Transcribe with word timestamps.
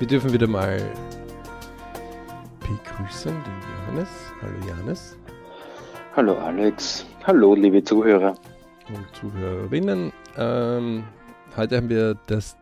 Wir 0.00 0.06
dürfen 0.06 0.32
wieder 0.32 0.46
mal 0.46 0.80
begrüßen 2.60 3.32
den 3.32 3.60
Johannes. 3.76 4.08
Hallo 4.40 4.54
Johannes. 4.66 5.18
Hallo 6.16 6.38
Alex. 6.38 7.04
Hallo 7.26 7.54
liebe 7.54 7.84
Zuhörer. 7.84 8.34
Und 8.88 9.06
Zuhörerinnen. 9.14 10.10
Ähm, 10.38 11.04
heute 11.54 11.76
haben 11.76 11.90
wir 11.90 12.16
das 12.28 12.56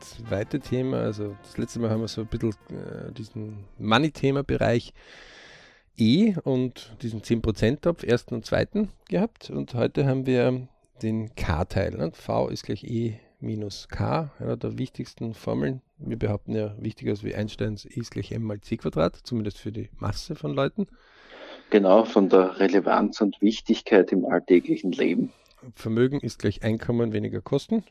zweite 0.00 0.58
Thema, 0.58 0.96
also 1.02 1.36
das 1.44 1.56
letzte 1.56 1.78
Mal 1.78 1.90
haben 1.90 2.00
wir 2.00 2.08
so 2.08 2.22
ein 2.22 2.26
bisschen 2.26 2.50
äh, 2.50 3.12
diesen 3.12 3.58
Money-Thema-Bereich 3.78 4.92
E 5.96 6.34
und 6.42 6.96
diesen 7.00 7.22
10%-Topf, 7.22 8.02
ersten 8.02 8.34
und 8.34 8.44
zweiten 8.44 8.90
gehabt. 9.08 9.50
Und 9.50 9.74
heute 9.74 10.04
haben 10.04 10.26
wir 10.26 10.66
den 11.00 11.32
K-Teil. 11.36 11.92
Ne? 11.92 12.10
V 12.10 12.48
ist 12.48 12.64
gleich 12.64 12.82
E 12.82 13.20
minus 13.46 13.88
K, 13.88 14.30
einer 14.38 14.56
der 14.56 14.76
wichtigsten 14.76 15.32
Formeln. 15.32 15.80
Wir 15.98 16.18
behaupten 16.18 16.54
ja, 16.54 16.74
wichtiger 16.78 17.12
als 17.12 17.24
wie 17.24 17.34
Einsteins 17.34 17.84
E 17.84 18.00
ist 18.00 18.10
gleich 18.10 18.32
M 18.32 18.42
mal 18.42 18.60
C 18.60 18.76
Quadrat, 18.76 19.16
zumindest 19.16 19.58
für 19.58 19.72
die 19.72 19.88
Masse 19.98 20.34
von 20.34 20.52
Leuten. 20.52 20.86
Genau, 21.70 22.04
von 22.04 22.28
der 22.28 22.58
Relevanz 22.60 23.20
und 23.20 23.40
Wichtigkeit 23.40 24.12
im 24.12 24.24
alltäglichen 24.26 24.92
Leben. 24.92 25.32
Vermögen 25.74 26.20
ist 26.20 26.38
gleich 26.38 26.62
Einkommen 26.62 27.12
weniger 27.12 27.40
Kosten. 27.40 27.84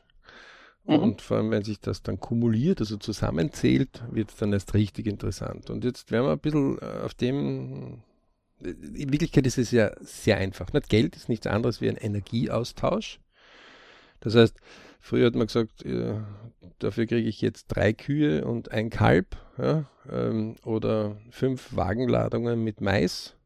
Mhm. 0.86 0.98
Und 0.98 1.22
vor 1.22 1.38
allem, 1.38 1.50
wenn 1.50 1.64
sich 1.64 1.80
das 1.80 2.02
dann 2.02 2.20
kumuliert, 2.20 2.80
also 2.80 2.96
zusammenzählt, 2.96 4.04
wird 4.10 4.30
es 4.30 4.36
dann 4.36 4.52
erst 4.52 4.74
richtig 4.74 5.06
interessant. 5.06 5.68
Und 5.68 5.84
jetzt 5.84 6.10
werden 6.10 6.26
wir 6.26 6.32
ein 6.32 6.38
bisschen 6.38 6.78
äh, 6.78 7.04
auf 7.04 7.14
dem. 7.14 8.02
In 8.60 9.12
Wirklichkeit 9.12 9.46
ist 9.46 9.58
es 9.58 9.70
ja 9.70 9.90
sehr 10.00 10.38
einfach. 10.38 10.72
Nicht? 10.72 10.88
Geld 10.88 11.16
ist 11.16 11.28
nichts 11.28 11.46
anderes 11.46 11.80
wie 11.80 11.90
ein 11.90 11.96
Energieaustausch. 11.96 13.20
Das 14.20 14.34
heißt, 14.34 14.58
früher 15.06 15.26
hat 15.26 15.36
man 15.36 15.46
gesagt, 15.46 15.84
ja, 15.84 16.26
dafür 16.80 17.06
kriege 17.06 17.28
ich 17.28 17.40
jetzt 17.40 17.68
drei 17.68 17.92
Kühe 17.92 18.44
und 18.44 18.72
ein 18.72 18.90
Kalb 18.90 19.36
ja, 19.56 19.84
ähm, 20.10 20.56
oder 20.64 21.16
fünf 21.30 21.74
Wagenladungen 21.76 22.62
mit 22.62 22.80
Mais. 22.80 23.36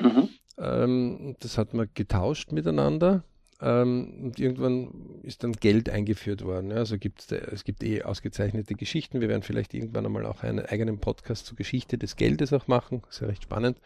Mhm. 0.00 0.28
Ähm, 0.58 1.36
das 1.38 1.56
hat 1.56 1.72
man 1.72 1.88
getauscht 1.94 2.50
miteinander. 2.50 3.22
Ähm, 3.60 4.24
und 4.24 4.38
irgendwann 4.40 5.20
ist 5.22 5.44
dann 5.44 5.52
Geld 5.52 5.88
eingeführt 5.88 6.44
worden. 6.44 6.70
Ja. 6.70 6.78
Also 6.78 6.98
gibt's, 6.98 7.30
es 7.30 7.64
gibt 7.64 7.82
eh 7.84 8.02
ausgezeichnete 8.02 8.74
Geschichten. 8.74 9.20
Wir 9.20 9.28
werden 9.28 9.42
vielleicht 9.42 9.74
irgendwann 9.74 10.06
einmal 10.06 10.26
auch 10.26 10.42
einen 10.42 10.66
eigenen 10.66 10.98
Podcast 10.98 11.46
zur 11.46 11.56
Geschichte 11.56 11.96
des 11.96 12.16
Geldes 12.16 12.52
auch 12.52 12.66
machen. 12.66 13.02
Das 13.06 13.16
ist 13.16 13.20
ja 13.20 13.26
recht 13.28 13.44
spannend. 13.44 13.78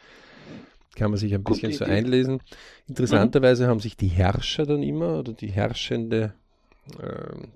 Kann 0.94 1.10
man 1.10 1.18
sich 1.18 1.34
ein 1.34 1.44
bisschen 1.44 1.70
Gute 1.70 1.78
so 1.78 1.84
Idee. 1.84 1.94
einlesen. 1.94 2.40
Interessanterweise 2.86 3.64
mhm. 3.64 3.68
haben 3.68 3.80
sich 3.80 3.96
die 3.96 4.08
Herrscher 4.08 4.66
dann 4.66 4.82
immer 4.82 5.18
oder 5.18 5.32
die 5.32 5.50
herrschende 5.50 6.34
äh, 6.34 6.41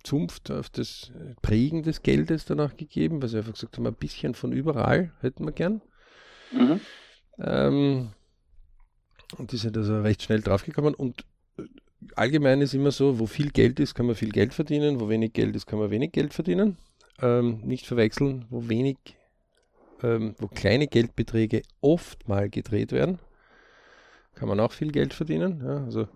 Zunft 0.05 0.51
auf 0.51 0.71
das 0.71 1.11
Prägen 1.43 1.83
des 1.83 2.03
Geldes 2.03 2.45
danach 2.45 2.77
gegeben, 2.77 3.21
weil 3.21 3.29
sie 3.29 3.39
einfach 3.39 3.55
gesagt 3.55 3.77
haben, 3.77 3.87
ein 3.87 3.95
bisschen 3.95 4.35
von 4.35 4.53
überall 4.53 5.13
hätten 5.21 5.45
wir 5.45 5.53
gern. 5.53 5.83
Mhm. 6.53 6.81
Ähm, 7.39 8.13
und 9.37 9.53
die 9.53 9.57
sind 9.57 9.77
also 9.77 10.01
recht 10.01 10.23
schnell 10.23 10.41
draufgekommen 10.41 10.95
und 10.95 11.25
allgemein 12.15 12.61
ist 12.61 12.75
immer 12.75 12.93
so, 12.93 13.19
wo 13.19 13.27
viel 13.27 13.51
Geld 13.51 13.81
ist, 13.81 13.95
kann 13.95 14.07
man 14.07 14.15
viel 14.15 14.31
Geld 14.31 14.55
verdienen, 14.55 15.01
wo 15.01 15.09
wenig 15.09 15.33
Geld 15.33 15.57
ist, 15.57 15.67
kann 15.67 15.79
man 15.79 15.91
wenig 15.91 16.13
Geld 16.13 16.33
verdienen. 16.33 16.77
Ähm, 17.21 17.61
nicht 17.65 17.87
verwechseln, 17.87 18.45
wo 18.51 18.69
wenig, 18.69 18.99
ähm, 20.03 20.35
wo 20.39 20.49
kleine 20.49 20.87
Geldbeträge 20.87 21.63
oft 21.81 22.29
mal 22.29 22.49
gedreht 22.51 22.93
werden, 22.93 23.19
kann 24.35 24.49
man 24.49 24.61
auch 24.61 24.73
viel 24.73 24.93
Geld 24.93 25.15
verdienen. 25.15 25.63
Ja, 25.65 25.85
also 25.85 26.09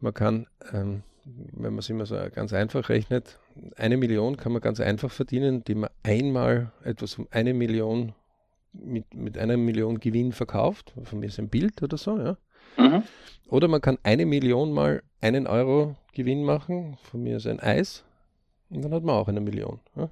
man 0.00 0.14
kann, 0.14 0.46
ähm, 0.72 1.02
wenn 1.24 1.72
man 1.72 1.78
es 1.78 1.90
immer 1.90 2.06
so 2.06 2.16
ganz 2.34 2.52
einfach 2.52 2.88
rechnet, 2.88 3.38
eine 3.76 3.96
Million 3.96 4.36
kann 4.36 4.52
man 4.52 4.60
ganz 4.60 4.80
einfach 4.80 5.10
verdienen, 5.10 5.56
indem 5.56 5.80
man 5.80 5.90
einmal 6.02 6.72
etwas 6.82 7.18
um 7.18 7.26
eine 7.30 7.54
Million 7.54 8.14
mit, 8.72 9.14
mit 9.14 9.38
einer 9.38 9.56
Million 9.56 10.00
Gewinn 10.00 10.32
verkauft. 10.32 10.92
Von 11.04 11.20
mir 11.20 11.26
ist 11.26 11.38
ein 11.38 11.48
Bild 11.48 11.82
oder 11.82 11.96
so, 11.96 12.18
ja. 12.18 12.36
Mhm. 12.76 13.02
Oder 13.48 13.68
man 13.68 13.80
kann 13.80 13.98
eine 14.02 14.26
Million 14.26 14.72
mal 14.72 15.02
einen 15.20 15.46
Euro 15.46 15.96
Gewinn 16.12 16.44
machen, 16.44 16.96
von 17.02 17.22
mir 17.22 17.36
ist 17.36 17.46
ein 17.46 17.60
Eis, 17.60 18.04
und 18.70 18.82
dann 18.82 18.92
hat 18.92 19.04
man 19.04 19.14
auch 19.14 19.28
eine 19.28 19.40
Million. 19.40 19.80
Ja? 19.96 20.10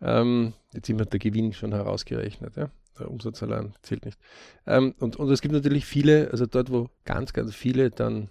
Ähm, 0.00 0.52
jetzt 0.72 0.86
sind 0.86 0.98
wir 0.98 1.06
der 1.06 1.18
Gewinn 1.20 1.52
schon 1.52 1.72
herausgerechnet, 1.72 2.56
ja? 2.56 2.70
der 2.98 3.10
Umsatz 3.10 3.42
allein 3.42 3.74
zählt 3.82 4.04
nicht. 4.04 4.18
Ähm, 4.66 4.94
und, 4.98 5.16
und 5.16 5.30
es 5.30 5.40
gibt 5.40 5.54
natürlich 5.54 5.86
viele, 5.86 6.30
also 6.30 6.46
dort, 6.46 6.70
wo 6.70 6.90
ganz, 7.04 7.32
ganz 7.32 7.54
viele 7.54 7.90
dann 7.90 8.28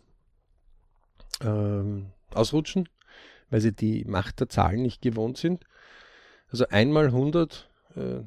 ähm, 1.44 2.08
ausrutschen, 2.34 2.90
weil 3.50 3.62
sie 3.62 3.74
die 3.74 4.06
Macht 4.06 4.40
der 4.40 4.50
Zahlen 4.50 4.82
nicht 4.82 5.02
gewohnt 5.02 5.38
sind. 5.38 5.64
Also 6.50 6.68
einmal 6.68 7.06
100 7.08 7.70
äh, 7.96 8.20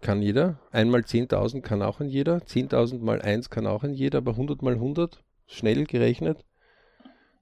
kann 0.00 0.22
jeder. 0.22 0.58
Einmal 0.72 1.00
10.000 1.00 1.62
kann 1.62 1.82
auch 1.82 2.00
ein 2.00 2.08
jeder. 2.08 2.38
10.000 2.38 3.00
mal 3.00 3.20
1 3.22 3.50
kann 3.50 3.66
auch 3.66 3.82
ein 3.82 3.94
jeder, 3.94 4.18
aber 4.18 4.32
100 4.32 4.62
mal 4.62 4.74
100, 4.74 5.22
schnell 5.46 5.84
gerechnet, 5.84 6.44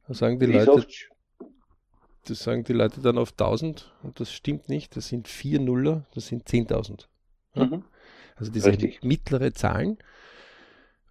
da 0.06 0.14
sagen 0.14 0.38
die 0.38 0.46
Leute, 0.46 0.86
das 2.26 2.38
sagen 2.42 2.64
die 2.64 2.72
Leute 2.72 3.00
dann 3.00 3.18
auf 3.18 3.32
1000 3.32 3.92
und 4.02 4.20
das 4.20 4.32
stimmt 4.32 4.68
nicht. 4.68 4.96
Das 4.96 5.08
sind 5.08 5.28
vier 5.28 5.60
Nuller, 5.60 6.06
das 6.14 6.26
sind 6.26 6.46
10.000. 6.48 7.06
Ja? 7.54 7.66
Mhm. 7.66 7.84
Also 8.36 8.50
diese 8.50 8.70
Richtig. 8.70 9.02
mittlere 9.02 9.52
Zahlen. 9.52 9.98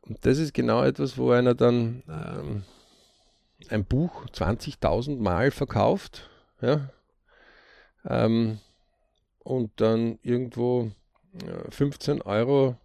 Und 0.02 0.26
das 0.26 0.38
ist 0.38 0.54
genau 0.54 0.84
etwas, 0.84 1.18
wo 1.18 1.32
einer 1.32 1.56
dann 1.56 2.04
ähm, 2.10 2.64
ein 3.70 3.86
Buch 3.86 4.26
20.000 4.28 5.20
Mal 5.20 5.52
verkauft, 5.52 6.30
ja, 6.62 6.90
ähm, 8.06 8.60
und 9.40 9.72
dann 9.78 10.20
irgendwo 10.22 10.92
15 11.70 12.22
Euro 12.22 12.78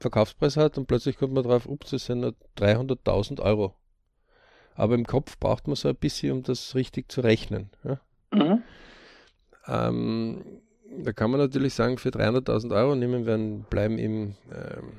Verkaufspreis 0.00 0.56
hat 0.56 0.76
und 0.76 0.86
plötzlich 0.86 1.16
kommt 1.16 1.32
man 1.32 1.44
drauf, 1.44 1.66
ups, 1.66 1.90
das 1.90 2.06
sind 2.06 2.20
nur 2.20 2.34
300.000 2.58 3.40
Euro. 3.40 3.74
Aber 4.74 4.94
im 4.94 5.06
Kopf 5.06 5.38
braucht 5.38 5.66
man 5.66 5.76
so 5.76 5.88
ein 5.88 5.96
bisschen, 5.96 6.32
um 6.32 6.42
das 6.42 6.74
richtig 6.74 7.10
zu 7.10 7.20
rechnen. 7.20 7.70
Ja? 7.84 8.00
Mhm. 8.32 8.62
Ähm, 9.66 10.44
da 11.02 11.12
kann 11.12 11.30
man 11.30 11.40
natürlich 11.40 11.74
sagen, 11.74 11.98
für 11.98 12.10
300.000 12.10 12.74
Euro 12.74 12.94
nehmen 12.94 13.24
wir, 13.24 13.64
bleiben 13.70 13.98
im 13.98 14.34
ähm, 14.52 14.92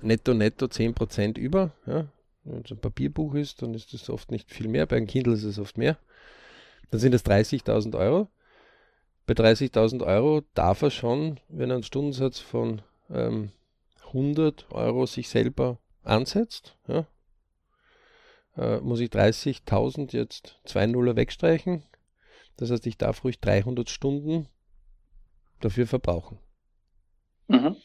Netto 0.00 0.34
netto 0.34 0.66
10% 0.66 1.38
über. 1.38 1.72
Ja? 1.86 2.06
Wenn 2.44 2.62
es 2.64 2.70
ein 2.70 2.78
Papierbuch 2.78 3.34
ist, 3.34 3.62
dann 3.62 3.74
ist 3.74 3.94
das 3.94 4.10
oft 4.10 4.30
nicht 4.30 4.50
viel 4.50 4.68
mehr. 4.68 4.86
Bei 4.86 4.96
einem 4.96 5.06
Kindle 5.06 5.34
ist 5.34 5.44
es 5.44 5.58
oft 5.58 5.78
mehr. 5.78 5.96
Dann 6.90 7.00
sind 7.00 7.14
es 7.14 7.24
30.000 7.24 7.96
Euro 7.96 8.28
bei 9.26 9.34
30.000 9.34 10.04
Euro 10.04 10.42
darf 10.54 10.82
er 10.82 10.90
schon, 10.90 11.38
wenn 11.48 11.70
er 11.70 11.74
einen 11.74 11.84
Stundensatz 11.84 12.38
von 12.38 12.82
ähm, 13.10 13.52
100 14.08 14.70
Euro 14.72 15.06
sich 15.06 15.28
selber 15.28 15.78
ansetzt, 16.02 16.76
ja, 16.88 17.06
äh, 18.56 18.80
muss 18.80 19.00
ich 19.00 19.10
30.000 19.10 20.12
jetzt 20.14 20.60
2 20.64 20.86
Nuller 20.88 21.16
wegstreichen. 21.16 21.84
Das 22.56 22.70
heißt, 22.70 22.86
ich 22.86 22.98
darf 22.98 23.24
ruhig 23.24 23.40
300 23.40 23.88
Stunden 23.88 24.48
dafür 25.60 25.86
verbrauchen. 25.86 26.38
Mhm. 27.48 27.76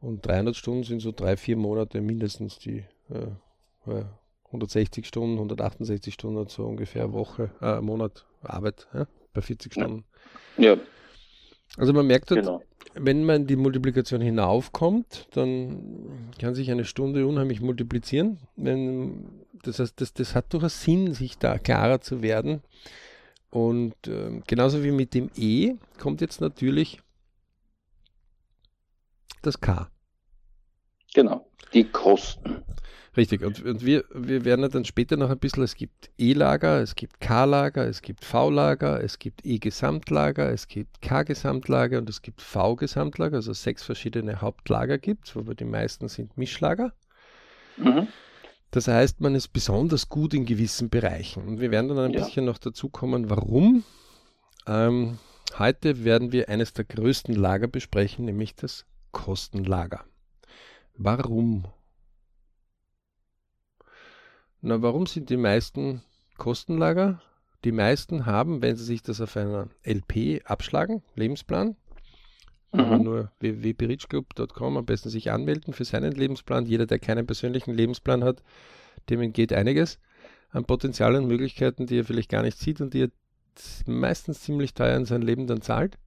Und 0.00 0.26
300 0.26 0.54
Stunden 0.54 0.84
sind 0.84 1.00
so 1.00 1.10
drei, 1.10 1.36
vier 1.36 1.56
Monate 1.56 2.00
mindestens 2.00 2.58
die 2.58 2.84
äh, 3.08 3.28
160 4.46 5.06
Stunden, 5.06 5.34
168 5.34 6.14
Stunden 6.14 6.46
so 6.48 6.64
ungefähr 6.64 7.12
Woche, 7.12 7.50
äh, 7.60 7.80
Monat 7.80 8.26
Arbeit 8.42 8.86
ja, 8.94 9.06
bei 9.32 9.40
40 9.40 9.72
Stunden. 9.72 10.04
Ja. 10.56 10.76
Also 11.76 11.92
man 11.92 12.06
merkt, 12.06 12.30
halt, 12.30 12.42
genau. 12.42 12.62
wenn 12.94 13.24
man 13.24 13.46
die 13.46 13.56
Multiplikation 13.56 14.20
hinaufkommt, 14.20 15.28
dann 15.32 16.30
kann 16.38 16.54
sich 16.54 16.70
eine 16.70 16.84
Stunde 16.84 17.26
unheimlich 17.26 17.60
multiplizieren. 17.60 18.38
Wenn, 18.56 19.44
das 19.62 19.78
heißt, 19.80 20.00
das, 20.00 20.14
das 20.14 20.34
hat 20.34 20.52
durchaus 20.52 20.82
Sinn, 20.82 21.12
sich 21.12 21.38
da 21.38 21.58
klarer 21.58 22.00
zu 22.00 22.22
werden. 22.22 22.62
Und 23.50 23.94
äh, 24.06 24.40
genauso 24.46 24.84
wie 24.84 24.90
mit 24.90 25.14
dem 25.14 25.30
E 25.36 25.74
kommt 25.98 26.20
jetzt 26.20 26.40
natürlich 26.40 27.00
das 29.42 29.60
K. 29.60 29.90
Genau, 31.14 31.46
die 31.72 31.84
Kosten. 31.84 32.62
Richtig, 33.16 33.42
und, 33.42 33.64
und 33.64 33.84
wir, 33.84 34.04
wir 34.12 34.44
werden 34.44 34.70
dann 34.70 34.84
später 34.84 35.16
noch 35.16 35.30
ein 35.30 35.38
bisschen, 35.38 35.62
es 35.62 35.74
gibt 35.74 36.10
E-Lager, 36.18 36.82
es 36.82 36.94
gibt 36.94 37.18
K-Lager, 37.18 37.86
es 37.86 38.02
gibt 38.02 38.24
V-Lager, 38.24 39.02
es 39.02 39.18
gibt 39.18 39.44
E-Gesamtlager, 39.46 40.50
es 40.50 40.68
gibt 40.68 41.00
K-Gesamtlager 41.00 41.98
und 41.98 42.10
es 42.10 42.20
gibt 42.20 42.42
V-Gesamtlager, 42.42 43.36
also 43.36 43.54
sechs 43.54 43.82
verschiedene 43.84 44.42
Hauptlager 44.42 44.98
gibt 44.98 45.28
es, 45.28 45.36
wobei 45.36 45.54
die 45.54 45.64
meisten 45.64 46.08
sind 46.08 46.36
Mischlager. 46.36 46.92
Mhm. 47.78 48.08
Das 48.70 48.88
heißt, 48.88 49.22
man 49.22 49.34
ist 49.34 49.48
besonders 49.48 50.10
gut 50.10 50.34
in 50.34 50.44
gewissen 50.44 50.90
Bereichen. 50.90 51.46
Und 51.46 51.60
wir 51.60 51.70
werden 51.70 51.88
dann 51.88 51.98
ein 51.98 52.12
ja. 52.12 52.22
bisschen 52.22 52.44
noch 52.44 52.58
dazu 52.58 52.90
kommen, 52.90 53.30
warum. 53.30 53.84
Ähm, 54.66 55.18
heute 55.58 56.04
werden 56.04 56.32
wir 56.32 56.50
eines 56.50 56.74
der 56.74 56.84
größten 56.84 57.34
Lager 57.34 57.68
besprechen, 57.68 58.26
nämlich 58.26 58.54
das 58.54 58.84
Kostenlager. 59.12 60.04
Warum 60.98 61.66
na, 64.66 64.82
warum 64.82 65.06
sind 65.06 65.30
die 65.30 65.36
meisten 65.36 66.02
Kostenlager? 66.36 67.20
die 67.66 67.72
meisten 67.72 68.26
haben, 68.26 68.62
wenn 68.62 68.76
sie 68.76 68.84
sich 68.84 69.02
das 69.02 69.20
auf 69.20 69.36
einer 69.36 69.68
LP 69.84 70.42
abschlagen, 70.44 71.02
Lebensplan, 71.16 71.74
mhm. 72.72 73.02
nur 73.02 73.32
www.berichclub.com 73.40 74.76
am 74.76 74.86
besten 74.86 75.08
sich 75.08 75.32
anmelden 75.32 75.74
für 75.74 75.84
seinen 75.84 76.12
Lebensplan. 76.12 76.66
Jeder, 76.66 76.86
der 76.86 77.00
keinen 77.00 77.26
persönlichen 77.26 77.74
Lebensplan 77.74 78.22
hat, 78.22 78.42
dem 79.10 79.20
entgeht 79.20 79.52
einiges 79.52 79.98
an 80.50 80.64
Potenzial 80.64 81.16
und 81.16 81.26
Möglichkeiten, 81.26 81.86
die 81.86 81.98
er 81.98 82.04
vielleicht 82.04 82.30
gar 82.30 82.42
nicht 82.42 82.56
sieht 82.56 82.80
und 82.80 82.94
die 82.94 83.02
er 83.02 83.10
meistens 83.86 84.42
ziemlich 84.42 84.72
teuer 84.74 84.96
in 84.96 85.04
sein 85.04 85.22
Leben 85.22 85.48
dann 85.48 85.60
zahlt. 85.60 85.98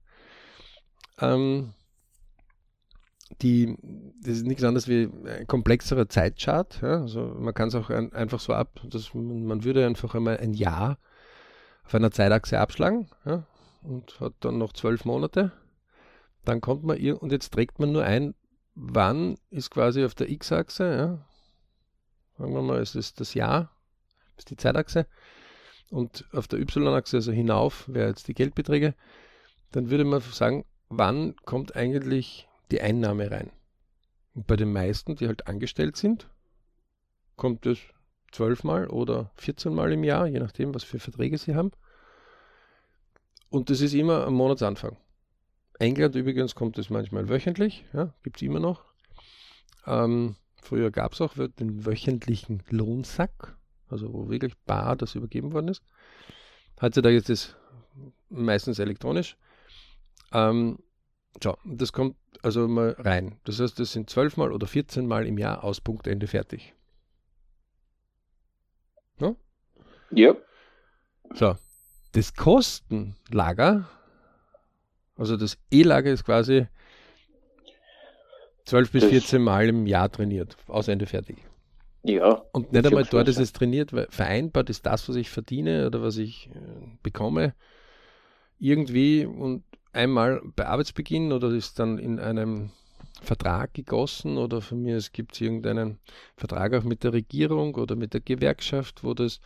Ähm, 1.20 1.74
die, 3.42 3.76
das 4.22 4.38
ist 4.38 4.46
nichts 4.46 4.64
anderes 4.64 4.88
wie 4.88 5.08
ein 5.26 5.46
komplexerer 5.46 6.08
Zeitchart. 6.08 6.80
Ja? 6.82 7.00
Also 7.00 7.34
man 7.38 7.54
kann 7.54 7.68
es 7.68 7.74
auch 7.74 7.90
ein, 7.90 8.12
einfach 8.12 8.40
so 8.40 8.52
ab, 8.52 8.80
dass 8.84 9.14
man, 9.14 9.46
man, 9.46 9.64
würde 9.64 9.86
einfach 9.86 10.14
einmal 10.14 10.38
ein 10.38 10.54
Jahr 10.54 10.98
auf 11.84 11.94
einer 11.94 12.10
Zeitachse 12.10 12.58
abschlagen 12.58 13.08
ja? 13.24 13.46
und 13.82 14.20
hat 14.20 14.34
dann 14.40 14.58
noch 14.58 14.72
zwölf 14.72 15.04
Monate. 15.04 15.52
Dann 16.44 16.60
kommt 16.60 16.84
man 16.84 16.98
ihr 16.98 17.22
und 17.22 17.32
jetzt 17.32 17.52
trägt 17.52 17.78
man 17.78 17.92
nur 17.92 18.04
ein, 18.04 18.34
wann 18.74 19.36
ist 19.50 19.70
quasi 19.70 20.04
auf 20.04 20.14
der 20.14 20.30
X-Achse, 20.30 20.84
ja? 20.84 21.26
sagen 22.38 22.54
wir 22.54 22.62
mal, 22.62 22.80
es 22.80 22.94
ist 22.94 23.20
das 23.20 23.34
Jahr, 23.34 23.70
ist 24.36 24.50
die 24.50 24.56
Zeitachse 24.56 25.06
und 25.90 26.24
auf 26.32 26.48
der 26.48 26.60
Y-Achse, 26.60 27.16
also 27.16 27.32
hinauf, 27.32 27.84
wäre 27.88 28.08
jetzt 28.08 28.28
die 28.28 28.34
Geldbeträge, 28.34 28.94
dann 29.72 29.90
würde 29.90 30.04
man 30.04 30.20
sagen, 30.20 30.64
wann 30.88 31.36
kommt 31.44 31.76
eigentlich 31.76 32.48
die 32.70 32.80
Einnahme 32.80 33.30
rein. 33.30 33.50
Und 34.34 34.46
bei 34.46 34.56
den 34.56 34.72
meisten, 34.72 35.16
die 35.16 35.26
halt 35.26 35.46
angestellt 35.46 35.96
sind, 35.96 36.28
kommt 37.36 37.66
es 37.66 37.78
zwölfmal 38.32 38.86
oder 38.88 39.32
14 39.36 39.74
Mal 39.74 39.92
im 39.92 40.04
Jahr, 40.04 40.26
je 40.26 40.38
nachdem, 40.38 40.74
was 40.74 40.84
für 40.84 40.98
Verträge 40.98 41.38
sie 41.38 41.54
haben. 41.54 41.72
Und 43.48 43.70
das 43.70 43.80
ist 43.80 43.94
immer 43.94 44.26
am 44.26 44.34
Monatsanfang. 44.34 44.96
England 45.78 46.14
übrigens 46.14 46.54
kommt 46.54 46.78
es 46.78 46.90
manchmal 46.90 47.28
wöchentlich, 47.28 47.84
ja, 47.92 48.14
gibt 48.22 48.36
es 48.36 48.42
immer 48.42 48.60
noch. 48.60 48.84
Ähm, 49.86 50.36
früher 50.62 50.90
gab 50.90 51.14
es 51.14 51.20
auch 51.20 51.34
den 51.34 51.86
wöchentlichen 51.86 52.62
Lohnsack, 52.68 53.56
also 53.88 54.12
wo 54.12 54.28
wirklich 54.28 54.56
bar 54.66 54.94
das 54.94 55.14
übergeben 55.14 55.52
worden 55.52 55.68
ist. 55.68 55.82
Heutzutage 56.80 57.16
ist 57.16 57.30
es 57.30 57.56
meistens 58.28 58.78
elektronisch. 58.78 59.36
Ähm, 60.32 60.78
so, 61.42 61.56
das 61.64 61.92
kommt 61.92 62.16
also 62.42 62.66
mal 62.68 62.96
rein. 62.98 63.38
Das 63.44 63.60
heißt, 63.60 63.78
das 63.78 63.92
sind 63.92 64.10
zwölfmal 64.10 64.52
oder 64.52 64.66
14 64.66 65.06
Mal 65.06 65.26
im 65.26 65.38
Jahr 65.38 65.62
aus 65.62 65.80
Punkt 65.80 66.06
Ende 66.06 66.26
fertig. 66.26 66.74
No? 69.18 69.36
Ja. 70.10 70.34
So, 71.34 71.56
das 72.12 72.34
Kostenlager, 72.34 73.88
also 75.16 75.36
das 75.36 75.58
E-Lager 75.70 76.10
ist 76.10 76.24
quasi 76.24 76.66
12 78.64 78.92
bis 78.92 79.02
das 79.02 79.10
14 79.10 79.42
Mal 79.42 79.68
im 79.68 79.86
Jahr 79.86 80.10
trainiert, 80.10 80.56
aus 80.66 80.88
Ende 80.88 81.06
fertig. 81.06 81.38
Ja. 82.02 82.42
Und 82.52 82.72
nicht 82.72 82.86
einmal 82.86 83.04
dort 83.04 83.28
ist 83.28 83.38
es 83.38 83.52
trainiert, 83.52 83.92
weil 83.92 84.06
vereinbart 84.10 84.70
ist 84.70 84.86
das, 84.86 85.08
was 85.08 85.16
ich 85.16 85.30
verdiene 85.30 85.86
oder 85.86 86.02
was 86.02 86.16
ich 86.16 86.48
äh, 86.54 86.58
bekomme, 87.02 87.54
irgendwie 88.58 89.26
und 89.26 89.64
einmal 89.92 90.40
bei 90.56 90.66
Arbeitsbeginn 90.66 91.32
oder 91.32 91.50
ist 91.50 91.78
dann 91.78 91.98
in 91.98 92.18
einem 92.18 92.70
Vertrag 93.22 93.74
gegossen 93.74 94.38
oder 94.38 94.60
von 94.60 94.82
mir 94.82 94.96
es 94.96 95.12
gibt 95.12 95.40
irgendeinen 95.40 95.98
Vertrag 96.36 96.74
auch 96.74 96.84
mit 96.84 97.04
der 97.04 97.12
Regierung 97.12 97.74
oder 97.74 97.96
mit 97.96 98.14
der 98.14 98.20
Gewerkschaft, 98.20 99.04
wo 99.04 99.14
das 99.14 99.40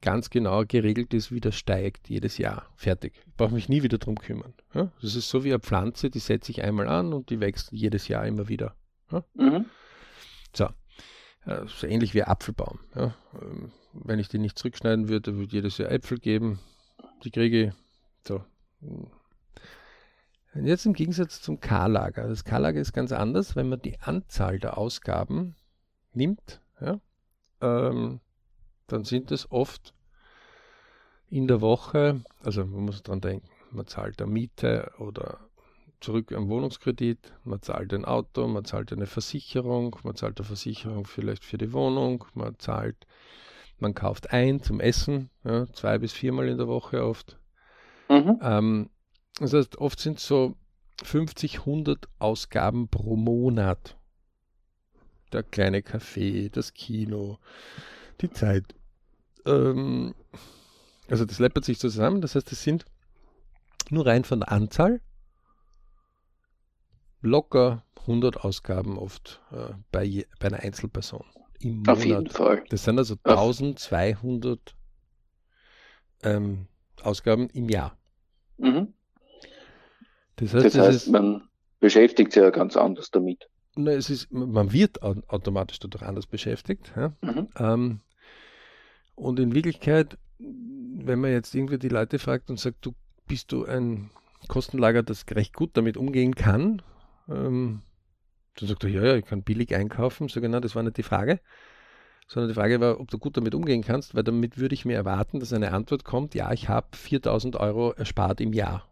ganz 0.00 0.30
genau 0.30 0.64
geregelt 0.66 1.14
ist, 1.14 1.32
wie 1.32 1.40
das 1.40 1.56
steigt 1.56 2.08
jedes 2.08 2.38
Jahr. 2.38 2.66
Fertig. 2.76 3.14
Ich 3.26 3.34
brauche 3.36 3.54
mich 3.54 3.68
nie 3.68 3.82
wieder 3.82 3.98
drum 3.98 4.16
kümmern. 4.16 4.52
Ja? 4.74 4.90
Das 5.00 5.14
ist 5.14 5.28
so 5.28 5.44
wie 5.44 5.50
eine 5.50 5.60
Pflanze, 5.60 6.10
die 6.10 6.18
setze 6.18 6.52
ich 6.52 6.62
einmal 6.62 6.88
an 6.88 7.12
und 7.12 7.30
die 7.30 7.40
wächst 7.40 7.72
jedes 7.72 8.08
Jahr 8.08 8.26
immer 8.26 8.48
wieder. 8.48 8.74
Ja? 9.10 9.24
Mhm. 9.34 9.66
So. 10.54 10.68
so 11.66 11.86
ähnlich 11.86 12.14
wie 12.14 12.22
ein 12.22 12.28
Apfelbaum. 12.28 12.80
Ähm, 12.94 13.72
wenn 13.92 14.18
ich 14.18 14.28
den 14.28 14.42
nicht 14.42 14.58
zurückschneiden 14.58 15.08
würde, 15.08 15.36
würde 15.36 15.52
jedes 15.52 15.78
Jahr 15.78 15.90
Äpfel 15.90 16.18
geben. 16.18 16.58
Die 17.24 17.30
kriege 17.30 17.68
ich 17.68 17.72
so 18.26 18.44
jetzt 20.54 20.86
im 20.86 20.92
Gegensatz 20.92 21.42
zum 21.42 21.60
K-Lager. 21.60 22.28
Das 22.28 22.44
K-Lager 22.44 22.80
ist 22.80 22.92
ganz 22.92 23.12
anders, 23.12 23.56
wenn 23.56 23.68
man 23.68 23.82
die 23.82 24.00
Anzahl 24.00 24.58
der 24.58 24.78
Ausgaben 24.78 25.56
nimmt, 26.12 26.60
ja, 26.80 27.00
ähm, 27.60 28.20
dann 28.86 29.04
sind 29.04 29.30
es 29.30 29.50
oft 29.50 29.94
in 31.28 31.48
der 31.48 31.60
Woche, 31.60 32.20
also 32.42 32.64
man 32.64 32.84
muss 32.84 33.02
dran 33.02 33.20
denken, 33.20 33.48
man 33.70 33.86
zahlt 33.86 34.20
eine 34.22 34.30
Miete 34.30 34.92
oder 34.98 35.40
zurück 36.00 36.32
am 36.32 36.48
Wohnungskredit, 36.48 37.32
man 37.44 37.62
zahlt 37.62 37.92
ein 37.94 38.04
Auto, 38.04 38.46
man 38.46 38.64
zahlt 38.64 38.92
eine 38.92 39.06
Versicherung, 39.06 39.96
man 40.04 40.14
zahlt 40.14 40.38
eine 40.38 40.46
Versicherung 40.46 41.06
vielleicht 41.06 41.44
für 41.44 41.58
die 41.58 41.72
Wohnung, 41.72 42.26
man 42.34 42.58
zahlt, 42.58 43.06
man 43.78 43.94
kauft 43.94 44.32
ein 44.32 44.60
zum 44.60 44.80
Essen, 44.80 45.30
ja, 45.44 45.66
zwei 45.72 45.98
bis 45.98 46.12
viermal 46.12 46.48
in 46.48 46.58
der 46.58 46.68
Woche 46.68 47.04
oft. 47.04 47.38
Mhm. 48.08 48.38
Ähm, 48.42 48.90
das 49.38 49.52
heißt, 49.52 49.78
oft 49.78 49.98
sind 50.00 50.18
es 50.18 50.26
so 50.26 50.56
50, 51.02 51.60
100 51.60 52.08
Ausgaben 52.18 52.88
pro 52.88 53.16
Monat. 53.16 53.96
Der 55.32 55.42
kleine 55.42 55.80
Café, 55.80 56.50
das 56.50 56.74
Kino, 56.74 57.38
die 58.20 58.30
Zeit. 58.30 58.74
Ähm, 59.44 60.14
also 61.08 61.24
das 61.24 61.38
läppert 61.38 61.64
sich 61.64 61.78
zusammen. 61.78 62.20
Das 62.20 62.34
heißt, 62.36 62.52
es 62.52 62.62
sind 62.62 62.84
nur 63.90 64.06
rein 64.06 64.24
von 64.24 64.40
der 64.40 64.52
Anzahl 64.52 65.00
locker 67.24 67.84
100 68.02 68.44
Ausgaben 68.44 68.98
oft 68.98 69.40
äh, 69.50 69.72
bei, 69.90 70.04
je, 70.04 70.26
bei 70.38 70.48
einer 70.48 70.60
Einzelperson 70.60 71.24
im 71.58 71.78
Monat. 71.78 71.96
Auf 71.96 72.04
jeden 72.04 72.28
Fall. 72.28 72.64
Das 72.68 72.84
sind 72.84 72.98
also 72.98 73.16
1200 73.24 74.76
ähm, 76.22 76.68
Ausgaben 77.02 77.48
im 77.50 77.68
Jahr. 77.68 77.96
Mhm. 78.58 78.92
Das 80.36 80.54
heißt, 80.54 80.64
das 80.64 80.78
heißt 80.78 81.06
ist, 81.06 81.08
man 81.08 81.42
beschäftigt 81.80 82.32
sich 82.32 82.42
ja 82.42 82.50
ganz 82.50 82.76
anders 82.76 83.10
damit. 83.10 83.48
Na, 83.76 83.92
es 83.92 84.08
ist, 84.10 84.32
man 84.32 84.72
wird 84.72 85.02
automatisch 85.02 85.78
dadurch 85.80 86.02
anders 86.02 86.26
beschäftigt. 86.26 86.92
Ja? 86.96 87.12
Mhm. 87.20 87.48
Ähm, 87.58 88.00
und 89.16 89.38
in 89.40 89.54
Wirklichkeit, 89.54 90.18
wenn 90.38 91.20
man 91.20 91.30
jetzt 91.30 91.54
irgendwie 91.54 91.78
die 91.78 91.88
Leute 91.88 92.18
fragt 92.18 92.50
und 92.50 92.58
sagt, 92.58 92.84
du 92.86 92.94
bist 93.26 93.52
du 93.52 93.64
ein 93.64 94.10
Kostenlager, 94.48 95.02
das 95.02 95.24
recht 95.30 95.54
gut 95.54 95.70
damit 95.74 95.96
umgehen 95.96 96.34
kann, 96.34 96.82
ähm, 97.28 97.82
dann 98.56 98.68
sagt 98.68 98.84
er, 98.84 98.90
ja, 98.90 99.04
ja, 99.04 99.16
ich 99.16 99.24
kann 99.24 99.42
billig 99.42 99.74
einkaufen. 99.74 100.28
Sag 100.28 100.44
ich, 100.44 100.50
das 100.50 100.74
war 100.74 100.82
nicht 100.82 100.96
die 100.96 101.02
Frage. 101.02 101.40
Sondern 102.26 102.48
die 102.48 102.54
Frage 102.54 102.80
war, 102.80 103.00
ob 103.00 103.10
du 103.10 103.18
gut 103.18 103.36
damit 103.36 103.54
umgehen 103.54 103.82
kannst, 103.82 104.14
weil 104.14 104.22
damit 104.22 104.56
würde 104.58 104.74
ich 104.74 104.84
mir 104.84 104.94
erwarten, 104.94 105.40
dass 105.40 105.52
eine 105.52 105.72
Antwort 105.72 106.04
kommt, 106.04 106.34
ja, 106.34 106.52
ich 106.52 106.68
habe 106.68 106.96
4000 106.96 107.56
Euro 107.56 107.90
erspart 107.92 108.40
im 108.40 108.52
Jahr. 108.52 108.88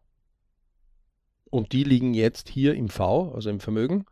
Und 1.52 1.72
die 1.72 1.84
liegen 1.84 2.14
jetzt 2.14 2.48
hier 2.48 2.74
im 2.74 2.88
V, 2.88 3.34
also 3.34 3.50
im 3.50 3.60
Vermögen, 3.60 4.06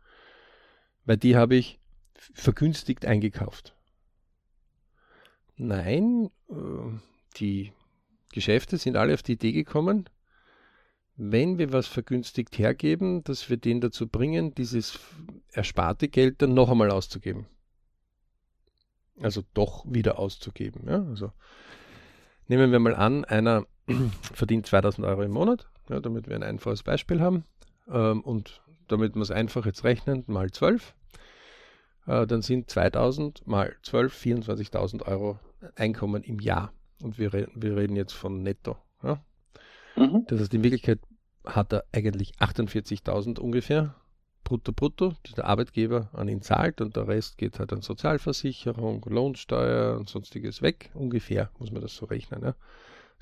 weil 1.05 1.17
die 1.17 1.35
habe 1.35 1.55
ich 1.55 1.79
vergünstigt 2.13 3.03
eingekauft. 3.03 3.75
Nein, 5.57 6.29
äh, 6.49 6.53
die 7.37 7.73
Geschäfte 8.31 8.77
sind 8.77 8.95
alle 8.95 9.15
auf 9.15 9.23
die 9.23 9.31
Idee 9.31 9.53
gekommen, 9.53 10.07
wenn 11.15 11.57
wir 11.57 11.73
was 11.73 11.87
vergünstigt 11.87 12.59
hergeben, 12.59 13.23
dass 13.23 13.49
wir 13.49 13.57
den 13.57 13.81
dazu 13.81 14.07
bringen, 14.07 14.53
dieses 14.53 14.99
ersparte 15.51 16.09
Geld 16.09 16.43
dann 16.43 16.53
noch 16.53 16.69
einmal 16.69 16.91
auszugeben. 16.91 17.47
Also 19.19 19.41
doch 19.55 19.83
wieder 19.87 20.19
auszugeben. 20.19 20.87
Ja? 20.87 21.03
Also 21.09 21.31
nehmen 22.47 22.71
wir 22.71 22.77
mal 22.77 22.93
an, 22.93 23.25
einer 23.25 23.65
verdient 24.31 24.67
2000 24.67 25.07
Euro 25.07 25.23
im 25.23 25.31
Monat 25.31 25.70
ja, 25.91 25.99
damit 25.99 26.27
wir 26.27 26.35
ein 26.35 26.43
einfaches 26.43 26.83
Beispiel 26.83 27.21
haben. 27.21 27.45
Ähm, 27.89 28.21
und 28.21 28.61
damit 28.87 29.15
wir 29.15 29.21
es 29.21 29.31
einfach 29.31 29.65
jetzt 29.65 29.83
rechnen, 29.83 30.23
mal 30.27 30.49
12, 30.49 30.95
äh, 32.07 32.25
dann 32.25 32.41
sind 32.41 32.69
2000 32.69 33.45
mal 33.47 33.75
12 33.83 34.15
24.000 34.15 35.05
Euro 35.05 35.39
Einkommen 35.75 36.23
im 36.23 36.39
Jahr. 36.39 36.73
Und 37.03 37.19
wir, 37.19 37.33
re 37.33 37.47
wir 37.53 37.75
reden 37.77 37.95
jetzt 37.95 38.13
von 38.13 38.41
netto. 38.41 38.77
Ja? 39.03 39.23
Mhm. 39.95 40.25
Das 40.27 40.39
heißt, 40.39 40.53
in 40.53 40.63
Wirklichkeit 40.63 40.99
hat 41.45 41.73
er 41.73 41.83
eigentlich 41.91 42.33
48.000 42.39 43.39
ungefähr 43.39 43.95
brutto 44.43 44.71
brutto, 44.71 45.13
die 45.27 45.33
der 45.33 45.45
Arbeitgeber 45.45 46.09
an 46.13 46.27
ihn 46.27 46.41
zahlt 46.41 46.81
und 46.81 46.95
der 46.95 47.07
Rest 47.07 47.37
geht 47.37 47.59
halt 47.59 47.71
an 47.73 47.81
Sozialversicherung, 47.81 49.05
Lohnsteuer 49.07 49.97
und 49.97 50.09
sonstiges 50.09 50.61
weg. 50.61 50.89
Ungefähr 50.93 51.51
muss 51.59 51.71
man 51.71 51.81
das 51.81 51.95
so 51.95 52.05
rechnen. 52.05 52.43
Ja? 52.43 52.55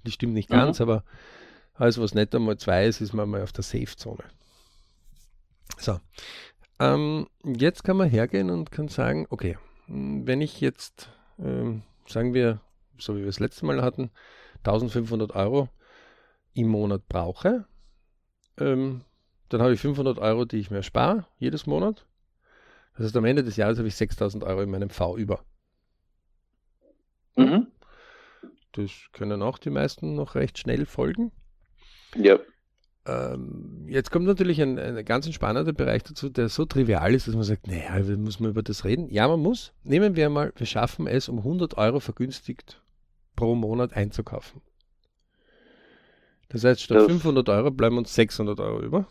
Die 0.05 0.11
stimmt 0.11 0.33
nicht 0.33 0.49
ganz, 0.49 0.79
mhm. 0.79 0.83
aber 0.83 1.03
also 1.79 2.03
was 2.03 2.13
nicht 2.13 2.35
einmal 2.35 2.57
zwei 2.57 2.85
ist, 2.85 2.99
ist 2.99 3.13
man 3.13 3.29
mal 3.29 3.41
auf 3.41 3.53
der 3.53 3.63
Safe-Zone. 3.63 4.25
So. 5.77 5.97
Ähm, 6.77 7.27
jetzt 7.43 7.85
kann 7.85 7.95
man 7.95 8.09
hergehen 8.09 8.49
und 8.49 8.69
kann 8.69 8.89
sagen, 8.89 9.27
okay, 9.29 9.57
wenn 9.87 10.41
ich 10.41 10.59
jetzt, 10.59 11.09
ähm, 11.39 11.83
sagen 12.05 12.33
wir, 12.33 12.59
so 12.97 13.15
wie 13.15 13.21
wir 13.21 13.29
es 13.29 13.39
letzte 13.39 13.65
Mal 13.65 13.81
hatten, 13.81 14.11
1500 14.65 15.33
Euro 15.35 15.69
im 16.53 16.67
Monat 16.67 17.07
brauche, 17.07 17.65
ähm, 18.57 19.05
dann 19.47 19.61
habe 19.61 19.73
ich 19.73 19.79
500 19.79 20.19
Euro, 20.19 20.43
die 20.43 20.57
ich 20.57 20.71
mir 20.71 20.83
spare 20.83 21.27
jedes 21.37 21.65
Monat. 21.65 22.05
Das 22.97 23.05
heißt, 23.05 23.15
am 23.15 23.23
Ende 23.23 23.43
des 23.45 23.55
Jahres 23.55 23.77
habe 23.77 23.87
ich 23.87 23.95
6000 23.95 24.43
Euro 24.43 24.61
in 24.61 24.69
meinem 24.69 24.89
V 24.89 25.15
über. 25.15 25.45
Mhm. 27.37 27.67
Das 28.73 28.91
können 29.13 29.41
auch 29.41 29.57
die 29.57 29.69
meisten 29.69 30.15
noch 30.15 30.35
recht 30.35 30.57
schnell 30.57 30.85
folgen. 30.85 31.31
Ja. 32.15 32.39
Ähm, 33.05 33.85
jetzt 33.87 34.11
kommt 34.11 34.25
natürlich 34.25 34.61
ein, 34.61 34.77
ein 34.77 35.03
ganz 35.05 35.31
spannender 35.33 35.73
Bereich 35.73 36.03
dazu, 36.03 36.29
der 36.29 36.49
so 36.49 36.65
trivial 36.65 37.13
ist, 37.13 37.27
dass 37.27 37.35
man 37.35 37.43
sagt, 37.43 37.67
naja, 37.67 37.99
muss 38.17 38.39
man 38.39 38.51
über 38.51 38.61
das 38.61 38.85
reden? 38.85 39.09
Ja, 39.09 39.27
man 39.27 39.39
muss. 39.39 39.73
Nehmen 39.83 40.15
wir 40.15 40.29
mal, 40.29 40.53
wir 40.55 40.65
schaffen 40.65 41.07
es, 41.07 41.29
um 41.29 41.39
100 41.39 41.77
Euro 41.77 41.99
vergünstigt 41.99 42.81
pro 43.35 43.55
Monat 43.55 43.93
einzukaufen. 43.93 44.61
Das 46.49 46.63
heißt, 46.63 46.81
statt 46.81 46.97
das 46.97 47.05
500 47.05 47.47
Euro 47.49 47.71
bleiben 47.71 47.97
uns 47.97 48.13
600 48.13 48.59
Euro 48.59 48.81
über 48.81 49.07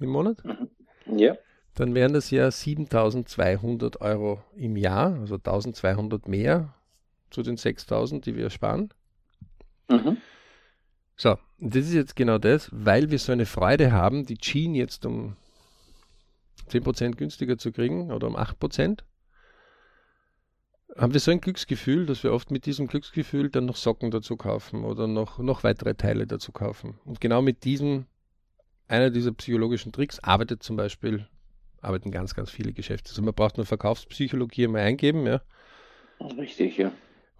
im 0.00 0.10
Monat. 0.10 0.42
Mhm. 0.44 1.18
Ja. 1.18 1.36
Dann 1.74 1.94
wären 1.94 2.12
das 2.12 2.30
ja 2.30 2.50
7200 2.50 4.00
Euro 4.00 4.42
im 4.56 4.76
Jahr, 4.76 5.14
also 5.20 5.36
1200 5.36 6.28
mehr 6.28 6.74
zu 7.30 7.42
den 7.42 7.56
6000, 7.56 8.26
die 8.26 8.36
wir 8.36 8.50
sparen. 8.50 8.90
Mhm. 9.88 10.18
So, 11.16 11.38
das 11.64 11.86
ist 11.86 11.94
jetzt 11.94 12.16
genau 12.16 12.38
das, 12.38 12.68
weil 12.72 13.10
wir 13.10 13.18
so 13.20 13.30
eine 13.30 13.46
Freude 13.46 13.92
haben, 13.92 14.26
die 14.26 14.36
Jeans 14.36 14.76
jetzt 14.76 15.06
um 15.06 15.36
10% 16.68 17.12
günstiger 17.12 17.56
zu 17.56 17.70
kriegen 17.70 18.10
oder 18.10 18.26
um 18.26 18.36
8%, 18.36 19.00
haben 20.96 21.12
wir 21.12 21.20
so 21.20 21.30
ein 21.30 21.40
Glücksgefühl, 21.40 22.04
dass 22.06 22.24
wir 22.24 22.32
oft 22.32 22.50
mit 22.50 22.66
diesem 22.66 22.88
Glücksgefühl 22.88 23.48
dann 23.48 23.66
noch 23.66 23.76
Socken 23.76 24.10
dazu 24.10 24.36
kaufen 24.36 24.84
oder 24.84 25.06
noch, 25.06 25.38
noch 25.38 25.62
weitere 25.62 25.94
Teile 25.94 26.26
dazu 26.26 26.50
kaufen. 26.50 26.98
Und 27.04 27.20
genau 27.20 27.40
mit 27.42 27.64
diesem, 27.64 28.06
einer 28.88 29.10
dieser 29.10 29.32
psychologischen 29.32 29.92
Tricks 29.92 30.18
arbeitet 30.18 30.64
zum 30.64 30.76
Beispiel, 30.76 31.28
arbeiten 31.80 32.10
ganz, 32.10 32.34
ganz 32.34 32.50
viele 32.50 32.72
Geschäfte. 32.72 33.10
Also 33.10 33.22
man 33.22 33.34
braucht 33.34 33.56
nur 33.56 33.66
Verkaufspsychologie 33.66 34.66
mal 34.66 34.82
eingeben, 34.82 35.26
ja. 35.26 35.40
Richtig, 36.36 36.76
ja 36.76 36.92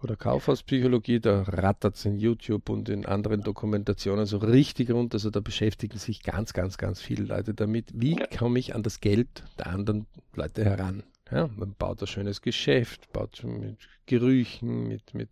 oder 0.03 0.15
Kaufhauspsychologie, 0.15 1.19
da 1.19 1.43
rattert 1.43 1.95
es 1.95 2.05
in 2.05 2.17
YouTube 2.17 2.69
und 2.69 2.89
in 2.89 3.05
anderen 3.05 3.41
Dokumentationen 3.41 4.25
so 4.25 4.37
richtig 4.37 4.91
rund. 4.91 5.13
Also 5.13 5.29
da 5.29 5.39
beschäftigen 5.39 5.97
sich 5.97 6.23
ganz, 6.23 6.53
ganz, 6.53 6.77
ganz 6.77 7.01
viele 7.01 7.23
Leute 7.23 7.53
damit. 7.53 7.91
Wie 7.93 8.15
komme 8.37 8.59
ich 8.59 8.75
an 8.75 8.83
das 8.83 8.99
Geld 8.99 9.43
der 9.59 9.67
anderen 9.67 10.05
Leute 10.35 10.65
heran? 10.65 11.03
Ja, 11.31 11.49
man 11.55 11.73
baut 11.77 12.01
ein 12.01 12.07
schönes 12.07 12.41
Geschäft, 12.41 13.11
baut 13.13 13.43
mit 13.43 13.77
Gerüchen, 14.05 14.87
mit, 14.87 15.13
mit 15.13 15.29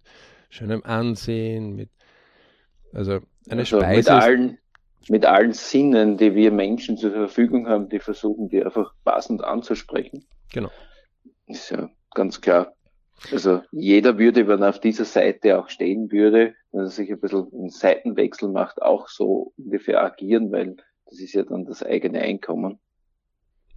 schönem 0.49 0.83
Ansehen, 0.83 1.75
mit 1.75 1.89
also 2.93 3.19
eine 3.49 3.61
also 3.61 3.79
Speise. 3.79 3.97
Mit 3.97 4.21
allen, 4.23 4.57
mit 5.09 5.25
allen 5.25 5.53
Sinnen, 5.53 6.17
die 6.17 6.35
wir 6.35 6.51
Menschen 6.51 6.97
zur 6.97 7.11
Verfügung 7.11 7.67
haben, 7.67 7.89
die 7.89 7.99
versuchen, 7.99 8.49
die 8.49 8.63
einfach 8.63 8.93
passend 9.03 9.43
anzusprechen. 9.43 10.25
Genau. 10.53 10.69
Ist 11.47 11.69
ja 11.69 11.89
ganz 12.13 12.39
klar. 12.41 12.73
Also 13.31 13.61
jeder 13.71 14.17
würde, 14.17 14.47
wenn 14.47 14.61
er 14.61 14.69
auf 14.69 14.79
dieser 14.79 15.05
Seite 15.05 15.59
auch 15.59 15.69
stehen 15.69 16.11
würde, 16.11 16.55
wenn 16.71 16.81
er 16.81 16.87
sich 16.87 17.11
ein 17.11 17.19
bisschen 17.19 17.47
einen 17.53 17.69
Seitenwechsel 17.69 18.49
macht, 18.49 18.81
auch 18.81 19.07
so 19.07 19.53
ungefähr 19.57 20.03
agieren, 20.03 20.51
weil 20.51 20.77
das 21.05 21.19
ist 21.19 21.33
ja 21.33 21.43
dann 21.43 21.65
das 21.65 21.83
eigene 21.83 22.21
Einkommen. 22.21 22.79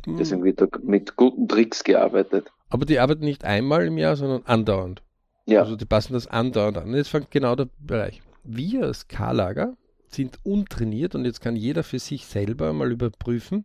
Hm. 0.06 0.16
Deswegen 0.16 0.44
wird 0.44 0.60
da 0.60 0.68
mit 0.82 1.16
guten 1.16 1.48
Tricks 1.48 1.84
gearbeitet. 1.84 2.50
Aber 2.70 2.86
die 2.86 2.98
arbeiten 2.98 3.24
nicht 3.24 3.44
einmal 3.44 3.86
im 3.86 3.98
Jahr, 3.98 4.16
sondern 4.16 4.42
andauernd. 4.44 5.02
Ja. 5.46 5.60
Also 5.60 5.76
die 5.76 5.84
passen 5.84 6.14
das 6.14 6.26
andauernd 6.26 6.78
an. 6.78 6.94
Jetzt 6.94 7.08
fängt 7.08 7.30
genau 7.30 7.54
der 7.54 7.68
Bereich. 7.78 8.22
Wir 8.44 8.84
als 8.84 9.08
K-Lager 9.08 9.76
sind 10.08 10.38
untrainiert 10.44 11.14
und 11.14 11.24
jetzt 11.24 11.40
kann 11.40 11.56
jeder 11.56 11.82
für 11.82 11.98
sich 11.98 12.26
selber 12.26 12.72
mal 12.72 12.92
überprüfen, 12.92 13.64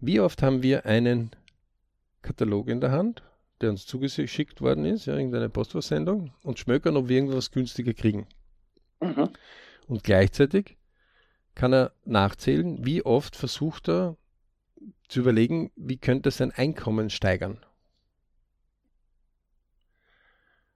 wie 0.00 0.20
oft 0.20 0.42
haben 0.42 0.62
wir 0.62 0.86
einen 0.86 1.30
Katalog 2.22 2.68
in 2.68 2.80
der 2.80 2.92
Hand 2.92 3.22
der 3.60 3.70
uns 3.70 3.86
zugeschickt 3.86 4.60
worden 4.60 4.84
ist, 4.84 5.06
ja, 5.06 5.14
irgendeine 5.14 5.48
Postversendung, 5.48 6.32
und 6.42 6.58
schmökern, 6.58 6.96
ob 6.96 7.08
wir 7.08 7.16
irgendwas 7.16 7.50
günstiger 7.50 7.94
kriegen. 7.94 8.26
Mhm. 9.00 9.30
Und 9.86 10.04
gleichzeitig 10.04 10.76
kann 11.54 11.72
er 11.72 11.92
nachzählen, 12.04 12.84
wie 12.84 13.04
oft 13.04 13.34
versucht 13.34 13.88
er 13.88 14.16
zu 15.08 15.20
überlegen, 15.20 15.72
wie 15.74 15.96
könnte 15.96 16.30
sein 16.30 16.52
Einkommen 16.52 17.10
steigern. 17.10 17.58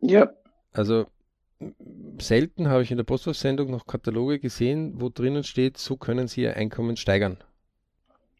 Ja. 0.01 0.33
Also 0.73 1.07
selten 2.19 2.69
habe 2.69 2.83
ich 2.83 2.91
in 2.91 2.97
der 2.97 3.05
Postversendung 3.05 3.71
noch 3.71 3.87
Kataloge 3.87 4.41
gesehen, 4.41 5.01
wo 5.01 5.09
drinnen 5.09 5.45
steht, 5.45 5.79
so 5.79 5.97
können 5.97 6.27
Sie 6.27 6.43
Ihr 6.43 6.57
Einkommen 6.57 6.97
steigern. 6.97 7.39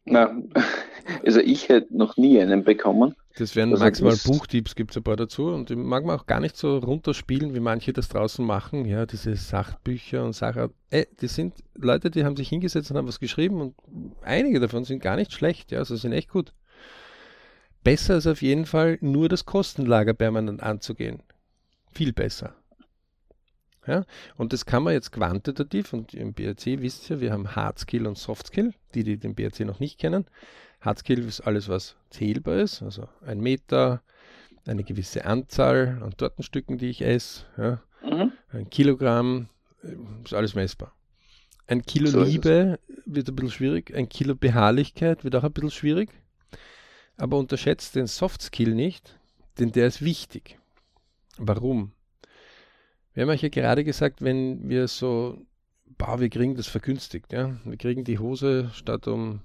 Na, 0.05 0.35
also 1.25 1.39
ich 1.39 1.69
hätte 1.69 1.95
noch 1.95 2.17
nie 2.17 2.39
einen 2.39 2.63
bekommen. 2.63 3.15
Das 3.37 3.55
wären 3.55 3.71
also 3.71 3.83
maximal 3.83 4.15
Buchtipps, 4.25 4.75
gibt 4.75 4.91
es 4.91 4.97
ein 4.97 5.03
paar 5.03 5.15
dazu. 5.15 5.47
Und 5.47 5.69
die 5.69 5.75
mag 5.75 6.05
man 6.05 6.19
auch 6.19 6.27
gar 6.27 6.39
nicht 6.39 6.55
so 6.55 6.77
runterspielen, 6.77 7.55
wie 7.55 7.59
manche 7.59 7.93
das 7.93 8.09
draußen 8.09 8.45
machen. 8.45 8.85
Ja, 8.85 9.05
diese 9.05 9.35
Sachbücher 9.35 10.23
und 10.23 10.33
Sachen. 10.33 10.69
Ey, 10.91 11.07
die 11.19 11.27
sind 11.27 11.55
Leute, 11.73 12.11
die 12.11 12.25
haben 12.25 12.35
sich 12.35 12.49
hingesetzt 12.49 12.91
und 12.91 12.97
haben 12.97 13.07
was 13.07 13.19
geschrieben 13.19 13.59
und 13.59 13.75
einige 14.21 14.59
davon 14.59 14.83
sind 14.83 15.01
gar 15.01 15.15
nicht 15.15 15.33
schlecht. 15.33 15.71
Ja, 15.71 15.79
also 15.79 15.95
sind 15.95 16.13
echt 16.13 16.29
gut. 16.29 16.53
Besser 17.83 18.17
ist 18.17 18.27
auf 18.27 18.41
jeden 18.41 18.65
Fall 18.65 18.97
nur 19.01 19.29
das 19.29 19.45
Kostenlager 19.45 20.13
permanent 20.13 20.61
anzugehen. 20.61 21.23
Viel 21.91 22.13
besser. 22.13 22.55
Ja, 23.85 24.05
und 24.37 24.53
das 24.53 24.65
kann 24.65 24.83
man 24.83 24.93
jetzt 24.93 25.11
quantitativ 25.11 25.91
und 25.91 26.13
im 26.13 26.33
BRC 26.33 26.81
wisst 26.81 27.09
ihr, 27.09 27.19
wir 27.19 27.33
haben 27.33 27.55
Hard 27.55 27.79
Skill 27.79 28.07
und 28.07 28.17
Soft 28.17 28.47
Skill, 28.47 28.73
die, 28.93 29.03
die 29.03 29.17
den 29.17 29.35
BRC 29.35 29.61
noch 29.61 29.79
nicht 29.79 29.99
kennen. 29.99 30.25
Hardskill 30.83 31.19
ist 31.25 31.41
alles, 31.41 31.69
was 31.69 31.95
zählbar 32.09 32.57
ist, 32.57 32.81
also 32.81 33.07
ein 33.25 33.39
Meter, 33.39 34.01
eine 34.65 34.83
gewisse 34.83 35.25
Anzahl 35.25 35.99
an 36.01 36.15
Tortenstücken, 36.15 36.77
die 36.77 36.89
ich 36.89 37.01
esse, 37.01 37.45
ja, 37.57 37.81
mhm. 38.03 38.31
ein 38.51 38.69
Kilogramm, 38.69 39.47
äh, 39.83 39.95
ist 40.23 40.33
alles 40.33 40.55
messbar. 40.55 40.93
Ein 41.67 41.83
Kilo 41.83 42.09
so 42.09 42.23
Liebe 42.23 42.79
wird 43.05 43.29
ein 43.29 43.35
bisschen 43.35 43.51
schwierig, 43.51 43.95
ein 43.95 44.09
Kilo 44.09 44.35
Beharrlichkeit 44.35 45.23
wird 45.23 45.35
auch 45.35 45.43
ein 45.43 45.53
bisschen 45.53 45.71
schwierig, 45.71 46.09
aber 47.17 47.37
unterschätzt 47.37 47.95
den 47.95 48.07
Soft 48.07 48.41
Skill 48.41 48.75
nicht, 48.75 49.17
denn 49.59 49.71
der 49.71 49.87
ist 49.87 50.01
wichtig. 50.01 50.59
Warum? 51.37 51.93
Wir 53.13 53.23
haben 53.23 53.29
euch 53.29 53.43
ja 53.43 53.49
gerade 53.49 53.83
gesagt, 53.83 54.21
wenn 54.21 54.67
wir 54.67 54.87
so, 54.87 55.45
boah, 55.97 56.19
wir 56.19 56.29
kriegen 56.29 56.55
das 56.55 56.67
vergünstigt, 56.67 57.31
ja, 57.31 57.55
wir 57.63 57.77
kriegen 57.77 58.03
die 58.03 58.17
Hose 58.17 58.71
statt 58.73 59.07
um 59.07 59.41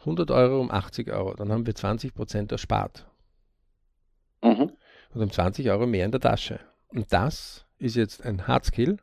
100 0.00 0.30
Euro 0.30 0.60
um 0.60 0.70
80 0.70 1.10
Euro, 1.10 1.34
dann 1.34 1.52
haben 1.52 1.66
wir 1.66 1.74
20 1.74 2.14
Prozent 2.14 2.50
erspart. 2.50 3.06
Mhm. 4.42 4.72
Und 5.14 5.20
haben 5.20 5.30
20 5.30 5.70
Euro 5.70 5.86
mehr 5.86 6.06
in 6.06 6.12
der 6.12 6.20
Tasche. 6.20 6.60
Und 6.88 7.12
das 7.12 7.66
ist 7.78 7.96
jetzt 7.96 8.24
ein 8.24 8.46
Hardskill, 8.46 8.96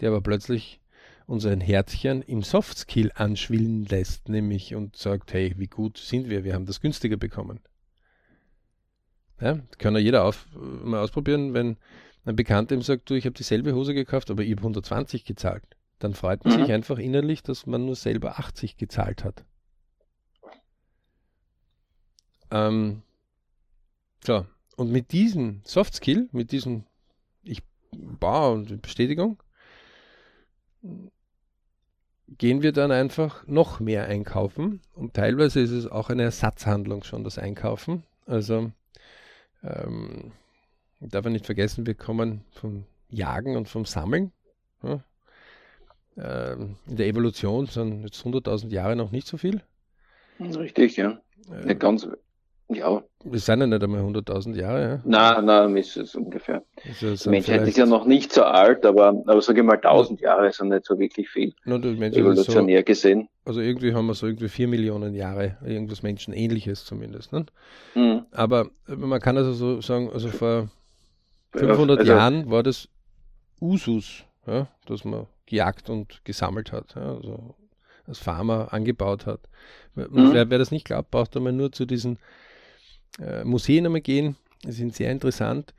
der 0.00 0.10
aber 0.10 0.20
plötzlich 0.20 0.80
unser 1.26 1.56
Herzchen 1.56 2.20
im 2.22 2.42
Softskill 2.42 3.12
anschwillen 3.14 3.84
lässt, 3.84 4.28
nämlich 4.28 4.74
und 4.74 4.96
sagt, 4.96 5.32
hey, 5.32 5.54
wie 5.56 5.68
gut 5.68 5.98
sind 5.98 6.28
wir, 6.28 6.42
wir 6.42 6.54
haben 6.54 6.66
das 6.66 6.80
günstiger 6.80 7.16
bekommen. 7.16 7.60
Ja, 9.40 9.60
kann 9.78 9.94
ja 9.94 10.00
jeder 10.00 10.24
auf, 10.24 10.46
mal 10.54 11.00
ausprobieren, 11.00 11.54
wenn 11.54 11.76
ein 12.24 12.36
Bekannter 12.36 12.74
ihm 12.74 12.82
sagt, 12.82 13.10
du, 13.10 13.14
ich 13.14 13.24
habe 13.24 13.34
dieselbe 13.34 13.74
Hose 13.74 13.94
gekauft, 13.94 14.30
aber 14.30 14.42
ich 14.42 14.50
habe 14.52 14.60
120 14.60 15.24
gezahlt. 15.24 15.64
Dann 15.98 16.14
freut 16.14 16.44
man 16.44 16.56
mhm. 16.56 16.64
sich 16.64 16.72
einfach 16.72 16.98
innerlich, 16.98 17.42
dass 17.42 17.66
man 17.66 17.84
nur 17.86 17.96
selber 17.96 18.38
80 18.38 18.76
gezahlt 18.76 19.24
hat. 19.24 19.44
Ähm, 22.50 23.02
so, 24.24 24.46
und 24.76 24.90
mit 24.90 25.12
diesem 25.12 25.62
Soft 25.64 25.94
Skill, 25.94 26.28
mit 26.32 26.52
diesem 26.52 26.84
Ich 27.42 27.62
baue 27.90 28.54
und 28.54 28.82
Bestätigung, 28.82 29.42
gehen 32.38 32.62
wir 32.62 32.72
dann 32.72 32.90
einfach 32.90 33.46
noch 33.46 33.80
mehr 33.80 34.06
einkaufen. 34.06 34.80
Und 34.94 35.14
teilweise 35.14 35.60
ist 35.60 35.70
es 35.70 35.86
auch 35.86 36.10
eine 36.10 36.22
Ersatzhandlung 36.22 37.04
schon, 37.04 37.24
das 37.24 37.38
Einkaufen. 37.38 38.04
Also, 38.26 38.72
ähm, 39.62 40.32
darf 41.10 41.24
man 41.24 41.32
nicht 41.32 41.46
vergessen, 41.46 41.86
wir 41.86 41.94
kommen 41.94 42.44
vom 42.50 42.84
Jagen 43.08 43.56
und 43.56 43.68
vom 43.68 43.84
Sammeln. 43.84 44.32
Ja. 44.82 45.02
Ähm, 46.16 46.76
in 46.86 46.96
der 46.96 47.06
Evolution 47.06 47.66
sind 47.66 48.02
jetzt 48.04 48.24
100.000 48.24 48.70
Jahre 48.70 48.96
noch 48.96 49.10
nicht 49.10 49.26
so 49.26 49.36
viel. 49.36 49.62
Richtig, 50.40 50.96
ja. 50.96 51.20
Ähm, 51.50 51.68
ja 51.68 51.74
ganz 51.74 52.06
ja. 52.68 53.02
Wir 53.24 53.38
sind 53.38 53.60
ja 53.60 53.66
nicht 53.66 53.82
einmal 53.82 54.00
100.000 54.00 54.56
Jahre. 54.56 54.82
Ja? 54.82 55.00
Nein, 55.04 55.44
nein, 55.44 55.76
ist 55.76 55.96
es 55.96 56.14
ungefähr. 56.14 56.62
Also 57.02 57.30
Menschheit 57.30 57.66
ist 57.68 57.76
ja 57.76 57.86
noch 57.86 58.06
nicht 58.06 58.32
so 58.32 58.42
alt, 58.42 58.86
aber, 58.86 59.08
aber 59.26 59.42
sage 59.42 59.60
ich 59.60 59.66
mal 59.66 59.76
1000 59.76 60.20
ja. 60.20 60.30
Jahre 60.30 60.52
sind 60.52 60.68
nicht 60.68 60.86
so 60.86 60.98
wirklich 60.98 61.28
viel. 61.28 61.52
Evolutionär 61.66 62.78
so, 62.78 62.84
gesehen. 62.84 63.28
Also 63.44 63.60
irgendwie 63.60 63.94
haben 63.94 64.06
wir 64.06 64.14
so 64.14 64.26
irgendwie 64.26 64.48
4 64.48 64.68
Millionen 64.68 65.14
Jahre, 65.14 65.58
irgendwas 65.64 66.02
Menschenähnliches 66.02 66.84
zumindest. 66.84 67.32
Ne? 67.32 67.46
Mhm. 67.94 68.26
Aber 68.32 68.70
man 68.86 69.20
kann 69.20 69.36
also 69.36 69.52
so 69.52 69.80
sagen, 69.80 70.10
also 70.12 70.28
vor 70.28 70.68
500 71.52 72.00
also, 72.00 72.12
Jahren 72.12 72.50
war 72.50 72.62
das 72.62 72.88
Usus, 73.60 74.24
ja, 74.46 74.68
dass 74.86 75.04
man 75.04 75.26
gejagt 75.46 75.90
und 75.90 76.24
gesammelt 76.24 76.72
hat, 76.72 76.94
ja, 76.96 77.14
also 77.14 77.54
als 78.06 78.18
Farmer 78.18 78.72
angebaut 78.72 79.26
hat. 79.26 79.40
Mhm. 79.94 80.32
Wer, 80.32 80.50
wer, 80.50 80.58
das 80.58 80.70
nicht 80.70 80.84
glaubt, 80.84 81.10
braucht 81.10 81.36
einmal 81.36 81.52
nur 81.52 81.70
zu 81.72 81.86
diesen 81.86 82.18
äh, 83.20 83.44
Museen 83.44 83.86
einmal 83.86 84.00
gehen. 84.00 84.36
Die 84.64 84.72
sind 84.72 84.94
sehr 84.94 85.12
interessant. 85.12 85.74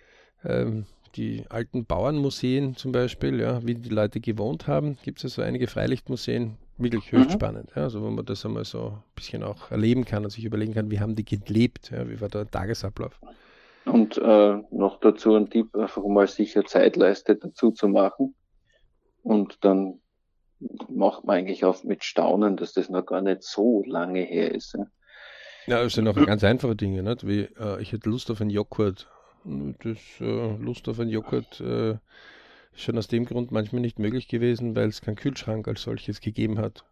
Ähm, 0.45 0.85
die 1.15 1.45
alten 1.49 1.85
Bauernmuseen 1.85 2.75
zum 2.75 2.91
Beispiel, 2.91 3.39
ja, 3.39 3.65
wie 3.65 3.75
die 3.75 3.89
Leute 3.89 4.19
gewohnt 4.19 4.67
haben, 4.67 4.97
gibt 5.03 5.19
es 5.19 5.23
ja 5.23 5.29
so 5.29 5.41
einige 5.41 5.67
Freilichtmuseen, 5.67 6.57
wirklich 6.77 7.11
höchst 7.11 7.29
mhm. 7.29 7.33
spannend. 7.33 7.69
Ja, 7.75 7.83
also 7.83 8.01
wo 8.01 8.09
man 8.09 8.25
das 8.25 8.45
einmal 8.45 8.65
so 8.65 8.89
ein 8.89 9.03
bisschen 9.15 9.43
auch 9.43 9.69
erleben 9.71 10.05
kann 10.05 10.23
und 10.23 10.31
sich 10.31 10.43
überlegen 10.43 10.73
kann, 10.73 10.89
wie 10.89 10.99
haben 10.99 11.15
die 11.15 11.25
gelebt, 11.25 11.91
ja, 11.91 12.09
wie 12.09 12.19
war 12.19 12.29
der 12.29 12.49
Tagesablauf. 12.49 13.19
Und 13.85 14.17
äh, 14.17 14.61
noch 14.71 14.99
dazu 14.99 15.35
ein 15.35 15.49
Tipp, 15.49 15.75
einfach 15.75 16.03
mal 16.05 16.27
sicher 16.27 16.63
Zeitleiste 16.63 17.35
dazu 17.35 17.71
zu 17.71 17.87
machen. 17.87 18.33
Und 19.23 19.63
dann 19.63 19.99
macht 20.89 21.25
man 21.25 21.37
eigentlich 21.37 21.65
auch 21.65 21.83
mit 21.83 22.03
Staunen, 22.03 22.55
dass 22.55 22.73
das 22.73 22.89
noch 22.89 23.05
gar 23.05 23.21
nicht 23.21 23.43
so 23.43 23.83
lange 23.85 24.21
her 24.21 24.53
ist. 24.53 24.73
Ja, 24.73 24.85
ja 25.67 25.81
es 25.83 25.93
sind 25.93 26.07
auch 26.07 26.15
ganz 26.15 26.43
einfache 26.43 26.75
Dinge, 26.75 27.03
nicht? 27.03 27.27
wie 27.27 27.41
äh, 27.59 27.81
ich 27.81 27.91
hätte 27.91 28.09
Lust 28.09 28.31
auf 28.31 28.41
einen 28.41 28.49
Joghurt. 28.49 29.07
Das 29.43 29.97
äh, 30.21 30.55
Lust 30.57 30.87
auf 30.87 30.99
einen 30.99 31.09
Joghurt 31.09 31.59
äh, 31.59 31.91
ist 31.91 32.83
schon 32.83 32.97
aus 32.97 33.07
dem 33.07 33.25
Grund 33.25 33.51
manchmal 33.51 33.81
nicht 33.81 33.99
möglich 33.99 34.29
gewesen, 34.29 34.75
weil 34.75 34.87
es 34.87 35.01
keinen 35.01 35.17
Kühlschrank 35.17 35.67
als 35.67 35.81
solches 35.81 36.21
gegeben 36.21 36.59
hat. 36.59 36.85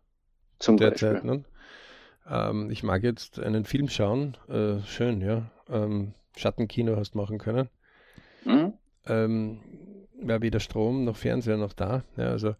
Zum 0.60 0.77
derzeit. 0.77 1.24
Ne? 1.24 1.45
Ähm, 2.29 2.69
ich 2.69 2.83
mag 2.83 3.03
jetzt 3.03 3.39
einen 3.39 3.65
Film 3.65 3.88
schauen, 3.88 4.38
äh, 4.50 4.79
schön, 4.86 5.21
ja. 5.21 5.50
Ähm, 5.69 6.13
Schattenkino 6.35 6.95
hast 6.95 7.15
machen 7.15 7.38
können. 7.38 7.69
Mhm. 8.45 8.73
Ähm, 9.05 9.61
war 10.21 10.41
weder 10.41 10.59
Strom 10.59 11.03
noch 11.03 11.15
Fernseher 11.17 11.57
noch 11.57 11.73
da. 11.73 12.03
Ja, 12.17 12.29
also 12.29 12.55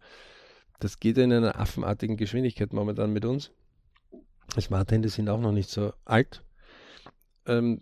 das 0.80 0.98
geht 0.98 1.18
in 1.18 1.32
einer 1.32 1.58
affenartigen 1.58 2.16
Geschwindigkeit 2.16 2.72
momentan 2.72 3.12
mit 3.12 3.24
uns. 3.24 3.52
Smart 4.60 4.90
Handys 4.90 5.14
sind 5.14 5.28
auch 5.28 5.40
noch 5.40 5.52
nicht 5.52 5.70
so 5.70 5.92
alt. 6.04 6.42
Ähm, 7.46 7.80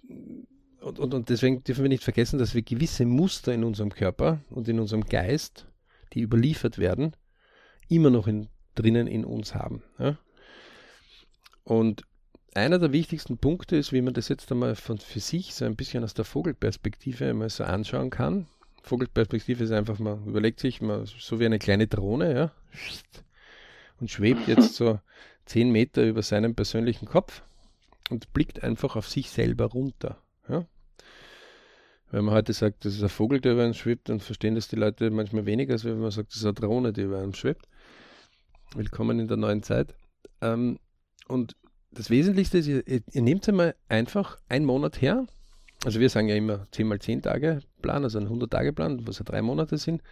und, 0.81 0.99
und, 0.99 1.15
und 1.15 1.29
deswegen 1.29 1.63
dürfen 1.65 1.83
wir 1.83 1.89
nicht 1.89 2.05
vergessen, 2.05 2.39
dass 2.39 2.55
wir 2.55 2.63
gewisse 2.63 3.05
Muster 3.05 3.53
in 3.53 3.65
unserem 3.65 3.91
Körper 3.91 4.41
und 4.51 4.69
in 4.69 4.81
unserem 4.81 5.05
Geist, 5.05 5.67
die 6.13 6.21
überliefert 6.21 6.79
werden, 6.79 7.15
immer 7.89 8.11
noch 8.11 8.27
in, 8.27 8.49
drinnen 8.75 9.07
in 9.07 9.25
uns 9.25 9.55
haben. 9.55 9.83
Ja? 9.99 10.19
Und 11.65 12.05
einer 12.55 12.79
der 12.79 12.93
wichtigsten 12.93 13.39
Punkte 13.39 13.77
ist, 13.77 13.93
wie 13.93 14.03
man 14.03 14.15
das 14.15 14.29
jetzt 14.29 14.51
einmal 14.51 14.75
von, 14.75 14.99
für 14.99 15.21
sich 15.21 15.55
so 15.55 15.65
ein 15.65 15.77
bisschen 15.77 16.05
aus 16.05 16.15
der 16.15 16.25
Vogelperspektive 16.25 17.29
einmal 17.29 17.51
so 17.51 17.65
anschauen 17.65 18.11
kann. 18.11 18.47
Vogelperspektive 18.83 19.65
ist 19.65 19.73
einfach, 19.73 19.99
man 19.99 20.27
überlegt 20.27 20.61
sich, 20.61 20.81
man, 20.81 21.07
so 21.07 21.39
wie 21.39 21.47
eine 21.47 21.59
kleine 21.59 21.87
Drohne, 21.87 22.35
ja, 22.35 22.53
und 24.01 24.11
schwebt 24.11 24.49
jetzt 24.49 24.75
so 24.75 24.99
zehn 25.45 25.71
Meter 25.71 26.05
über 26.07 26.23
seinem 26.23 26.55
persönlichen 26.55 27.07
Kopf 27.07 27.43
und 28.09 28.33
blickt 28.33 28.63
einfach 28.63 28.97
auf 28.97 29.09
sich 29.09 29.31
selber 29.31 29.67
runter. 29.67 30.19
Ja. 30.49 30.67
Wenn 32.11 32.25
man 32.25 32.35
heute 32.35 32.53
sagt, 32.53 32.85
das 32.85 32.95
ist 32.95 33.03
ein 33.03 33.09
Vogel, 33.09 33.41
der 33.41 33.53
über 33.53 33.65
einem 33.65 33.75
schwebt, 33.75 34.09
dann 34.09 34.19
verstehen 34.19 34.57
das 34.57 34.67
die 34.67 34.77
Leute 34.77 35.11
manchmal 35.11 35.47
weniger, 35.47 35.75
als 35.75 35.85
wenn 35.85 36.01
man 36.01 36.11
sagt, 36.11 36.31
das 36.31 36.39
ist 36.39 36.45
eine 36.45 36.55
Drohne, 36.55 36.93
die 36.93 37.03
über 37.03 37.19
einem 37.19 37.35
schwebt. 37.35 37.69
Willkommen 38.75 39.21
in 39.21 39.29
der 39.29 39.37
neuen 39.37 39.63
Zeit. 39.63 39.95
Ähm, 40.41 40.79
und 41.29 41.55
das 41.93 42.11
Wesentlichste 42.11 42.59
ist, 42.59 42.67
ihr, 42.67 42.87
ihr 42.87 43.23
nehmt 43.23 43.49
einmal 43.49 43.75
einfach 43.89 44.39
einen 44.49 44.65
Monat 44.65 45.01
her. 45.01 45.27
Also 45.85 45.99
wir 45.99 46.11
sagen 46.11 46.29
ja 46.29 46.37
immer 46.37 46.67
10 46.73 46.87
mal 46.87 47.01
10 47.01 47.23
Tage 47.23 47.61
Plan, 47.83 48.05
also 48.05 48.19
ein 48.19 48.25
100 48.25 48.51
Tage 48.51 48.73
Plan, 48.73 49.07
was 49.07 49.19
ja 49.19 49.25
drei 49.25 49.43
Monate 49.43 49.79
sind. 49.79 50.03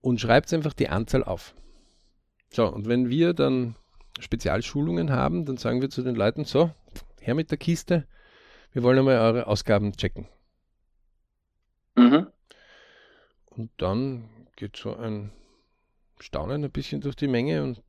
Und 0.00 0.20
schreibt 0.20 0.52
einfach 0.52 0.72
die 0.72 0.88
Anzahl 0.88 1.24
auf. 1.24 1.54
So, 2.50 2.66
und 2.66 2.86
wenn 2.86 3.08
wir 3.08 3.32
dann 3.32 3.76
Spezialschulungen 4.20 5.10
haben, 5.10 5.46
dann 5.46 5.56
sagen 5.56 5.80
wir 5.80 5.90
zu 5.90 6.02
den 6.02 6.14
Leuten, 6.14 6.44
so, 6.44 6.70
her 7.20 7.34
mit 7.34 7.50
der 7.50 7.58
Kiste, 7.58 8.06
wir 8.72 8.82
wollen 8.82 8.98
einmal 8.98 9.18
eure 9.18 9.46
Ausgaben 9.46 9.92
checken. 9.92 10.28
Mhm. 11.96 12.26
Und 13.46 13.70
dann 13.78 14.28
geht 14.56 14.76
so 14.76 14.94
ein 14.94 15.32
Staunen 16.20 16.64
ein 16.64 16.70
bisschen 16.70 17.00
durch 17.00 17.16
die 17.16 17.28
Menge 17.28 17.62
und 17.62 17.82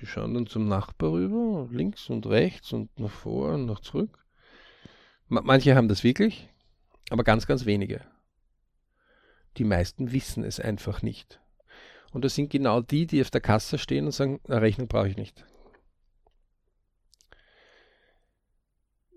die 0.00 0.06
schauen 0.06 0.34
dann 0.34 0.46
zum 0.46 0.68
Nachbar 0.68 1.12
rüber, 1.12 1.68
links 1.70 2.10
und 2.10 2.26
rechts 2.26 2.72
und 2.72 2.98
nach 2.98 3.10
vor 3.10 3.54
und 3.54 3.66
nach 3.66 3.80
zurück. 3.80 4.24
Manche 5.28 5.74
haben 5.74 5.88
das 5.88 6.04
wirklich, 6.04 6.48
aber 7.10 7.24
ganz, 7.24 7.46
ganz 7.46 7.64
wenige. 7.64 8.02
Die 9.56 9.64
meisten 9.64 10.12
wissen 10.12 10.44
es 10.44 10.60
einfach 10.60 11.02
nicht. 11.02 11.40
Und 12.12 12.24
das 12.24 12.34
sind 12.34 12.50
genau 12.50 12.80
die, 12.80 13.06
die 13.06 13.22
auf 13.22 13.30
der 13.30 13.40
Kasse 13.40 13.78
stehen 13.78 14.04
und 14.06 14.12
sagen, 14.12 14.40
eine 14.46 14.60
Rechnung 14.60 14.88
brauche 14.88 15.08
ich 15.08 15.16
nicht. 15.16 15.44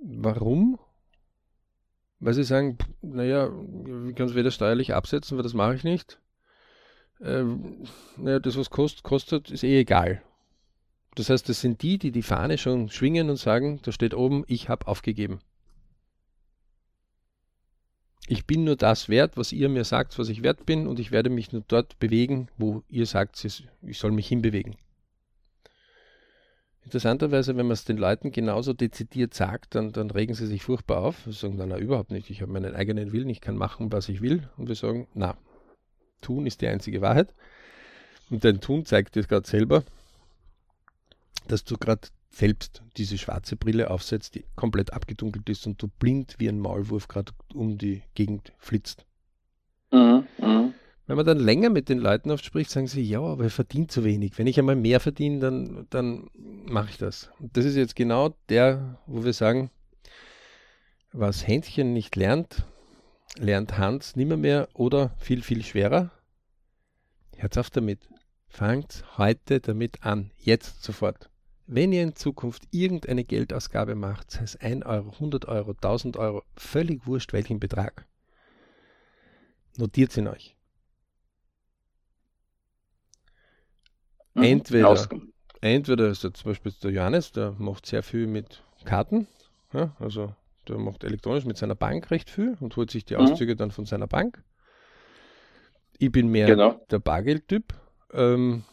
Warum? 0.02 0.80
Weil 2.20 2.34
sie 2.34 2.44
sagen, 2.44 2.78
naja, 3.02 3.48
ich 4.08 4.16
kann 4.16 4.28
es 4.28 4.36
weder 4.36 4.52
steuerlich 4.52 4.94
absetzen, 4.94 5.38
weil 5.38 5.44
das 5.44 5.54
mache 5.54 5.76
ich 5.76 5.84
nicht. 5.84 6.20
Ähm, 7.22 7.86
naja, 8.18 8.40
das, 8.40 8.58
was 8.58 8.70
kostet, 8.70 9.04
kostet, 9.04 9.52
ist 9.52 9.64
eh 9.64 9.80
egal. 9.80 10.22
Das 11.16 11.30
heißt, 11.30 11.48
das 11.48 11.62
sind 11.62 11.82
die, 11.82 11.98
die 11.98 12.12
die 12.12 12.22
Fahne 12.22 12.58
schon 12.58 12.90
schwingen 12.90 13.30
und 13.30 13.38
sagen, 13.38 13.80
da 13.84 13.92
steht 13.92 14.14
oben, 14.14 14.44
ich 14.48 14.68
habe 14.68 14.88
aufgegeben. 14.88 15.40
Ich 18.28 18.46
bin 18.46 18.64
nur 18.64 18.76
das 18.76 19.08
wert, 19.08 19.38
was 19.38 19.52
ihr 19.52 19.70
mir 19.70 19.84
sagt, 19.84 20.18
was 20.18 20.30
ich 20.30 20.44
wert 20.44 20.66
bin, 20.66 20.88
und 20.88 21.00
ich 21.00 21.12
werde 21.12 21.30
mich 21.30 21.52
nur 21.52 21.64
dort 21.68 22.00
bewegen, 22.00 22.50
wo 22.58 22.84
ihr 22.90 23.06
sagt, 23.06 23.44
ich 23.46 24.00
soll 24.00 24.12
mich 24.12 24.28
hinbewegen. 24.28 24.76
Interessanterweise, 26.84 27.56
wenn 27.56 27.66
man 27.66 27.74
es 27.74 27.84
den 27.84 27.98
Leuten 27.98 28.32
genauso 28.32 28.74
dezidiert 28.74 29.34
sagt, 29.34 29.74
dann, 29.74 29.92
dann 29.92 30.12
regen 30.12 30.36
sie 30.36 30.46
sich 30.46 30.64
furchtbar 30.64 31.00
auf. 31.00 31.24
Sie 31.26 31.32
sagen, 31.32 31.56
na, 31.58 31.66
na 31.66 31.78
überhaupt 31.78 32.12
nicht, 32.12 32.30
ich 32.30 32.42
habe 32.42 32.52
meinen 32.52 32.76
eigenen 32.76 33.12
Willen, 33.12 33.30
ich 33.30 33.42
kann 33.42 33.56
machen, 33.56 33.92
was 33.92 34.10
ich 34.10 34.22
will. 34.22 34.48
Und 34.58 34.68
wir 34.68 34.76
sagen, 34.76 35.08
na, 35.14 35.36
tun 36.22 36.46
ist 36.46 36.62
die 36.62 36.68
einzige 36.68 37.02
Wahrheit. 37.02 37.34
Und 38.30 38.44
dein 38.44 38.60
Tun 38.60 38.86
zeigt 38.86 39.16
dir 39.16 39.24
gerade 39.24 39.48
selber, 39.48 39.84
dass 41.48 41.64
du 41.64 41.78
gerade 41.78 42.08
selbst 42.32 42.82
diese 42.98 43.18
schwarze 43.18 43.56
Brille 43.56 43.90
aufsetzt, 43.90 44.36
die 44.36 44.46
komplett 44.56 44.92
abgedunkelt 44.94 45.48
ist 45.50 45.68
und 45.68 45.82
du 45.82 45.88
blind 45.88 46.36
wie 46.38 46.50
ein 46.50 46.60
Maulwurf 46.60 47.08
gerade 47.08 47.32
um 47.54 47.78
die 47.78 48.02
Gegend 48.14 48.52
flitzt. 48.58 49.06
Mhm, 49.92 50.28
mh. 50.40 50.74
Wenn 51.08 51.18
man 51.18 51.26
dann 51.26 51.40
länger 51.40 51.70
mit 51.70 51.88
den 51.88 52.00
Leuten 52.00 52.32
oft 52.32 52.44
spricht, 52.44 52.72
sagen 52.72 52.88
sie, 52.88 53.04
ja, 53.04 53.22
aber 53.22 53.44
er 53.44 53.50
verdient 53.52 53.92
zu 53.92 54.04
wenig. 54.04 54.38
Wenn 54.38 54.48
ich 54.48 54.58
einmal 54.58 54.76
mehr 54.76 55.00
verdiene, 55.00 55.40
dann, 55.40 55.86
dann 55.92 56.30
mache 56.34 56.90
ich 56.90 56.98
das. 56.98 57.30
Und 57.40 57.56
das 57.56 57.64
ist 57.64 57.76
jetzt 57.76 57.96
genau 57.96 58.36
der, 58.50 58.98
wo 59.06 59.24
wir 59.24 59.34
sagen, 59.34 59.70
was 61.14 61.48
Händchen 61.48 61.94
nicht 61.94 62.16
lernt, 62.16 62.66
lernt 63.38 63.78
Hans 63.78 64.16
nimmer 64.16 64.38
mehr 64.38 64.68
oder 64.74 65.10
viel, 65.18 65.42
viel 65.42 65.64
schwerer. 65.64 66.12
Herz 67.36 67.58
auf 67.58 67.70
damit. 67.70 68.00
Fangt 68.48 69.04
heute 69.18 69.60
damit 69.60 70.04
an. 70.04 70.32
Jetzt 70.38 70.84
sofort. 70.84 71.30
Wenn 71.68 71.92
ihr 71.92 72.04
in 72.04 72.16
Zukunft 72.16 72.64
irgendeine 72.72 73.26
Geldausgabe 73.26 73.96
macht, 73.96 74.32
sei 74.32 74.44
es 74.44 74.56
1 74.56 74.86
Euro, 74.86 75.12
100 75.12 75.46
Euro, 75.48 75.72
1000 75.72 76.16
Euro, 76.18 76.44
völlig 76.56 77.06
wurscht 77.08 77.34
welchen 77.34 77.60
Betrag, 77.60 78.06
notiert 79.76 80.12
es 80.12 80.18
in 80.18 80.28
euch. 80.28 80.56
Mhm, 84.36 84.44
entweder, 84.44 85.10
entweder 85.62 86.08
ist 86.08 86.22
zum 86.22 86.32
Beispiel 86.44 86.72
der 86.84 86.92
Johannes, 86.92 87.32
der 87.32 87.52
macht 87.58 87.88
sehr 87.88 88.04
viel 88.04 88.28
mit 88.28 88.64
Karten, 88.86 89.28
ja, 89.74 89.96
also 90.00 90.36
der 90.70 90.78
macht 90.78 91.04
elektronisch 91.04 91.46
mit 91.46 91.58
seiner 91.58 91.76
Bank 91.76 92.12
recht 92.12 92.30
viel 92.30 92.58
und 92.60 92.76
holt 92.76 92.92
sich 92.92 93.06
die 93.06 93.16
mhm. 93.16 93.22
Auszüge 93.22 93.54
mhm. 93.54 93.58
dann 93.58 93.72
von 93.72 93.86
seiner 93.86 94.08
Bank. 94.08 94.44
Ich 95.98 96.12
bin 96.12 96.28
mehr 96.28 96.48
genau. 96.48 96.82
der 96.90 97.00
Bargeldtyp. 97.00 97.74
Ähm, 98.14 98.64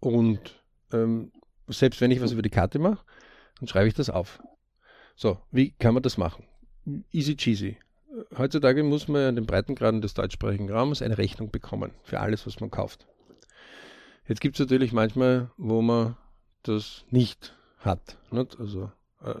und 0.00 0.62
ähm, 0.92 1.32
selbst 1.68 2.00
wenn 2.00 2.10
ich 2.10 2.20
was 2.20 2.32
über 2.32 2.42
die 2.42 2.50
Karte 2.50 2.78
mache, 2.78 3.04
dann 3.58 3.68
schreibe 3.68 3.88
ich 3.88 3.94
das 3.94 4.10
auf. 4.10 4.42
So, 5.16 5.38
wie 5.50 5.72
kann 5.72 5.94
man 5.94 6.02
das 6.02 6.18
machen? 6.18 6.44
Easy 7.12 7.36
cheesy. 7.36 7.76
Heutzutage 8.36 8.82
muss 8.82 9.08
man 9.08 9.22
an 9.22 9.36
den 9.36 9.46
Breitengraden 9.46 10.02
des 10.02 10.14
deutschsprachigen 10.14 10.70
Raums 10.70 11.02
eine 11.02 11.18
Rechnung 11.18 11.50
bekommen 11.50 11.92
für 12.02 12.20
alles, 12.20 12.46
was 12.46 12.60
man 12.60 12.70
kauft. 12.70 13.06
Jetzt 14.26 14.40
gibt 14.40 14.56
es 14.56 14.60
natürlich 14.60 14.92
manchmal, 14.92 15.50
wo 15.56 15.82
man 15.82 16.16
das 16.62 17.04
nicht 17.10 17.56
hat. 17.78 18.18
Nicht? 18.30 18.58
Also 18.58 18.90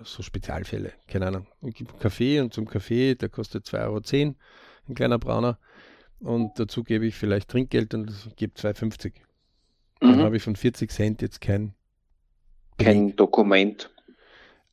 so 0.04 0.22
Spezialfälle. 0.22 0.92
Keine 1.08 1.26
Ahnung. 1.26 1.46
Ich 1.62 1.74
gebe 1.74 1.92
Kaffee 1.98 2.40
und 2.40 2.52
zum 2.52 2.66
Kaffee, 2.66 3.14
der 3.14 3.28
kostet 3.28 3.66
2,10 3.66 3.82
Euro, 3.84 4.34
ein 4.88 4.94
kleiner 4.94 5.18
Brauner. 5.18 5.58
Und 6.20 6.58
dazu 6.58 6.84
gebe 6.84 7.06
ich 7.06 7.16
vielleicht 7.16 7.48
Trinkgeld 7.48 7.94
und 7.94 8.12
gebe 8.36 8.54
2,50. 8.54 9.14
Dann 10.00 10.18
mhm. 10.18 10.22
habe 10.22 10.36
ich 10.36 10.42
von 10.42 10.56
40 10.56 10.90
Cent 10.90 11.22
jetzt 11.22 11.40
kein, 11.40 11.74
kein 12.78 13.16
Dokument. 13.16 13.90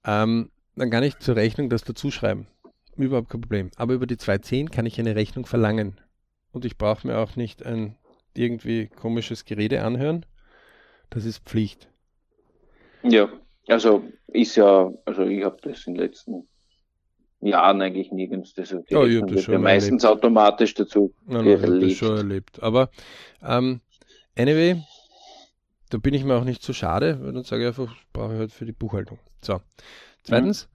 Ähm, 0.05 0.51
dann 0.75 0.89
kann 0.91 1.03
ich 1.03 1.17
zur 1.19 1.35
Rechnung 1.35 1.69
das 1.69 1.83
dazu 1.83 2.11
schreiben. 2.11 2.47
Überhaupt 2.95 3.29
kein 3.29 3.41
Problem. 3.41 3.71
Aber 3.77 3.93
über 3.93 4.05
die 4.05 4.17
210 4.17 4.69
kann 4.69 4.85
ich 4.85 4.99
eine 4.99 5.15
Rechnung 5.15 5.45
verlangen. 5.45 5.99
Und 6.51 6.65
ich 6.65 6.77
brauche 6.77 7.07
mir 7.07 7.17
auch 7.17 7.35
nicht 7.35 7.65
ein 7.65 7.95
irgendwie 8.35 8.87
komisches 8.87 9.45
Gerede 9.45 9.83
anhören. 9.83 10.25
Das 11.09 11.25
ist 11.25 11.43
Pflicht. 11.45 11.89
Ja, 13.01 13.29
also 13.69 14.03
ist 14.27 14.55
ja, 14.55 14.91
also 15.05 15.23
ich 15.23 15.43
habe 15.43 15.57
das 15.61 15.85
in 15.87 15.93
den 15.93 16.03
letzten 16.03 16.47
Jahren 17.41 17.81
eigentlich 17.81 18.11
nirgends. 18.11 18.53
Also 18.57 18.83
die 18.89 18.93
ja, 18.93 19.03
ich 19.03 19.23
das 19.25 19.43
schon 19.43 19.61
meistens 19.61 20.03
erlebt. 20.03 20.23
automatisch 20.23 20.73
dazu 20.73 21.13
nein, 21.25 21.45
nein, 21.45 21.81
ich 21.81 21.89
das 21.89 21.97
schon 21.97 22.17
erlebt. 22.17 22.61
Aber 22.61 22.89
ähm, 23.43 23.81
anyway, 24.37 24.81
da 25.89 25.97
bin 25.97 26.13
ich 26.13 26.23
mir 26.23 26.35
auch 26.35 26.43
nicht 26.43 26.63
so 26.63 26.73
schade, 26.73 27.19
weil 27.21 27.33
dann 27.33 27.43
sage 27.43 27.63
ich 27.63 27.67
einfach, 27.67 27.95
brauche 28.13 28.33
ich 28.33 28.39
halt 28.39 28.51
für 28.51 28.65
die 28.65 28.71
Buchhaltung. 28.71 29.19
So. 29.41 29.61
Zweitens, 30.23 30.69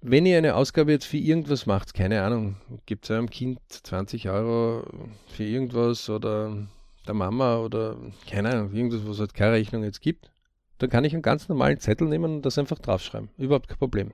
mhm. 0.00 0.10
wenn 0.10 0.26
ihr 0.26 0.38
eine 0.38 0.54
Ausgabe 0.54 0.92
jetzt 0.92 1.06
für 1.06 1.16
irgendwas 1.16 1.66
macht, 1.66 1.94
keine 1.94 2.22
Ahnung, 2.22 2.56
gibt 2.86 3.04
es 3.04 3.10
einem 3.10 3.30
Kind 3.30 3.60
20 3.68 4.28
Euro 4.28 4.84
für 5.28 5.44
irgendwas 5.44 6.08
oder 6.10 6.68
der 7.06 7.14
Mama 7.14 7.58
oder 7.58 7.96
keine 8.28 8.50
Ahnung, 8.50 8.72
irgendwas, 8.72 9.02
was 9.04 9.14
es 9.14 9.20
halt 9.20 9.34
keine 9.34 9.52
Rechnung 9.52 9.82
jetzt 9.82 10.00
gibt, 10.00 10.30
dann 10.78 10.90
kann 10.90 11.04
ich 11.04 11.12
einen 11.12 11.22
ganz 11.22 11.48
normalen 11.48 11.80
Zettel 11.80 12.08
nehmen 12.08 12.36
und 12.36 12.42
das 12.42 12.58
einfach 12.58 12.78
draufschreiben. 12.78 13.30
Überhaupt 13.36 13.68
kein 13.68 13.78
Problem. 13.78 14.12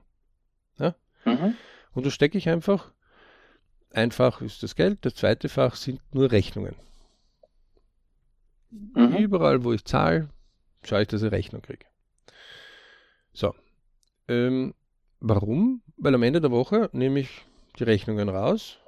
Ja? 0.77 0.95
Mhm. 1.23 1.55
Und 1.93 2.05
da 2.05 2.09
stecke 2.09 2.37
ich 2.37 2.49
einfach, 2.49 2.91
einfach 3.91 4.41
ist 4.41 4.63
das 4.63 4.75
Geld, 4.75 5.05
das 5.05 5.15
zweite 5.15 5.47
Fach 5.47 5.75
sind 5.75 6.01
nur 6.13 6.31
Rechnungen. 6.31 6.75
Mhm. 8.71 9.15
Überall, 9.17 9.63
wo 9.63 9.73
ich 9.73 9.85
zahle, 9.85 10.29
schaue 10.83 11.03
ich, 11.03 11.07
dass 11.07 11.21
ich 11.21 11.31
Rechnung 11.31 11.61
kriege. 11.61 11.85
So. 13.31 13.53
Ähm, 14.27 14.73
warum? 15.19 15.81
Weil 15.97 16.15
am 16.15 16.23
Ende 16.23 16.41
der 16.41 16.51
Woche 16.51 16.89
nehme 16.93 17.19
ich 17.21 17.45
die 17.77 17.83
Rechnungen 17.83 18.29
raus, 18.29 18.79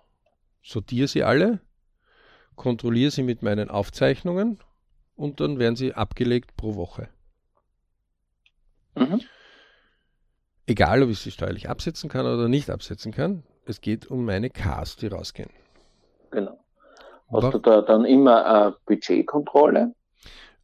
sortiere 0.63 1.08
sie 1.08 1.24
alle, 1.24 1.60
kontrolliere 2.56 3.12
sie 3.12 3.24
mit 3.24 3.44
meinen 3.44 3.70
Aufzeichnungen 3.70 4.60
und 5.16 5.40
dann 5.40 5.60
werden 5.60 5.76
sie 5.76 5.94
abgelegt 5.94 6.56
pro 6.58 6.76
Woche. 6.76 7.10
Mhm. 8.98 9.22
Egal, 10.66 11.04
ob 11.04 11.10
ich 11.10 11.20
sie 11.20 11.32
steuerlich 11.32 11.70
absetzen 11.70 12.10
kann 12.10 12.26
oder 12.26 12.50
nicht 12.50 12.70
absetzen 12.70 13.12
kann, 13.12 13.44
es 13.66 13.82
geht 13.82 14.10
um 14.12 14.26
meine 14.26 14.50
Ks, 14.50 14.98
die 14.98 15.08
rausgehen. 15.08 15.50
Genau. 16.32 16.60
Hast 17.32 17.44
Aber, 17.44 17.52
du 17.52 17.60
da 17.60 17.82
dann 17.82 18.06
immer 18.06 18.46
eine 18.46 18.76
Budgetkontrolle? 18.86 19.94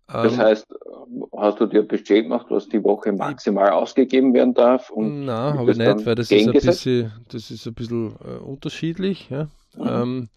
Das 0.07 0.33
ähm, 0.33 0.39
heißt, 0.39 0.67
hast 1.37 1.59
du 1.59 1.65
dir 1.65 1.81
ein 1.81 1.87
Budget 1.87 2.23
gemacht, 2.23 2.47
was 2.49 2.67
die 2.67 2.83
Woche 2.83 3.11
maximal 3.11 3.69
ausgegeben 3.69 4.33
werden 4.33 4.53
darf? 4.53 4.91
Nein, 4.95 5.57
habe 5.57 5.71
ich 5.71 5.77
nicht, 5.77 6.05
weil 6.05 6.15
das 6.15 6.29
ist, 6.29 6.47
ein 6.47 6.53
bisschen, 6.53 7.11
das 7.29 7.51
ist 7.51 7.65
ein 7.65 7.73
bisschen 7.73 8.15
äh, 8.23 8.37
unterschiedlich. 8.37 9.29
Ja. 9.29 9.47
Mhm. 9.75 9.87
Ähm, 9.87 10.29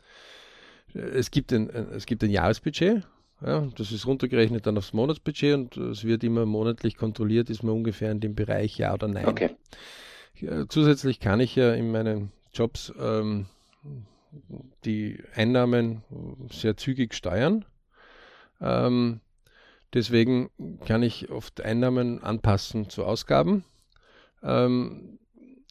es, 0.94 1.30
gibt 1.30 1.52
ein, 1.52 1.68
es 1.68 2.06
gibt 2.06 2.22
ein 2.22 2.30
Jahresbudget, 2.30 3.02
ja, 3.44 3.68
das 3.76 3.92
ist 3.92 4.06
runtergerechnet 4.06 4.66
dann 4.66 4.78
aufs 4.78 4.92
Monatsbudget 4.92 5.54
und 5.54 5.76
es 5.76 6.04
wird 6.04 6.24
immer 6.24 6.46
monatlich 6.46 6.96
kontrolliert, 6.96 7.50
ist 7.50 7.62
man 7.62 7.74
ungefähr 7.74 8.10
in 8.10 8.20
dem 8.20 8.34
Bereich 8.34 8.78
ja 8.78 8.94
oder 8.94 9.08
nein. 9.08 9.26
Okay. 9.26 9.50
Zusätzlich 10.68 11.20
kann 11.20 11.40
ich 11.40 11.56
ja 11.56 11.72
in 11.72 11.90
meinen 11.90 12.30
Jobs 12.52 12.92
ähm, 12.98 13.46
die 14.84 15.22
Einnahmen 15.34 16.02
sehr 16.50 16.76
zügig 16.76 17.14
steuern. 17.14 17.64
Ähm, 18.60 19.20
deswegen 19.94 20.50
kann 20.86 21.02
ich 21.02 21.30
oft 21.30 21.60
Einnahmen 21.60 22.22
anpassen 22.22 22.90
zu 22.90 23.04
Ausgaben. 23.04 23.64
Ähm, 24.42 25.18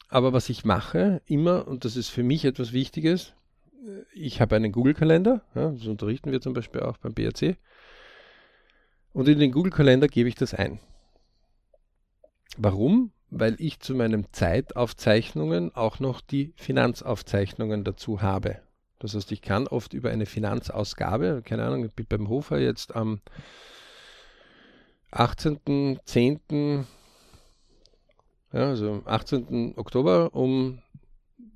aber 0.10 0.34
was 0.34 0.50
ich 0.50 0.66
mache 0.66 1.22
immer, 1.26 1.68
und 1.68 1.86
das 1.86 1.96
ist 1.96 2.10
für 2.10 2.24
mich 2.24 2.46
etwas 2.46 2.74
Wichtiges, 2.74 3.34
ich 4.14 4.42
habe 4.42 4.56
einen 4.56 4.72
Google-Kalender, 4.72 5.42
ja, 5.54 5.72
das 5.72 5.86
unterrichten 5.86 6.32
wir 6.32 6.42
zum 6.42 6.54
Beispiel 6.54 6.82
auch 6.82 6.98
beim 6.98 7.14
BRC. 7.14 7.58
Und 9.14 9.28
in 9.28 9.40
den 9.40 9.52
Google-Kalender 9.52 10.08
gebe 10.08 10.30
ich 10.30 10.36
das 10.36 10.54
ein. 10.54 10.80
Warum? 12.58 13.12
Weil 13.30 13.56
ich 13.60 13.80
zu 13.80 13.96
meinen 13.96 14.28
Zeitaufzeichnungen 14.32 15.74
auch 15.76 16.00
noch 16.00 16.22
die 16.22 16.54
Finanzaufzeichnungen 16.56 17.84
dazu 17.84 18.22
habe. 18.22 18.60
Das 19.00 19.14
heißt, 19.14 19.32
ich 19.32 19.42
kann 19.42 19.68
oft 19.68 19.94
über 19.94 20.10
eine 20.10 20.26
Finanzausgabe, 20.26 21.42
keine 21.46 21.64
Ahnung, 21.64 21.86
ich 21.86 21.92
bin 21.92 22.06
beim 22.08 22.30
Hofer 22.30 22.60
jetzt 22.60 22.96
am 22.96 23.22
18.10., 25.12 26.86
ja, 28.54 28.70
also 28.70 29.02
18. 29.06 29.74
Oktober 29.76 30.34
um 30.34 30.82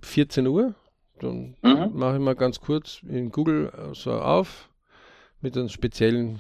14 0.01 0.47
Uhr 0.47 0.75
dann 1.23 1.55
mhm. 1.61 1.91
mache 1.93 2.15
ich 2.15 2.21
mal 2.21 2.35
ganz 2.35 2.59
kurz 2.59 3.01
in 3.07 3.31
Google 3.31 3.71
äh, 3.75 3.93
so 3.93 4.13
auf 4.13 4.69
mit 5.41 5.55
einem 5.55 5.69
speziellen 5.69 6.39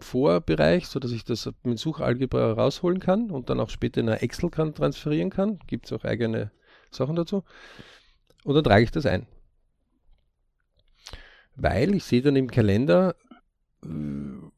Vorbereich, 0.00 0.88
sodass 0.88 1.12
ich 1.12 1.24
das 1.24 1.48
mit 1.62 1.78
Suchalgebra 1.78 2.52
rausholen 2.52 2.98
kann 2.98 3.30
und 3.30 3.50
dann 3.50 3.60
auch 3.60 3.70
später 3.70 4.00
in 4.00 4.08
Excel 4.08 4.50
kann 4.50 4.74
transferieren 4.74 5.30
kann. 5.30 5.58
Gibt 5.66 5.86
es 5.86 5.92
auch 5.92 6.04
eigene 6.04 6.50
Sachen 6.90 7.16
dazu. 7.16 7.44
Und 8.44 8.54
dann 8.54 8.64
trage 8.64 8.84
ich 8.84 8.90
das 8.90 9.06
ein. 9.06 9.26
Weil 11.54 11.94
ich 11.94 12.04
sehe 12.04 12.22
dann 12.22 12.36
im 12.36 12.50
Kalender, 12.50 13.16
äh, 13.82 13.88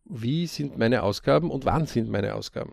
wie 0.05 0.47
sind 0.47 0.79
meine 0.79 1.03
Ausgaben 1.03 1.51
und 1.51 1.65
wann 1.65 1.87
sind 1.87 2.11
meine 2.11 2.35
Ausgaben. 2.35 2.73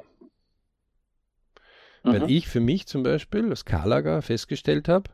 Mhm. 2.04 2.13
Weil 2.13 2.32
ich 2.32 2.48
für 2.48 2.60
mich 2.60 2.88
zum 2.88 3.04
Beispiel 3.04 3.50
als 3.50 3.65
K-Lager 3.65 4.21
festgestellt 4.21 4.88
habe, 4.88 5.12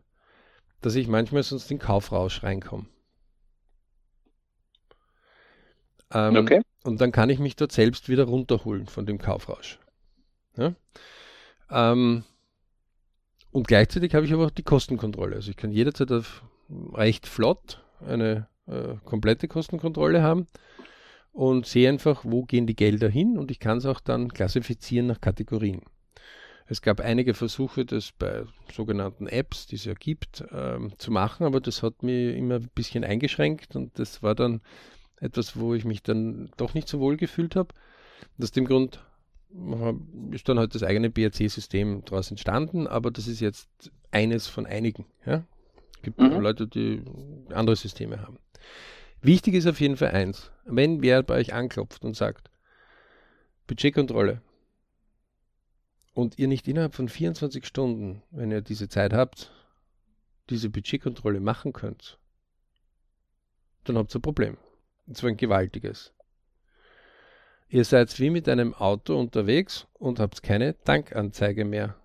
dass 0.82 0.96
ich 0.96 1.08
manchmal 1.08 1.44
sonst 1.44 1.70
in 1.72 1.80
Kaufrausch 1.80 2.44
reinkomme. 2.44 2.86
Ähm, 6.14 6.36
okay. 6.36 6.62
Und 6.84 7.00
dann 7.00 7.12
kann 7.12 7.30
ich 7.30 7.40
mich 7.40 7.56
dort 7.56 7.72
selbst 7.72 8.10
wieder 8.10 8.26
runterholen 8.26 8.88
von 8.88 9.06
dem 9.06 9.18
Kaufrausch. 9.18 9.80
Ja? 10.58 10.74
Ähm, 11.70 12.24
und 13.52 13.68
gleichzeitig 13.68 14.16
habe 14.16 14.26
ich 14.26 14.34
aber 14.34 14.48
auch 14.48 14.52
die 14.52 14.64
Kostenkontrolle. 14.64 15.36
Also 15.36 15.52
ich 15.52 15.58
kann 15.58 15.72
jederzeit 15.72 16.12
auf 16.12 16.44
recht 16.94 17.28
flott 17.28 17.84
eine 18.06 18.48
äh, 18.68 18.96
komplette 19.06 19.48
Kostenkontrolle 19.48 20.24
haben 20.24 20.48
und 21.34 21.66
sehe 21.66 21.90
einfach, 21.90 22.24
wo 22.24 22.44
gehen 22.44 22.68
die 22.68 22.76
Gelder 22.76 23.10
hin 23.10 23.38
und 23.38 23.52
ich 23.52 23.60
kann 23.60 23.78
es 23.78 23.86
auch 23.86 24.00
dann 24.00 24.34
klassifizieren 24.34 25.08
nach 25.08 25.22
Kategorien. 25.22 25.82
Es 26.68 26.82
gab 26.82 27.02
einige 27.02 27.34
Versuche, 27.34 27.86
das 27.86 28.12
bei 28.12 28.44
sogenannten 28.72 29.28
Apps, 29.28 29.68
die 29.68 29.76
es 29.76 29.86
ja 29.86 29.94
gibt, 29.94 30.44
ähm, 30.52 30.94
zu 30.98 31.12
machen, 31.12 31.46
aber 31.46 31.60
das 31.60 31.84
hat 31.84 32.04
mich 32.04 32.36
immer 32.36 32.56
ein 32.56 32.70
bisschen 32.74 33.04
eingeschränkt 33.04 33.76
und 33.76 33.98
das 34.00 34.24
war 34.24 34.36
dann 34.36 34.62
etwas, 35.20 35.58
wo 35.58 35.74
ich 35.74 35.86
mich 35.86 36.02
dann 36.02 36.50
doch 36.58 36.74
nicht 36.74 36.88
so 36.88 37.00
wohl 37.00 37.18
gefühlt 37.18 37.56
habe. 37.56 37.70
Aus 38.42 38.52
dem 38.52 38.66
Grund 38.66 39.04
ist 40.32 40.48
dann 40.48 40.60
halt 40.60 40.76
das 40.76 40.84
eigene 40.84 41.10
BRC-System 41.10 42.06
daraus 42.06 42.32
entstanden, 42.32 42.88
aber 42.88 43.12
das 43.12 43.28
ist 43.28 43.42
jetzt 43.42 43.70
eines 44.12 44.48
von 44.48 44.66
einigen. 44.66 45.06
Ja? 45.26 45.44
Es 45.96 46.02
gibt 46.04 46.20
mhm. 46.20 46.40
Leute, 46.40 46.68
die 46.68 47.04
andere 47.50 47.76
Systeme 47.76 48.22
haben. 48.22 48.40
Wichtig 49.22 49.54
ist 49.54 49.68
auf 49.68 49.80
jeden 49.80 49.98
Fall 49.98 50.12
eins, 50.12 50.52
wenn 50.66 51.02
wer 51.02 51.22
bei 51.22 51.36
euch 51.36 51.54
anklopft 51.54 52.04
und 52.04 52.16
sagt, 52.16 52.50
Budgetkontrolle, 53.68 54.42
und 56.14 56.38
ihr 56.40 56.48
nicht 56.48 56.68
innerhalb 56.68 56.96
von 56.96 57.08
24 57.08 57.66
Stunden, 57.66 58.22
wenn 58.32 58.52
ihr 58.52 58.62
diese 58.62 58.90
Zeit 58.90 59.14
habt, 59.14 59.52
diese 60.50 60.70
Budgetkontrolle 60.70 61.40
machen 61.40 61.74
könnt, 61.74 62.20
dann 63.86 63.98
habt 63.98 64.14
ihr 64.14 64.20
ein 64.20 64.22
Problem. 64.22 64.58
Und 65.08 65.18
zwar 65.18 65.30
ein 65.30 65.38
gewaltiges. 65.38 66.14
Ihr 67.70 67.86
seid 67.86 68.20
wie 68.20 68.30
mit 68.30 68.50
einem 68.50 68.74
Auto 68.74 69.18
unterwegs 69.18 69.88
und 69.94 70.20
habt 70.20 70.44
keine 70.44 70.78
Tankanzeige 70.84 71.64
mehr. 71.64 71.96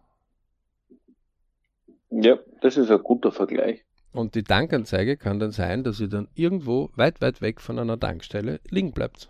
Ja, 2.10 2.38
das 2.60 2.76
ist 2.76 2.90
ein 2.90 3.02
guter 3.02 3.32
Vergleich. 3.32 3.84
Und 4.12 4.34
die 4.34 4.44
Tankanzeige 4.44 5.16
kann 5.16 5.40
dann 5.40 5.50
sein, 5.50 5.82
dass 5.82 6.00
ihr 6.00 6.08
dann 6.08 6.28
irgendwo 6.34 6.90
weit, 6.94 7.20
weit 7.20 7.42
weg 7.42 7.60
von 7.60 7.78
einer 7.78 7.98
Tankstelle 7.98 8.60
liegen 8.70 8.92
bleibt. 8.92 9.28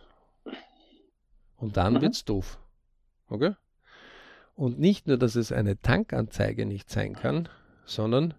Und 1.57 1.77
dann 1.77 1.95
mhm. 1.95 2.03
wird's 2.03 2.25
doof. 2.25 2.59
Okay? 3.29 3.55
Und 4.57 4.81
nicht 4.81 5.07
nur, 5.07 5.19
dass 5.19 5.37
es 5.37 5.53
eine 5.53 5.79
Tankanzeige 5.79 6.65
nicht 6.65 6.91
sein 6.91 7.15
kann, 7.15 7.49
sondern 7.85 8.35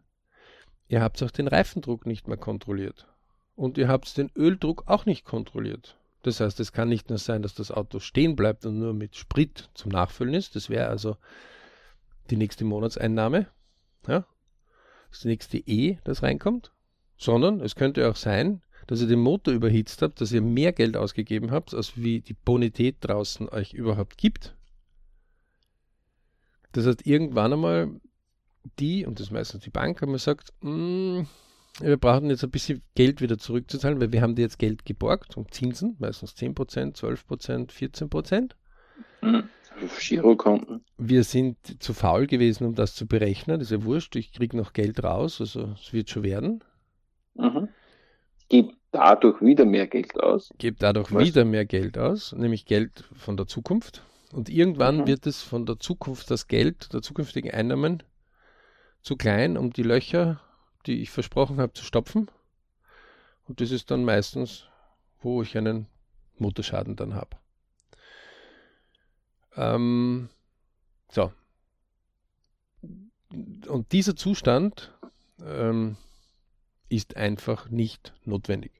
ihr 0.87 1.01
habt 1.01 1.21
auch 1.21 1.29
den 1.31 1.47
Reifendruck 1.47 2.07
nicht 2.07 2.27
mehr 2.27 2.37
kontrolliert. 2.37 3.07
Und 3.55 3.77
ihr 3.77 3.87
habt 3.87 4.17
den 4.17 4.31
Öldruck 4.35 4.83
auch 4.87 5.05
nicht 5.05 5.25
kontrolliert. 5.25 5.97
Das 6.23 6.39
heißt, 6.39 6.59
es 6.59 6.73
kann 6.73 6.89
nicht 6.89 7.09
nur 7.09 7.19
sein, 7.19 7.43
dass 7.43 7.53
das 7.53 7.71
Auto 7.71 7.99
stehen 7.99 8.35
bleibt 8.35 8.65
und 8.65 8.79
nur 8.79 8.93
mit 8.93 9.15
Sprit 9.15 9.69
zum 9.75 9.91
Nachfüllen 9.91 10.33
ist. 10.33 10.55
Das 10.55 10.69
wäre 10.69 10.87
also 10.87 11.17
die 12.31 12.35
nächste 12.35 12.65
Monatseinnahme. 12.65 13.47
Ja? 14.07 14.25
Das 15.11 15.23
nächste 15.23 15.59
E, 15.59 15.99
das 16.03 16.23
reinkommt. 16.23 16.71
Sondern 17.15 17.61
es 17.61 17.75
könnte 17.75 18.09
auch 18.09 18.15
sein, 18.15 18.63
dass 18.87 19.01
ihr 19.01 19.07
den 19.07 19.19
Motor 19.19 19.53
überhitzt 19.53 20.01
habt, 20.01 20.19
dass 20.19 20.31
ihr 20.31 20.41
mehr 20.41 20.73
Geld 20.73 20.97
ausgegeben 20.97 21.51
habt, 21.51 21.75
als 21.75 21.95
wie 21.95 22.21
die 22.21 22.33
Bonität 22.33 22.97
draußen 23.01 23.49
euch 23.49 23.73
überhaupt 23.73 24.17
gibt. 24.17 24.56
Das 26.71 26.85
heißt, 26.85 27.05
irgendwann 27.05 27.53
einmal 27.53 27.89
die, 28.79 29.05
und 29.05 29.19
das 29.19 29.27
ist 29.27 29.33
meistens 29.33 29.63
die 29.63 29.69
Bank, 29.69 30.01
haben 30.01 30.13
gesagt, 30.13 30.53
mm, 30.61 31.21
wir 31.79 31.97
brauchen 31.97 32.29
jetzt 32.29 32.43
ein 32.43 32.51
bisschen 32.51 32.81
Geld 32.95 33.21
wieder 33.21 33.37
zurückzuzahlen, 33.37 33.99
weil 33.99 34.11
wir 34.11 34.21
haben 34.21 34.35
dir 34.35 34.41
jetzt 34.41 34.59
Geld 34.59 34.85
geborgt 34.85 35.37
um 35.37 35.49
Zinsen, 35.51 35.95
meistens 35.99 36.35
10%, 36.35 36.95
12%, 36.95 37.71
14%. 37.71 38.51
Mhm. 39.21 39.49
Girokonten. 39.99 40.83
Wir 40.97 41.23
sind 41.23 41.57
zu 41.83 41.93
faul 41.93 42.25
gewesen, 42.25 42.65
um 42.65 42.73
das 42.73 42.95
zu 42.95 43.05
berechnen. 43.05 43.59
Das 43.59 43.71
ist 43.71 43.79
ja 43.79 43.85
wurscht, 43.85 44.15
ich 44.15 44.31
kriege 44.31 44.57
noch 44.57 44.73
Geld 44.73 45.03
raus, 45.03 45.39
also 45.39 45.75
es 45.79 45.93
wird 45.93 46.09
schon 46.09 46.23
werden. 46.23 46.63
Mhm. 47.35 47.69
Gibt 48.49 48.75
dadurch 48.91 49.41
wieder 49.41 49.65
mehr 49.65 49.87
Geld 49.87 50.19
aus. 50.19 50.51
Gibt 50.57 50.81
dadurch 50.81 51.13
Was? 51.13 51.27
wieder 51.27 51.45
mehr 51.45 51.65
Geld 51.65 51.97
aus, 51.97 52.33
nämlich 52.33 52.65
Geld 52.65 53.03
von 53.13 53.37
der 53.37 53.45
Zukunft. 53.45 54.03
Und 54.33 54.49
irgendwann 54.49 54.99
mhm. 55.01 55.07
wird 55.07 55.25
es 55.25 55.41
von 55.41 55.65
der 55.65 55.79
Zukunft, 55.79 56.29
das 56.31 56.47
Geld 56.47 56.93
der 56.93 57.01
zukünftigen 57.01 57.51
Einnahmen 57.51 58.03
zu 59.01 59.15
klein, 59.15 59.57
um 59.57 59.71
die 59.71 59.83
Löcher 59.83 60.41
die 60.87 61.01
ich 61.01 61.11
versprochen 61.11 61.59
habe 61.59 61.73
zu 61.73 61.83
stopfen. 61.83 62.31
Und 63.47 63.61
das 63.61 63.71
ist 63.71 63.91
dann 63.91 64.03
meistens, 64.03 64.65
wo 65.21 65.41
ich 65.41 65.57
einen 65.57 65.87
Motorschaden 66.37 66.95
dann 66.95 67.13
habe. 67.13 67.37
Ähm, 69.55 70.29
so. 71.11 71.31
Und 73.29 73.91
dieser 73.91 74.15
Zustand 74.15 74.93
ähm, 75.41 75.97
ist 76.89 77.17
einfach 77.17 77.69
nicht 77.69 78.13
notwendig. 78.23 78.71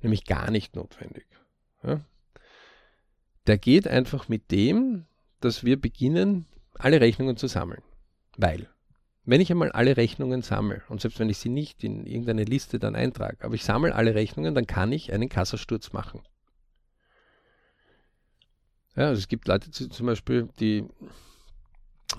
Nämlich 0.00 0.24
gar 0.24 0.50
nicht 0.50 0.74
notwendig. 0.74 1.26
Ja? 1.82 2.00
Der 3.46 3.58
geht 3.58 3.86
einfach 3.86 4.28
mit 4.28 4.50
dem, 4.50 5.06
dass 5.40 5.64
wir 5.64 5.80
beginnen, 5.80 6.46
alle 6.74 7.00
Rechnungen 7.00 7.36
zu 7.36 7.46
sammeln. 7.46 7.82
Weil 8.36 8.68
wenn 9.24 9.40
ich 9.40 9.50
einmal 9.50 9.72
alle 9.72 9.96
Rechnungen 9.96 10.42
sammle, 10.42 10.82
und 10.88 11.00
selbst 11.00 11.18
wenn 11.18 11.30
ich 11.30 11.38
sie 11.38 11.48
nicht 11.48 11.82
in 11.82 12.06
irgendeine 12.06 12.44
Liste 12.44 12.78
dann 12.78 12.94
eintrage, 12.94 13.42
aber 13.42 13.54
ich 13.54 13.64
sammle 13.64 13.94
alle 13.94 14.14
Rechnungen, 14.14 14.54
dann 14.54 14.66
kann 14.66 14.92
ich 14.92 15.12
einen 15.12 15.28
Kassasturz 15.28 15.92
machen. 15.92 16.22
Ja, 18.96 19.08
also 19.08 19.18
es 19.18 19.28
gibt 19.28 19.48
Leute 19.48 19.70
zum 19.70 20.06
Beispiel, 20.06 20.48
die 20.60 20.84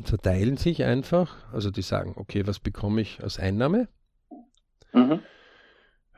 zerteilen 0.03 0.57
sich 0.57 0.83
einfach, 0.83 1.51
also 1.53 1.71
die 1.71 1.83
sagen, 1.83 2.13
okay, 2.17 2.47
was 2.47 2.59
bekomme 2.59 3.01
ich 3.01 3.23
als 3.23 3.39
Einnahme? 3.39 3.87
Mhm. 4.91 5.19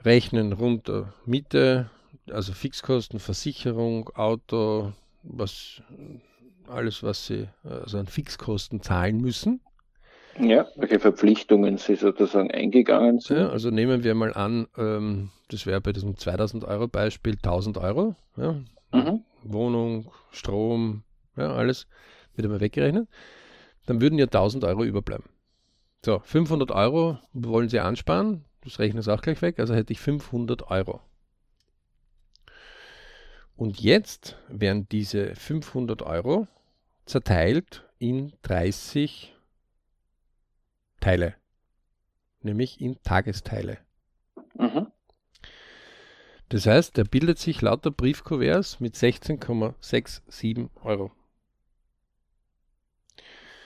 Rechnen 0.04 0.54
runter 0.54 1.14
Miete, 1.26 1.90
also 2.32 2.54
Fixkosten, 2.54 3.20
Versicherung, 3.20 4.10
Auto, 4.16 4.94
was 5.24 5.82
alles, 6.68 7.04
was 7.04 7.28
sie 7.28 7.48
also 7.64 7.98
an 7.98 8.08
Fixkosten 8.08 8.82
zahlen 8.82 9.22
müssen. 9.22 9.62
Ja, 10.40 10.68
welche 10.76 11.00
Verpflichtungen 11.00 11.78
Sie 11.78 11.96
sozusagen 11.96 12.52
eingegangen 12.52 13.20
sind. 13.20 13.38
Ja, 13.38 13.50
also 13.50 13.72
nehmen 13.72 14.04
wir 14.04 14.14
mal 14.14 14.34
an, 14.34 14.68
ähm, 14.78 15.32
das 15.50 15.66
wäre 15.66 15.82
bei 15.82 15.94
diesem 15.94 16.16
2000 16.16 16.64
Euro 16.64 16.88
Beispiel 16.88 17.38
1000 17.38 17.78
Euro. 17.80 18.16
Ja. 18.36 18.62
Mhm. 18.92 19.24
Wohnung, 19.44 20.12
Strom, 20.32 21.04
ja, 21.36 21.54
alles 21.54 21.88
wird 22.36 22.46
einmal 22.46 22.60
weggerechnet. 22.60 23.08
Dann 23.88 24.02
würden 24.02 24.20
ja 24.20 24.26
1000 24.26 24.64
Euro 24.66 24.84
überbleiben. 24.84 25.26
So, 26.06 26.20
500 26.20 26.72
Euro 26.72 27.18
wollen 27.34 27.70
Sie 27.70 27.80
ansparen, 27.80 28.46
das 28.62 28.80
rechnen 28.80 29.02
Sie 29.02 29.12
auch 29.12 29.22
gleich 29.22 29.42
weg, 29.42 29.60
also 29.60 29.74
hätte 29.74 29.94
ich 29.94 30.00
500 30.00 30.70
Euro. 30.70 31.02
Und 33.58 33.82
jetzt 33.82 34.38
werden 34.50 34.88
diese 34.88 35.36
500 35.36 36.04
Euro 36.04 36.48
zerteilt 37.06 37.84
in 37.98 38.34
30 38.44 39.36
Teile, 41.00 41.34
nämlich 42.42 42.80
in 42.80 43.02
Tagesteile. 43.02 43.80
Mhm. 44.54 44.88
Das 46.50 46.68
heißt, 46.68 46.98
er 47.00 47.06
bildet 47.06 47.40
sich 47.40 47.62
lauter 47.62 47.90
Briefkuverts 47.90 48.80
mit 48.80 48.96
16,67 48.96 50.70
Euro. 50.84 51.12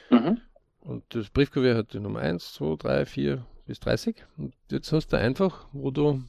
Mhm. 0.10 0.40
Und 0.80 1.04
das 1.10 1.30
Briefkuvert 1.30 1.78
hat 1.78 1.94
die 1.94 2.00
Nummer 2.00 2.22
1, 2.22 2.54
2, 2.54 2.76
3, 2.78 3.06
4 3.06 3.46
bis 3.66 3.80
30. 3.82 4.26
Und 4.38 4.56
jetzt 4.70 4.92
hast 4.94 5.10
du 5.10 5.18
einfach, 5.18 5.68
wo 5.74 5.92
du 5.92 6.24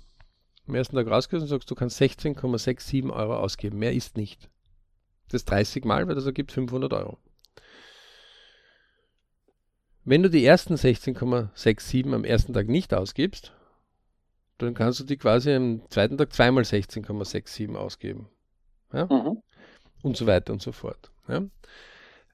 am 0.66 0.74
ersten 0.74 0.96
Tag 0.96 1.06
rausgehst 1.08 1.42
und 1.42 1.48
sagst, 1.48 1.70
du 1.70 1.74
kannst 1.74 2.00
16,67 2.00 3.10
Euro 3.12 3.36
ausgeben. 3.36 3.78
Mehr 3.78 3.92
ist 3.92 4.16
nicht. 4.16 4.48
Das 5.28 5.44
30 5.44 5.84
Mal, 5.84 6.06
weil 6.06 6.14
das 6.14 6.26
ergibt 6.26 6.52
500 6.52 6.92
Euro. 6.92 7.18
Wenn 10.04 10.22
du 10.22 10.30
die 10.30 10.44
ersten 10.44 10.74
16,67 10.74 12.12
am 12.12 12.24
ersten 12.24 12.52
Tag 12.52 12.68
nicht 12.68 12.92
ausgibst, 12.92 13.52
dann 14.58 14.74
kannst 14.74 15.00
du 15.00 15.04
die 15.04 15.16
quasi 15.16 15.52
am 15.52 15.82
zweiten 15.90 16.18
Tag 16.18 16.32
zweimal 16.32 16.64
16,67 16.64 17.74
ausgeben. 17.74 18.28
Ja? 18.92 19.06
Mhm. 19.06 19.42
Und 20.02 20.16
so 20.16 20.26
weiter 20.26 20.52
und 20.52 20.60
so 20.60 20.72
fort. 20.72 21.12
Ja? 21.28 21.42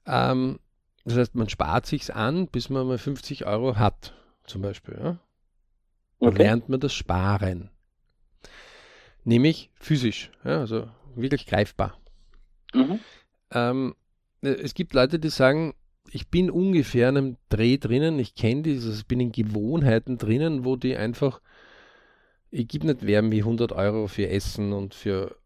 Ähm, 0.07 0.59
das 1.05 1.17
heißt, 1.17 1.35
man 1.35 1.49
spart 1.49 1.87
sich 1.87 2.15
an, 2.15 2.49
bis 2.49 2.71
man 2.71 2.87
mal 2.87 2.99
50 2.99 3.47
Euro 3.47 3.77
hat, 3.77 4.15
zum 4.45 4.63
Beispiel. 4.63 4.95
Ja? 4.95 5.19
Dann 6.21 6.29
okay. 6.31 6.43
lernt 6.43 6.69
man 6.69 6.81
das 6.81 6.95
Sparen. 6.95 7.71
Nämlich 9.29 9.69
physisch, 9.75 10.31
ja? 10.43 10.61
also 10.61 10.89
wirklich 11.15 11.45
greifbar. 11.45 11.99
Mhm. 12.73 12.99
Ähm, 13.51 13.95
es 14.41 14.73
gibt 14.73 14.95
Leute, 14.95 15.19
die 15.19 15.29
sagen, 15.29 15.75
ich 16.11 16.29
bin 16.29 16.51
ungefähr 16.51 17.11
in 17.11 17.17
einem 17.19 17.37
Dreh 17.51 17.77
drinnen, 17.77 18.19
ich 18.19 18.35
kenne 18.35 18.63
dieses, 18.63 19.01
ich 19.01 19.07
bin 19.07 19.21
in 19.21 19.31
Gewohnheiten 19.31 20.17
drinnen, 20.17 20.65
wo 20.65 20.77
die 20.77 20.97
einfach, 20.97 21.43
ich 22.51 22.69
gebe 22.69 22.87
nicht 22.87 23.03
mehr 23.03 23.31
wie 23.31 23.41
100 23.41 23.73
Euro 23.73 24.07
für 24.07 24.31
Essen 24.31 24.73
und 24.73 24.95
für 24.95 25.37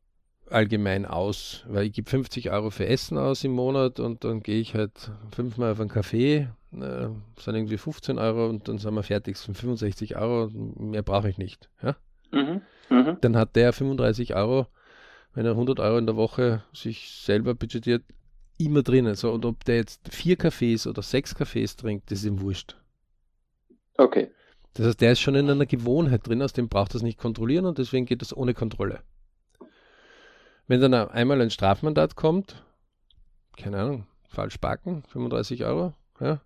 allgemein 0.49 1.05
aus, 1.05 1.65
weil 1.67 1.87
ich 1.87 1.93
gebe 1.93 2.09
50 2.09 2.53
Euro 2.53 2.71
für 2.71 2.87
Essen 2.87 3.19
aus 3.19 3.43
im 3.43 3.51
Monat 3.51 3.99
und 3.99 4.23
dann 4.23 4.45
gehe 4.45 4.61
ich 4.61 4.77
halt 4.77 5.11
fünfmal 5.35 5.73
auf 5.73 5.81
einen 5.81 5.91
Kaffee, 5.91 6.49
äh, 6.71 7.09
sind 7.37 7.57
irgendwie 7.57 7.79
15 7.79 8.21
Euro 8.21 8.49
und 8.49 8.69
dann 8.69 8.79
sind 8.79 8.95
wir 8.95 9.03
fertig, 9.03 9.39
sind 9.39 9.59
65 9.59 10.15
Euro, 10.15 10.51
mehr 10.53 11.03
brauche 11.03 11.29
ich 11.29 11.37
nicht. 11.37 11.69
Ja? 11.83 11.97
Mhm, 12.33 12.63
mh. 12.89 13.19
Dann 13.21 13.37
hat 13.37 13.55
der 13.57 13.73
35 13.73 14.35
Euro, 14.35 14.67
wenn 15.35 15.47
er 15.47 15.53
100 15.53 15.81
Euro 15.81 15.99
in 15.99 16.07
der 16.07 16.17
Woche 16.17 16.65
sich 16.73 17.11
selber 17.23 17.55
budgetiert, 17.55 18.03
immer 18.59 18.83
drinnen. 18.83 19.15
So, 19.15 19.33
und 19.33 19.45
ob 19.45 19.65
der 19.65 19.77
jetzt 19.77 20.13
vier 20.13 20.37
Kaffees 20.37 20.87
oder 20.87 21.03
sechs 21.03 21.35
Kaffees 21.35 21.77
trinkt, 21.77 22.11
das 22.11 22.21
ist 22.21 22.25
ihm 22.25 22.41
wurscht. 22.41 22.77
Okay. 23.97 24.31
Das 24.75 24.87
heißt, 24.87 25.01
der 25.01 25.13
ist 25.13 25.21
schon 25.21 25.35
in 25.35 25.51
einer 25.51 25.67
Gewohnheit 25.67 26.27
drin, 26.27 26.43
aus 26.43 26.55
dem 26.55 26.69
braucht 26.69 26.95
das 26.95 27.03
nicht 27.03 27.19
kontrollieren 27.19 27.67
und 27.67 27.79
deswegen 27.79 28.07
geht 28.07 28.23
das 28.23 28.35
ohne 28.35 28.55
Kontrolle. 28.55 29.03
Wenn 30.67 30.81
dann 30.81 30.95
einmal 30.95 31.41
ein 31.41 31.51
Strafmandat 31.51 32.17
kommt, 32.17 32.65
keine 33.59 33.79
Ahnung, 33.79 34.07
falsch 34.29 34.57
parken, 34.59 35.03
35 35.09 35.65
Euro, 35.65 35.93
ja, 36.21 36.41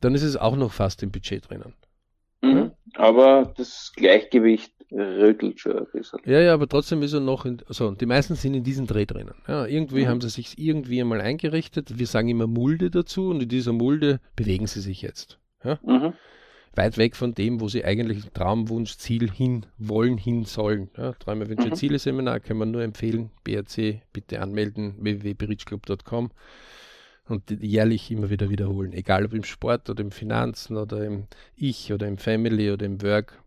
dann 0.00 0.14
ist 0.14 0.22
es 0.22 0.36
auch 0.36 0.56
noch 0.56 0.72
fast 0.72 1.02
im 1.02 1.12
Budget 1.12 1.48
drinnen. 1.48 1.74
Aber 2.94 3.52
das 3.56 3.92
Gleichgewicht 3.94 4.72
rüttelt 4.92 5.60
schon 5.60 5.78
ein 5.78 5.86
bisschen. 5.92 6.20
Ja, 6.24 6.40
ja, 6.40 6.54
aber 6.54 6.68
trotzdem 6.68 7.02
ist 7.02 7.12
er 7.12 7.20
noch 7.20 7.44
in, 7.46 7.62
also 7.68 7.92
die 7.92 8.06
meisten 8.06 8.34
sind 8.34 8.54
in 8.54 8.64
diesem 8.64 8.86
Dreh 8.86 9.06
drinnen. 9.06 9.34
Ja, 9.46 9.66
irgendwie 9.66 10.04
mhm. 10.04 10.08
haben 10.08 10.20
sie 10.20 10.30
sich 10.30 10.58
irgendwie 10.58 11.00
einmal 11.00 11.20
eingerichtet. 11.20 11.98
Wir 11.98 12.06
sagen 12.06 12.28
immer 12.28 12.46
Mulde 12.46 12.90
dazu 12.90 13.28
und 13.30 13.42
in 13.42 13.48
dieser 13.48 13.72
Mulde 13.72 14.20
bewegen 14.36 14.66
sie 14.66 14.80
sich 14.80 15.02
jetzt. 15.02 15.38
Ja? 15.64 15.78
Mhm. 15.82 16.14
Weit 16.74 16.98
weg 16.98 17.16
von 17.16 17.34
dem, 17.34 17.60
wo 17.60 17.68
sie 17.68 17.84
eigentlich 17.84 18.30
Traumwunsch, 18.32 18.96
Ziel 18.96 19.30
hin 19.30 19.66
wollen, 19.76 20.16
hin 20.16 20.44
sollen. 20.44 20.88
Ja, 20.96 21.12
Träume, 21.12 21.48
Wünsche, 21.48 21.68
mhm. 21.68 21.74
Ziele 21.74 21.98
Seminar 21.98 22.40
kann 22.40 22.56
man 22.56 22.70
nur 22.70 22.82
empfehlen. 22.82 23.30
BRC 23.44 24.02
bitte 24.12 24.40
anmelden, 24.40 24.94
www.berichclub.com 24.98 26.30
und 27.30 27.50
jährlich 27.50 28.10
immer 28.10 28.30
wieder 28.30 28.50
wiederholen. 28.50 28.92
Egal 28.92 29.24
ob 29.24 29.34
im 29.34 29.44
Sport 29.44 29.88
oder 29.88 30.02
im 30.02 30.10
Finanzen 30.10 30.76
oder 30.76 31.04
im 31.04 31.26
Ich 31.56 31.92
oder 31.92 32.06
im 32.06 32.18
Family 32.18 32.70
oder 32.70 32.86
im 32.86 33.00
Work 33.02 33.42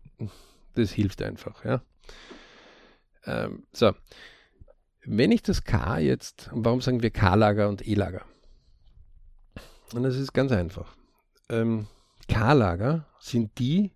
das 0.74 0.90
hilft 0.92 1.22
einfach, 1.22 1.64
ja. 1.64 1.82
Ähm, 3.26 3.64
so. 3.72 3.92
Wenn 5.06 5.32
ich 5.32 5.42
das 5.42 5.64
K 5.64 5.98
jetzt, 5.98 6.50
warum 6.52 6.80
sagen 6.80 7.02
wir 7.02 7.10
K-Lager 7.10 7.68
und 7.68 7.86
E-Lager? 7.86 8.24
Und 9.92 10.02
das 10.02 10.16
ist 10.16 10.32
ganz 10.32 10.50
einfach. 10.50 10.96
Ähm, 11.50 11.86
K-Lager 12.26 13.06
sind 13.18 13.58
die, 13.58 13.92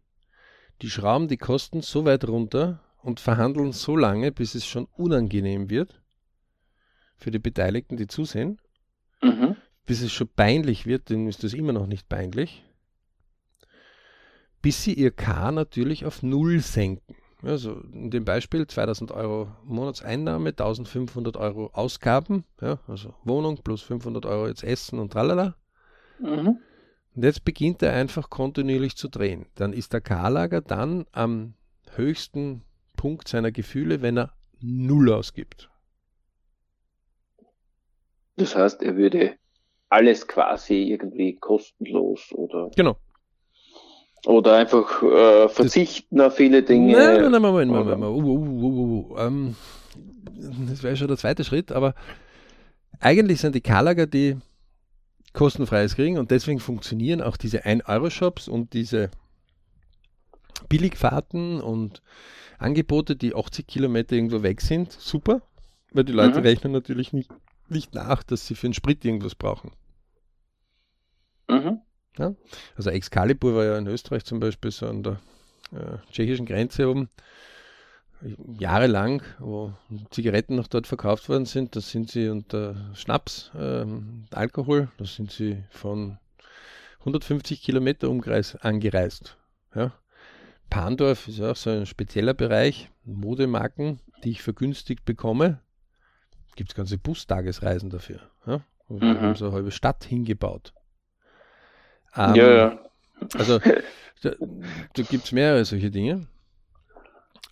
die 0.83 0.91
schrauben 0.91 1.29
die 1.29 1.39
Kosten 1.39 1.81
so 1.81 2.05
weit 2.05 2.29
runter 2.29 2.81
und 3.03 3.21
verhandeln 3.21 3.73
so 3.73 3.97
lange, 3.97 4.33
bis 4.33 4.55
es 4.55 4.67
schon 4.67 4.87
unangenehm 4.97 5.71
wird 5.71 6.01
für 7.17 7.31
die 7.31 7.39
Beteiligten, 7.39 7.97
die 7.97 8.07
zusehen, 8.07 8.61
mhm. 9.23 9.57
Bis 9.89 10.03
es 10.03 10.13
schon 10.13 10.29
peinlich 10.29 10.87
wird, 10.87 11.11
denen 11.11 11.27
ist 11.27 11.43
das 11.43 11.53
immer 11.53 11.73
noch 11.73 11.89
nicht 11.89 12.09
peinlich 12.09 12.63
bis 14.63 14.83
sie 14.83 14.95
ihr 14.95 15.11
K 15.11 15.53
natürlich 15.53 16.05
auf 16.05 16.23
Null 16.23 16.61
senken. 16.61 17.17
Also 17.43 17.81
in 17.93 18.11
dem 18.11 18.25
Beispiel 18.25 18.67
2000 18.67 19.13
Euro 19.13 19.49
Monatseinnahme, 19.65 20.51
1500 20.51 21.37
Euro 21.37 21.71
Ausgaben, 21.73 22.45
ja, 22.61 22.81
also 22.89 23.15
Wohnung 23.23 23.63
plus 23.63 23.83
500 23.83 24.27
Euro 24.27 24.49
jetzt 24.49 24.65
Essen 24.65 24.99
und 24.99 25.13
tralala. 25.13 25.55
Mhm. 26.19 26.59
Und 27.15 27.25
jetzt 27.25 27.45
beginnt 27.45 27.83
er 27.83 27.93
einfach 27.93 28.29
kontinuierlich 28.29 28.97
zu 28.97 29.09
drehen. 29.09 29.47
Dann 29.55 29.73
ist 29.73 29.93
der 29.93 30.01
K-Lager 30.01 30.61
dann 30.61 31.07
am 31.13 31.55
höchsten 31.95 32.63
Punkt 32.97 33.29
seiner 33.29 33.53
Gefühle, 33.53 34.03
wenn 34.03 34.19
er 34.19 34.33
null 34.61 35.13
ausgibt. 35.13 35.71
Das 38.37 38.57
heißt, 38.57 38.83
er 38.83 38.97
würde 38.97 39.37
alles 39.89 40.27
quasi 40.27 40.91
irgendwie 40.91 41.37
kostenlos 41.37 42.33
oder. 42.33 42.71
Genau. 42.77 42.97
Oder 44.27 44.57
einfach 44.57 45.03
äh, 45.03 45.49
verzichten 45.49 46.17
das, 46.17 46.29
auf 46.29 46.37
viele 46.37 46.63
Dinge. 46.63 46.93
Nein, 46.93 47.23
nein, 47.23 47.31
nein, 47.31 47.43
Moment, 47.43 47.71
Moment, 47.71 48.01
Moment. 48.01 48.25
Uh, 48.25 48.33
uh, 48.33 48.67
uh, 48.67 49.13
uh, 49.13 49.19
ähm, 49.19 49.57
das 50.69 50.83
wäre 50.83 50.97
schon 50.97 51.09
der 51.09 51.17
zweite 51.17 51.45
Schritt, 51.45 51.73
aber 51.73 51.95
eigentlich 53.01 53.41
sind 53.41 53.55
die 53.55 53.61
K-Lager, 53.61 54.07
die 54.07 54.37
kostenfreies 55.33 55.95
kriegen 55.95 56.19
und 56.19 56.31
deswegen 56.31 56.59
funktionieren 56.59 57.23
auch 57.23 57.37
diese 57.37 57.65
1-Euro-Shops 57.65 58.49
und 58.49 58.73
diese 58.73 59.11
Billigfahrten 60.69 61.61
und 61.61 62.03
Angebote, 62.59 63.15
die 63.15 63.35
80 63.35 63.67
Kilometer 63.67 64.17
irgendwo 64.17 64.43
weg 64.43 64.61
sind, 64.61 64.91
super, 64.93 65.43
weil 65.93 66.05
die 66.05 66.13
Leute 66.13 66.41
mhm. 66.41 66.47
rechnen 66.47 66.73
natürlich 66.73 67.13
nicht, 67.13 67.31
nicht 67.71 67.95
nach, 67.95 68.23
dass 68.23 68.47
sie 68.47 68.55
für 68.55 68.69
den 68.69 68.75
Sprit 68.75 69.05
irgendwas 69.05 69.35
brauchen. 69.35 69.73
Mhm. 71.49 71.81
Ja? 72.19 72.35
Also 72.77 72.91
Excalibur 72.91 73.55
war 73.55 73.65
ja 73.65 73.79
in 73.79 73.87
Österreich 73.87 74.25
zum 74.25 74.41
Beispiel 74.41 74.71
so 74.71 74.87
an 74.87 75.03
der 75.03 75.21
äh, 75.73 75.99
tschechischen 76.11 76.47
Grenze 76.47 76.89
oben 76.89 77.09
jahrelang, 78.59 79.23
wo 79.39 79.73
Zigaretten 80.11 80.57
noch 80.57 80.67
dort 80.67 80.87
verkauft 80.87 81.29
worden 81.29 81.47
sind, 81.47 81.77
da 81.77 81.81
sind 81.81 82.11
sie 82.11 82.29
unter 82.29 82.75
Schnaps, 82.95 83.51
ähm, 83.57 84.25
Alkohol, 84.31 84.89
da 84.99 85.05
sind 85.05 85.31
sie 85.31 85.63
von 85.71 86.19
150 87.01 87.63
Kilometer 87.63 88.11
Umkreis 88.11 88.57
angereist. 88.57 89.37
Ja. 89.75 89.93
Pandorf 90.69 91.29
ist 91.29 91.41
auch 91.41 91.57
so 91.57 91.71
ein 91.71 91.87
spezieller 91.87 92.35
Bereich, 92.35 92.91
Modemarken, 93.05 94.01
die 94.25 94.31
ich 94.31 94.43
vergünstigt 94.43 95.05
bekomme. 95.05 95.61
Gibt 96.59 96.73
es 96.73 96.75
ganze 96.75 96.99
Bustagesreisen 96.99 97.89
dafür. 97.89 98.19
Ja. 98.45 98.61
Wir 98.89 99.15
mhm. 99.15 99.21
haben 99.21 99.35
so 99.37 99.45
eine 99.45 99.55
halbe 99.55 99.71
Stadt 99.71 100.03
hingebaut. 100.03 100.75
Ähm, 102.17 102.35
ja, 102.35 102.51
ja. 102.51 102.79
Also 103.35 103.61
da, 104.23 104.33
da 104.41 105.03
gibt 105.05 105.27
es 105.27 105.31
mehrere 105.31 105.65
solche 105.65 105.93
Dinge. 105.93 106.27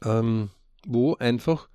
Ähm, 0.05 0.51
wo 0.85 1.15
einfach 1.15 1.69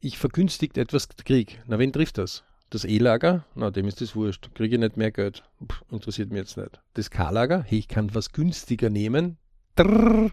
ich 0.00 0.18
vergünstigt 0.18 0.76
etwas 0.76 1.08
kriege. 1.08 1.54
Na, 1.64 1.78
wen 1.78 1.90
trifft 1.90 2.18
das? 2.18 2.44
Das 2.68 2.84
E-Lager? 2.84 3.46
Na, 3.54 3.70
dem 3.70 3.88
ist 3.88 4.02
das 4.02 4.14
wurscht. 4.14 4.54
Kriege 4.54 4.74
ich 4.74 4.80
nicht 4.80 4.98
mehr 4.98 5.10
Geld. 5.10 5.44
Puh, 5.66 5.86
interessiert 5.90 6.28
mich 6.28 6.40
jetzt 6.40 6.58
nicht. 6.58 6.82
Das 6.92 7.08
K-Lager? 7.10 7.62
Hey, 7.62 7.78
ich 7.78 7.88
kann 7.88 8.14
was 8.14 8.32
günstiger 8.32 8.90
nehmen. 8.90 9.38
Drrr. 9.74 10.32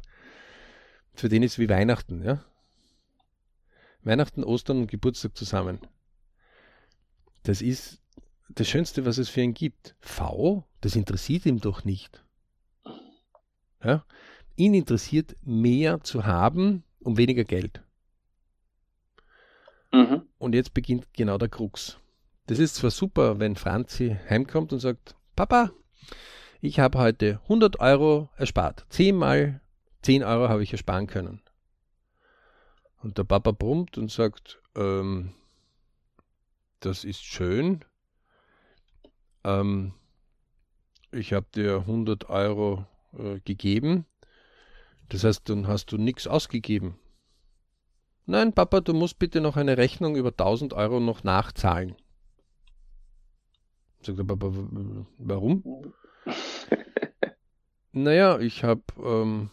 Für 1.13 1.29
den 1.29 1.43
ist 1.43 1.53
es 1.53 1.59
wie 1.59 1.69
Weihnachten, 1.69 2.25
ja? 2.25 2.43
Weihnachten, 4.03 4.43
Ostern 4.43 4.81
und 4.81 4.91
Geburtstag 4.91 5.37
zusammen. 5.37 5.79
Das 7.45 7.61
ist 7.61 8.01
das 8.49 8.67
Schönste, 8.67 9.05
was 9.05 9.17
es 9.19 9.29
für 9.29 9.41
ihn 9.41 9.53
gibt. 9.53 9.95
V, 9.99 10.65
das 10.81 10.95
interessiert 10.95 11.45
ihm 11.45 11.61
doch 11.61 11.85
nicht. 11.85 12.23
Ja? 13.83 14.03
Ihn 14.55 14.73
interessiert 14.73 15.35
mehr 15.43 16.01
zu 16.01 16.25
haben 16.25 16.83
um 17.05 17.17
weniger 17.17 17.43
Geld. 17.43 17.83
Mhm. 19.91 20.23
Und 20.39 20.55
jetzt 20.55 20.73
beginnt 20.73 21.13
genau 21.13 21.37
der 21.37 21.49
Krux. 21.49 21.99
Das 22.47 22.59
ist 22.59 22.75
zwar 22.75 22.91
super, 22.91 23.39
wenn 23.39 23.55
Franzi 23.55 24.17
heimkommt 24.27 24.73
und 24.73 24.79
sagt, 24.79 25.15
Papa, 25.35 25.71
ich 26.61 26.79
habe 26.79 26.97
heute 26.97 27.39
100 27.43 27.79
Euro 27.79 28.29
erspart. 28.37 28.85
Zehnmal 28.89 29.61
10 30.01 30.23
Euro 30.23 30.49
habe 30.49 30.63
ich 30.63 30.71
ersparen 30.71 31.05
können. 31.07 31.41
Und 33.03 33.19
der 33.19 33.23
Papa 33.23 33.51
brummt 33.51 33.99
und 33.99 34.11
sagt, 34.11 34.61
ähm, 34.75 35.33
das 36.85 37.03
ist 37.03 37.23
schön. 37.23 37.83
Ähm, 39.43 39.93
ich 41.11 41.33
habe 41.33 41.47
dir 41.55 41.77
100 41.79 42.29
Euro 42.29 42.85
äh, 43.17 43.39
gegeben. 43.39 44.05
Das 45.09 45.23
heißt, 45.23 45.49
dann 45.49 45.67
hast 45.67 45.91
du 45.91 45.97
nichts 45.97 46.27
ausgegeben. 46.27 46.99
Nein, 48.27 48.53
Papa, 48.53 48.81
du 48.81 48.93
musst 48.93 49.19
bitte 49.19 49.41
noch 49.41 49.55
eine 49.55 49.77
Rechnung 49.77 50.15
über 50.15 50.29
1000 50.29 50.73
Euro 50.73 50.99
noch 50.99 51.23
nachzahlen. 51.23 51.95
Sagt 54.01 54.17
der 54.19 54.23
Papa, 54.23 54.51
warum? 55.17 55.93
naja, 57.91 58.39
ich 58.39 58.63
habe 58.63 58.83
ähm, 59.03 59.49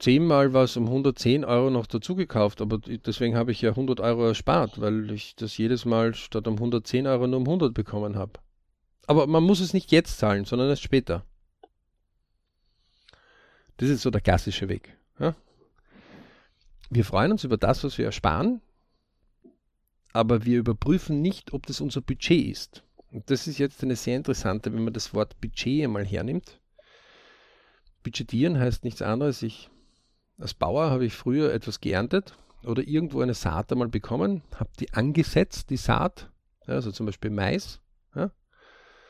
zehnmal 0.00 0.52
was 0.52 0.76
um 0.76 0.86
110 0.86 1.44
Euro 1.44 1.70
noch 1.70 1.86
dazu 1.86 2.16
gekauft, 2.16 2.60
aber 2.60 2.78
deswegen 2.78 3.36
habe 3.36 3.52
ich 3.52 3.60
ja 3.60 3.70
100 3.70 4.00
Euro 4.00 4.26
erspart, 4.26 4.80
weil 4.80 5.10
ich 5.12 5.36
das 5.36 5.56
jedes 5.56 5.84
Mal 5.84 6.14
statt 6.14 6.48
um 6.48 6.54
110 6.54 7.06
Euro 7.06 7.26
nur 7.26 7.40
um 7.40 7.46
100 7.46 7.72
bekommen 7.72 8.16
habe. 8.16 8.32
Aber 9.06 9.26
man 9.26 9.44
muss 9.44 9.60
es 9.60 9.74
nicht 9.74 9.92
jetzt 9.92 10.18
zahlen, 10.18 10.44
sondern 10.44 10.68
erst 10.68 10.82
später. 10.82 11.24
Das 13.76 13.88
ist 13.88 14.02
so 14.02 14.10
der 14.10 14.20
klassische 14.20 14.68
Weg. 14.68 14.96
Ja? 15.18 15.34
Wir 16.90 17.04
freuen 17.04 17.32
uns 17.32 17.44
über 17.44 17.56
das, 17.56 17.84
was 17.84 17.98
wir 17.98 18.06
ersparen, 18.06 18.60
aber 20.12 20.44
wir 20.44 20.58
überprüfen 20.58 21.20
nicht, 21.20 21.52
ob 21.52 21.66
das 21.66 21.80
unser 21.80 22.00
Budget 22.00 22.50
ist. 22.50 22.82
Und 23.12 23.30
das 23.30 23.46
ist 23.46 23.58
jetzt 23.58 23.82
eine 23.82 23.96
sehr 23.96 24.16
interessante, 24.16 24.72
wenn 24.72 24.84
man 24.84 24.92
das 24.92 25.14
Wort 25.14 25.40
Budget 25.40 25.84
einmal 25.84 26.04
hernimmt. 26.06 26.60
Budgetieren 28.02 28.58
heißt 28.58 28.84
nichts 28.84 29.02
anderes. 29.02 29.42
Ich, 29.42 29.70
als 30.40 30.54
Bauer 30.54 30.90
habe 30.90 31.04
ich 31.04 31.14
früher 31.14 31.52
etwas 31.52 31.80
geerntet 31.80 32.34
oder 32.64 32.82
irgendwo 32.82 33.20
eine 33.20 33.34
Saat 33.34 33.72
einmal 33.72 33.88
bekommen, 33.88 34.42
habe 34.56 34.70
die 34.78 34.92
angesetzt, 34.92 35.70
die 35.70 35.76
Saat, 35.76 36.30
ja, 36.66 36.74
also 36.74 36.90
zum 36.92 37.06
Beispiel 37.06 37.30
Mais, 37.30 37.80
ja, 38.14 38.30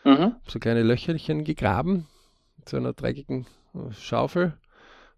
mhm. 0.05 0.37
so 0.47 0.59
kleine 0.59 0.83
Löcherchen 0.83 1.45
gegraben, 1.45 2.07
mit 2.57 2.69
so 2.69 2.77
einer 2.77 2.93
dreckigen 2.93 3.47
Schaufel 3.93 4.59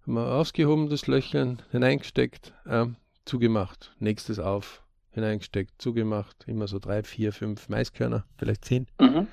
haben 0.02 0.14
wir 0.14 0.32
ausgehoben, 0.32 0.88
das 0.88 1.06
Löchchen, 1.06 1.62
hineingesteckt, 1.70 2.52
äh, 2.66 2.86
zugemacht. 3.24 3.94
Nächstes 4.00 4.38
auf, 4.38 4.82
hineingesteckt, 5.10 5.80
zugemacht. 5.80 6.44
Immer 6.46 6.66
so 6.66 6.78
drei, 6.78 7.02
vier, 7.02 7.32
fünf 7.32 7.68
Maiskörner, 7.68 8.24
vielleicht 8.36 8.64
zehn. 8.64 8.88
Mhm. 9.00 9.28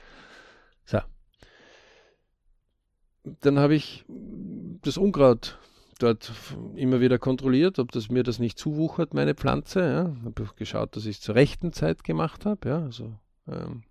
So. 0.86 1.00
Dann 3.24 3.60
habe 3.60 3.76
ich 3.76 4.06
das 4.08 4.98
Unkraut 4.98 5.58
dort 6.00 6.32
immer 6.76 7.02
wieder 7.02 7.20
kontrolliert, 7.20 7.80
ob 7.80 7.92
das 7.92 8.10
mir 8.10 8.24
das 8.24 8.40
nicht 8.40 8.58
zuwuchert, 8.58 9.14
meine 9.14 9.36
Pflanze. 9.36 9.82
Ja. 9.82 10.26
Habe 10.26 10.50
geschaut, 10.56 10.96
dass 10.96 11.06
ich 11.06 11.18
es 11.18 11.22
zur 11.22 11.36
rechten 11.36 11.74
Zeit 11.74 12.04
gemacht 12.04 12.46
habe, 12.46 12.70
ja, 12.70 12.80
also 12.82 13.14
ähm, 13.48 13.84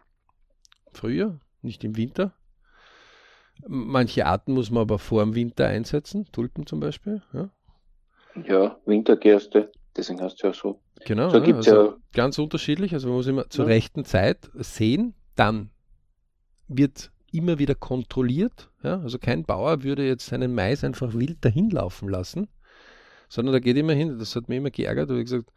früher, 0.92 1.40
nicht 1.62 1.85
im 1.85 1.97
Winter. 1.97 2.33
Manche 3.66 4.27
Arten 4.27 4.53
muss 4.53 4.71
man 4.71 4.83
aber 4.83 4.99
vor 4.99 5.23
dem 5.25 5.35
Winter 5.35 5.66
einsetzen, 5.66 6.27
Tulpen 6.33 6.66
zum 6.66 6.81
Beispiel. 6.81 7.23
Ja, 7.33 7.51
ja 8.47 8.79
Wintergerste, 8.87 9.73
deswegen 9.97 10.21
hast 10.21 10.42
du 10.42 10.47
ja 10.49 10.53
so. 10.53 10.81
Genau, 11.05 11.29
so 11.31 11.38
ja, 11.38 11.57
also 11.57 11.87
ja 11.87 11.97
ganz 12.12 12.38
unterschiedlich. 12.38 12.92
Also 12.94 13.09
man 13.09 13.16
muss 13.16 13.27
immer 13.27 13.51
zur 13.51 13.66
rechten 13.66 14.05
Zeit 14.05 14.51
sehen, 14.55 15.14
dann 15.35 15.71
wird 16.68 17.11
immer 17.33 17.59
wieder 17.59 17.75
kontrolliert. 17.75 18.71
Ja? 18.83 19.01
Also 19.01 19.19
kein 19.19 19.45
Bauer 19.45 19.83
würde 19.83 20.07
jetzt 20.07 20.27
seinen 20.27 20.55
Mais 20.55 20.85
einfach 20.85 21.14
wild 21.14 21.45
dahin 21.45 21.71
laufen 21.71 22.09
lassen, 22.09 22.49
sondern 23.29 23.53
da 23.53 23.61
geht 23.61 23.77
immer 23.77 23.93
hin. 23.93 24.19
Das 24.19 24.37
hat 24.37 24.49
mich 24.49 24.59
immer 24.59 24.71
geärgert, 24.71 25.11
weil 25.11 25.19
ich 25.19 25.25
gesagt 25.25 25.53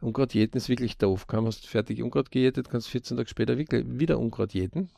Unkraut 0.00 0.32
jäten 0.32 0.56
ist 0.56 0.68
wirklich 0.68 0.96
doof. 0.96 1.26
Kaum 1.26 1.46
hast 1.46 1.66
fertig 1.66 2.02
Unkraut 2.02 2.30
gejätet, 2.30 2.70
kannst 2.70 2.88
14 2.88 3.16
Tage 3.16 3.28
später 3.28 3.58
wieder 3.58 4.18
Unkraut 4.18 4.54
jäten. 4.54 4.90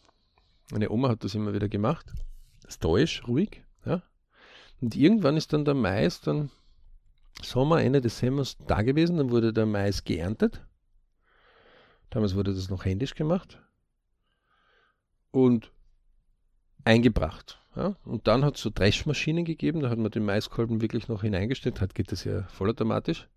Meine 0.70 0.90
Oma 0.90 1.08
hat 1.08 1.24
das 1.24 1.34
immer 1.34 1.54
wieder 1.54 1.68
gemacht. 1.68 2.12
Stoisch, 2.68 3.26
ruhig. 3.26 3.62
Ja. 3.84 4.02
Und 4.80 4.94
irgendwann 4.94 5.36
ist 5.36 5.52
dann 5.52 5.64
der 5.64 5.74
Mais 5.74 6.20
dann 6.20 6.50
Sommer, 7.42 7.82
Ende 7.82 8.00
des 8.00 8.18
Sommers 8.18 8.58
da 8.66 8.82
gewesen. 8.82 9.16
Dann 9.16 9.30
wurde 9.30 9.52
der 9.52 9.66
Mais 9.66 10.04
geerntet. 10.04 10.64
Damals 12.10 12.34
wurde 12.34 12.54
das 12.54 12.68
noch 12.68 12.84
händisch 12.84 13.14
gemacht. 13.14 13.62
Und 15.30 15.72
eingebracht. 16.84 17.58
Ja. 17.76 17.94
Und 18.04 18.26
dann 18.26 18.44
hat 18.44 18.56
es 18.56 18.62
so 18.62 18.70
Dreschmaschinen 18.74 19.44
gegeben, 19.44 19.80
da 19.80 19.90
hat 19.90 19.98
man 19.98 20.10
den 20.10 20.24
Maiskolben 20.24 20.80
wirklich 20.80 21.08
noch 21.08 21.22
hineingestellt, 21.22 21.80
hat 21.80 21.94
geht 21.94 22.12
das 22.12 22.24
ja 22.24 22.42
vollautomatisch. 22.48 23.28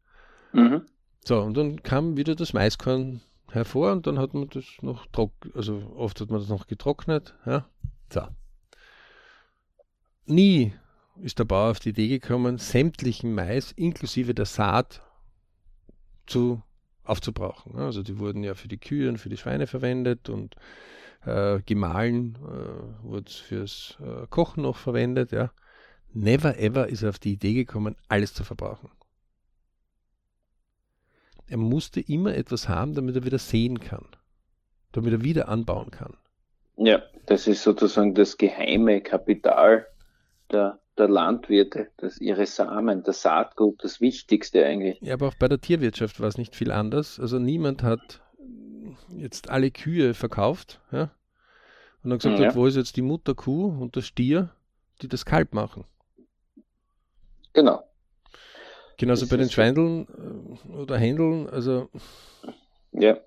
Mhm. 0.53 0.81
So, 1.23 1.39
und 1.39 1.55
dann 1.55 1.83
kam 1.83 2.17
wieder 2.17 2.35
das 2.35 2.53
Maiskorn 2.53 3.21
hervor 3.51 3.91
und 3.91 4.07
dann 4.07 4.19
hat 4.19 4.33
man 4.33 4.49
das 4.49 4.65
noch 4.81 5.05
trocken, 5.07 5.51
also 5.55 5.93
oft 5.95 6.19
hat 6.19 6.29
man 6.29 6.39
das 6.39 6.49
noch 6.49 6.67
getrocknet. 6.67 7.35
Ja. 7.45 7.65
So. 8.11 8.27
Nie 10.25 10.73
ist 11.21 11.37
der 11.39 11.45
Bauer 11.45 11.71
auf 11.71 11.79
die 11.79 11.89
Idee 11.89 12.07
gekommen, 12.07 12.57
sämtlichen 12.57 13.33
Mais 13.35 13.71
inklusive 13.71 14.33
der 14.33 14.45
Saat 14.45 15.01
zu 16.25 16.61
aufzubrauchen. 17.03 17.77
Also 17.77 18.01
die 18.01 18.17
wurden 18.17 18.43
ja 18.43 18.55
für 18.55 18.67
die 18.67 18.77
Kühe 18.77 19.09
und 19.09 19.17
für 19.17 19.29
die 19.29 19.37
Schweine 19.37 19.67
verwendet 19.67 20.29
und 20.29 20.55
äh, 21.26 21.59
gemahlen, 21.65 22.38
äh, 22.41 23.03
wurde 23.03 23.32
fürs 23.32 23.97
äh, 24.01 24.28
Kochen 24.30 24.63
noch 24.63 24.78
verwendet, 24.78 25.32
ja. 25.32 25.51
Never 26.13 26.59
ever 26.59 26.88
ist 26.88 27.01
er 27.01 27.09
auf 27.09 27.19
die 27.19 27.34
Idee 27.34 27.53
gekommen, 27.53 27.95
alles 28.07 28.34
zu 28.34 28.43
verbrauchen. 28.43 28.89
Er 31.47 31.57
musste 31.57 31.99
immer 31.99 32.36
etwas 32.36 32.69
haben, 32.69 32.93
damit 32.93 33.15
er 33.15 33.26
wieder 33.26 33.39
sehen 33.39 33.80
kann, 33.80 34.05
damit 34.91 35.13
er 35.13 35.24
wieder 35.24 35.49
anbauen 35.49 35.91
kann. 35.91 36.15
Ja, 36.78 37.01
das 37.26 37.47
ist 37.47 37.63
sozusagen 37.63 38.15
das 38.15 38.38
geheime 38.38 39.01
Kapital 39.01 39.88
der, 40.51 40.80
der 40.97 41.09
Landwirte, 41.09 41.91
das 41.97 42.19
ihre 42.19 42.45
Samen, 42.45 43.03
das 43.03 43.21
Saatgut, 43.21 43.84
das 43.84 44.01
Wichtigste 44.01 44.65
eigentlich. 44.65 44.99
Ja, 45.01 45.13
aber 45.13 45.28
auch 45.28 45.36
bei 45.36 45.47
der 45.47 45.59
Tierwirtschaft 45.59 46.19
war 46.19 46.28
es 46.28 46.38
nicht 46.38 46.55
viel 46.55 46.71
anders. 46.71 47.19
Also 47.19 47.39
niemand 47.39 47.84
hat 47.84 48.22
jetzt 49.15 49.49
alle 49.49 49.71
Kühe 49.71 50.13
verkauft, 50.13 50.79
ja, 50.91 51.11
und 52.03 52.09
dann 52.09 52.19
gesagt 52.19 52.39
ja. 52.39 52.47
hat, 52.47 52.55
wo 52.55 52.65
ist 52.65 52.75
jetzt 52.75 52.97
die 52.97 53.01
Mutterkuh 53.01 53.67
und 53.79 53.95
der 53.95 54.01
Stier, 54.01 54.49
die 55.01 55.07
das 55.07 55.25
Kalb 55.25 55.53
machen. 55.53 55.85
Genau. 57.53 57.83
Genauso 58.97 59.21
das 59.21 59.29
bei 59.29 59.37
den 59.37 59.49
Schweindeln 59.49 60.07
äh, 60.69 60.71
oder 60.73 60.97
Händeln, 60.97 61.49
also. 61.49 61.89
Ja, 62.91 63.17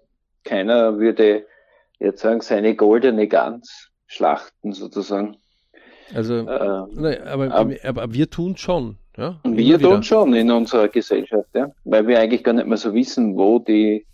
keiner 0.45 0.99
würde 0.99 1.47
jetzt 1.99 2.21
sagen, 2.21 2.41
seine 2.41 2.77
goldene 2.77 3.29
Gans 3.29 3.91
schlachten 4.07 4.73
sozusagen. 4.73 5.37
Also, 6.15 6.35
äh, 6.35 6.87
nein, 6.93 7.23
aber, 7.27 7.53
aber, 7.53 7.75
aber, 7.83 8.15
wir 8.15 8.31
tun 8.31 8.57
schon. 8.57 8.97
Ja? 9.17 9.41
Wir 9.45 9.79
tun 9.81 10.03
schon 10.03 10.35
in 10.35 10.51
unserer 10.51 10.89
Gesellschaft, 10.89 11.49
ja? 11.55 11.73
weil 11.85 12.07
wir 12.07 12.21
eigentlich 12.21 12.45
gar 12.45 12.53
nicht 12.53 12.69
mehr 12.69 12.77
so 12.77 12.95
wissen, 12.95 13.37
wo 13.37 13.59
die, 13.59 14.07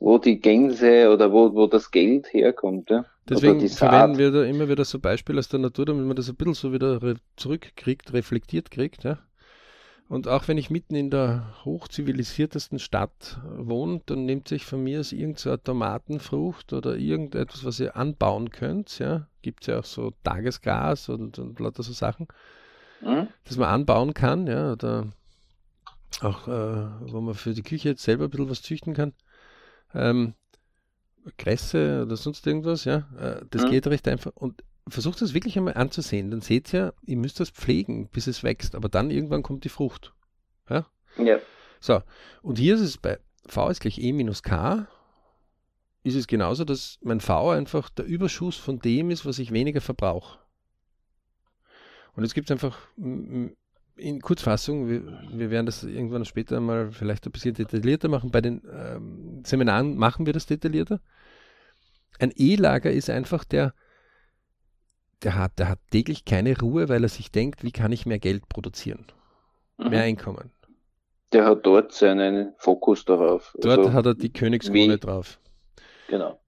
wo 0.00 0.18
die 0.18 0.40
Gänse 0.40 1.10
oder 1.12 1.32
wo, 1.32 1.54
wo 1.54 1.66
das 1.66 1.90
Geld 1.90 2.32
herkommt. 2.32 2.90
Ja? 2.90 3.04
Deswegen 3.28 3.68
verwenden 3.68 4.18
wir 4.18 4.30
da 4.30 4.44
immer 4.44 4.68
wieder 4.68 4.84
so 4.84 4.98
Beispiele 4.98 5.38
aus 5.38 5.48
der 5.48 5.60
Natur, 5.60 5.86
damit 5.86 6.06
man 6.06 6.16
das 6.16 6.28
ein 6.28 6.36
bisschen 6.36 6.54
so 6.54 6.72
wieder 6.72 7.02
re 7.02 7.16
zurückkriegt, 7.36 8.12
reflektiert 8.12 8.70
kriegt. 8.70 9.04
Ja? 9.04 9.18
Und 10.08 10.26
auch 10.26 10.48
wenn 10.48 10.56
ich 10.56 10.70
mitten 10.70 10.94
in 10.94 11.10
der 11.10 11.54
hochzivilisiertesten 11.64 12.78
Stadt 12.78 13.38
wohne, 13.56 14.00
dann 14.06 14.24
nimmt 14.24 14.48
sich 14.48 14.64
von 14.64 14.82
mir 14.82 15.00
aus 15.00 15.12
irgendeine 15.12 15.62
Tomatenfrucht 15.62 16.72
oder 16.72 16.96
irgendetwas, 16.96 17.64
was 17.64 17.78
ihr 17.78 17.94
anbauen 17.94 18.50
könnt. 18.50 18.98
Ja, 18.98 19.26
gibt 19.42 19.62
es 19.62 19.66
ja 19.66 19.80
auch 19.80 19.84
so 19.84 20.12
Tagesgas 20.24 21.10
und, 21.10 21.38
und 21.38 21.60
lauter 21.60 21.82
so 21.82 21.92
Sachen, 21.92 22.26
mhm. 23.02 23.28
das 23.44 23.58
man 23.58 23.68
anbauen 23.68 24.14
kann. 24.14 24.46
Ja, 24.46 24.72
oder 24.72 25.08
auch, 26.22 26.48
äh, 26.48 27.12
wo 27.12 27.20
man 27.20 27.34
für 27.34 27.52
die 27.52 27.62
Küche 27.62 27.90
jetzt 27.90 28.02
selber 28.02 28.24
ein 28.24 28.30
bisschen 28.30 28.48
was 28.48 28.62
züchten 28.62 28.94
kann. 28.94 29.12
Ähm, 29.94 30.34
Kresse 31.36 32.02
oder 32.04 32.16
sonst 32.16 32.46
irgendwas, 32.46 32.84
ja. 32.84 33.08
Äh, 33.18 33.44
das 33.50 33.64
mhm. 33.64 33.70
geht 33.70 33.86
recht 33.86 34.08
einfach. 34.08 34.32
Und 34.34 34.62
versucht 34.88 35.20
das 35.20 35.34
wirklich 35.34 35.56
einmal 35.56 35.74
anzusehen. 35.74 36.30
Dann 36.30 36.40
seht 36.40 36.72
ihr, 36.72 36.94
ihr 37.02 37.16
müsst 37.16 37.40
das 37.40 37.50
pflegen, 37.50 38.08
bis 38.08 38.26
es 38.26 38.42
wächst. 38.42 38.74
Aber 38.74 38.88
dann 38.88 39.10
irgendwann 39.10 39.42
kommt 39.42 39.64
die 39.64 39.68
Frucht. 39.68 40.14
Ja? 40.68 40.86
ja. 41.16 41.38
So, 41.80 42.02
und 42.42 42.58
hier 42.58 42.74
ist 42.74 42.80
es 42.80 42.96
bei 42.98 43.18
V 43.46 43.68
ist 43.70 43.80
gleich 43.80 43.98
E 43.98 44.12
minus 44.12 44.42
K. 44.42 44.86
Ist 46.02 46.14
es 46.14 46.26
genauso, 46.26 46.64
dass 46.64 46.98
mein 47.02 47.20
V 47.20 47.50
einfach 47.50 47.90
der 47.90 48.06
Überschuss 48.06 48.56
von 48.56 48.78
dem 48.78 49.10
ist, 49.10 49.26
was 49.26 49.38
ich 49.38 49.52
weniger 49.52 49.80
verbrauche. 49.80 50.38
Und 52.14 52.24
jetzt 52.24 52.34
gibt 52.34 52.50
es 52.50 52.52
einfach 52.52 52.78
in 53.98 54.20
Kurzfassung, 54.20 54.88
wir, 54.88 55.02
wir, 55.32 55.50
werden 55.50 55.66
das 55.66 55.82
irgendwann 55.84 56.24
später 56.24 56.60
mal 56.60 56.90
vielleicht 56.90 57.26
ein 57.26 57.32
bisschen 57.32 57.54
detaillierter 57.54 58.08
machen. 58.08 58.30
Bei 58.30 58.40
den 58.40 58.62
ähm, 58.72 59.42
Seminaren 59.44 59.96
machen 59.96 60.26
wir 60.26 60.32
das 60.32 60.46
detaillierter. 60.46 61.00
Ein 62.18 62.32
E-Lager 62.34 62.90
ist 62.90 63.10
einfach 63.10 63.44
der, 63.44 63.74
der 65.22 65.34
hat, 65.34 65.58
der 65.58 65.68
hat 65.68 65.78
täglich 65.90 66.24
keine 66.24 66.58
Ruhe, 66.58 66.88
weil 66.88 67.02
er 67.02 67.08
sich 67.08 67.30
denkt, 67.30 67.64
wie 67.64 67.72
kann 67.72 67.92
ich 67.92 68.06
mehr 68.06 68.18
Geld 68.18 68.48
produzieren, 68.48 69.06
mhm. 69.76 69.90
mehr 69.90 70.02
Einkommen. 70.02 70.50
Der 71.32 71.44
hat 71.44 71.66
dort 71.66 71.92
seinen 71.92 72.54
Fokus 72.56 73.04
darauf. 73.04 73.54
Dort 73.60 73.78
also, 73.78 73.92
hat 73.92 74.06
er 74.06 74.14
die 74.14 74.32
Königskrone 74.32 74.94
wie, 74.94 74.98
drauf. 74.98 75.38
Genau. 76.08 76.40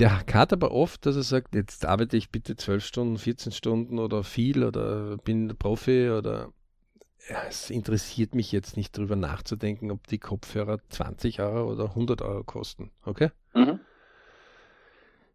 Der 0.00 0.24
hat 0.26 0.52
aber 0.54 0.70
oft, 0.70 1.04
dass 1.04 1.16
er 1.16 1.22
sagt, 1.22 1.54
jetzt 1.54 1.84
arbeite 1.84 2.16
ich 2.16 2.30
bitte 2.30 2.56
12 2.56 2.82
Stunden, 2.84 3.18
14 3.18 3.52
Stunden 3.52 3.98
oder 3.98 4.24
viel 4.24 4.64
oder 4.64 5.18
bin 5.18 5.54
Profi 5.58 6.08
oder 6.08 6.54
ja, 7.28 7.42
es 7.46 7.68
interessiert 7.68 8.34
mich 8.34 8.50
jetzt 8.50 8.78
nicht 8.78 8.96
drüber 8.96 9.14
nachzudenken, 9.14 9.90
ob 9.90 10.06
die 10.06 10.18
Kopfhörer 10.18 10.78
20 10.88 11.40
Euro 11.40 11.70
oder 11.70 11.90
100 11.90 12.22
Euro 12.22 12.44
kosten. 12.44 12.90
Okay? 13.04 13.30
Mhm. 13.54 13.78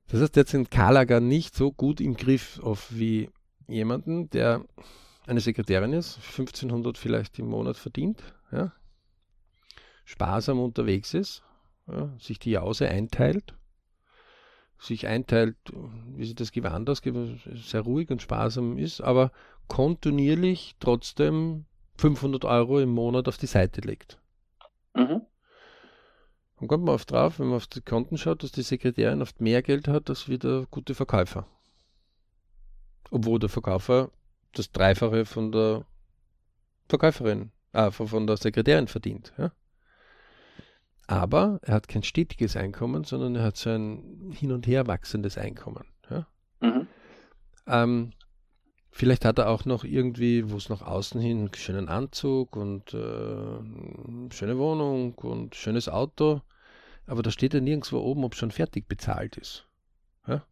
Das 0.08 0.22
heißt, 0.22 0.36
der 0.36 0.46
hat 0.46 0.72
K-Lager 0.72 1.20
nicht 1.20 1.54
so 1.56 1.72
gut 1.72 2.02
im 2.02 2.18
Griff 2.18 2.60
auf 2.60 2.88
wie 2.90 3.30
jemanden, 3.68 4.32
der 4.32 4.66
eine 5.28 5.42
Sekretärin 5.42 5.94
ist, 5.94 6.18
1500 6.18 6.98
vielleicht 6.98 7.38
im 7.38 7.48
Monat 7.48 7.78
verdient, 7.78 8.24
ja, 8.52 8.72
sparsam 10.06 10.60
unterwegs 10.60 11.14
ist, 11.14 11.44
ja, 11.88 12.12
sich 12.20 12.40
die 12.40 12.52
Jause 12.52 12.90
einteilt, 12.90 13.56
sich 14.78 15.08
einteilt, 15.08 15.56
wie 16.16 16.26
sie 16.26 16.36
das 16.36 16.52
Gewand 16.52 16.90
ausgibt, 16.90 17.18
sehr 17.54 17.82
ruhig 17.82 18.10
und 18.10 18.22
sparsam 18.22 18.78
ist, 18.78 19.02
aber 19.02 19.32
kontinuierlich 19.68 20.76
trotzdem 20.80 21.66
500 21.98 22.46
Euro 22.46 22.80
im 22.80 22.90
Monat 22.90 23.28
auf 23.28 23.38
die 23.38 23.48
Seite 23.48 23.82
legt. 23.82 24.20
Mhm. 24.94 25.22
Dann 26.60 26.68
kommt 26.68 26.86
man 26.86 26.96
oft 26.96 27.12
drauf, 27.12 27.40
wenn 27.40 27.48
man 27.48 27.58
auf 27.58 27.68
die 27.68 27.82
Konten 27.82 28.18
schaut, 28.18 28.44
dass 28.44 28.52
die 28.52 28.62
Sekretärin 28.62 29.22
oft 29.22 29.42
mehr 29.42 29.62
Geld 29.62 29.88
hat 29.88 30.10
als 30.10 30.30
wie 30.30 30.38
der 30.38 30.68
gute 30.72 30.96
Verkäufer. 30.96 31.46
Obwohl 33.12 33.40
der 33.40 33.50
Verkäufer 33.50 34.10
das 34.54 34.72
Dreifache 34.72 35.26
von 35.26 35.52
der 35.52 35.86
Verkäuferin, 36.88 37.52
äh, 37.74 37.92
von 37.92 38.26
der 38.26 38.38
Sekretärin 38.38 38.88
verdient. 38.88 39.34
Ja? 39.38 39.52
Aber 41.08 41.60
er 41.62 41.76
hat 41.76 41.88
kein 41.88 42.04
stetiges 42.04 42.56
Einkommen, 42.56 43.04
sondern 43.04 43.36
er 43.36 43.44
hat 43.44 43.58
so 43.58 43.70
ein 43.70 44.32
hin 44.34 44.52
und 44.52 44.66
her 44.68 44.88
wachsendes 44.88 45.38
Einkommen. 45.38 45.86
Ja? 46.10 46.28
Mhm. 46.62 46.88
Ähm, 47.68 48.12
vielleicht 48.92 49.26
hat 49.26 49.38
er 49.38 49.50
auch 49.50 49.66
noch 49.66 49.84
irgendwie, 49.84 50.50
wo 50.50 50.58
es 50.58 50.70
nach 50.70 50.82
außen 50.82 51.22
hin, 51.22 51.40
einen 51.40 51.54
schönen 51.54 51.90
Anzug 51.90 52.56
und 52.56 52.94
äh, 52.94 54.34
schöne 54.34 54.58
Wohnung 54.58 55.14
und 55.16 55.56
schönes 55.56 55.90
Auto 55.90 56.42
aber 57.08 57.24
da 57.24 57.32
steht 57.32 57.54
ja 57.54 57.62
nirgendwo 57.62 58.00
oben, 58.00 58.24
ob 58.24 58.36
schon 58.36 58.52
fertig 58.52 58.88
bezahlt 58.88 59.38
ist. 59.38 59.68
Ja? 60.28 60.46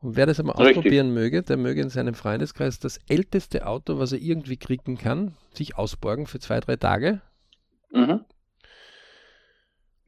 Und 0.00 0.16
wer 0.16 0.26
das 0.26 0.40
einmal 0.40 0.56
Richtig. 0.56 0.78
ausprobieren 0.78 1.12
möge, 1.12 1.42
der 1.42 1.56
möge 1.56 1.80
in 1.80 1.90
seinem 1.90 2.14
Freundeskreis 2.14 2.78
das 2.78 2.98
älteste 3.08 3.66
Auto, 3.66 3.98
was 3.98 4.12
er 4.12 4.18
irgendwie 4.18 4.56
kriegen 4.56 4.98
kann, 4.98 5.36
sich 5.52 5.76
ausborgen 5.76 6.26
für 6.26 6.38
zwei, 6.38 6.60
drei 6.60 6.76
Tage. 6.76 7.20
Mhm. 7.90 8.24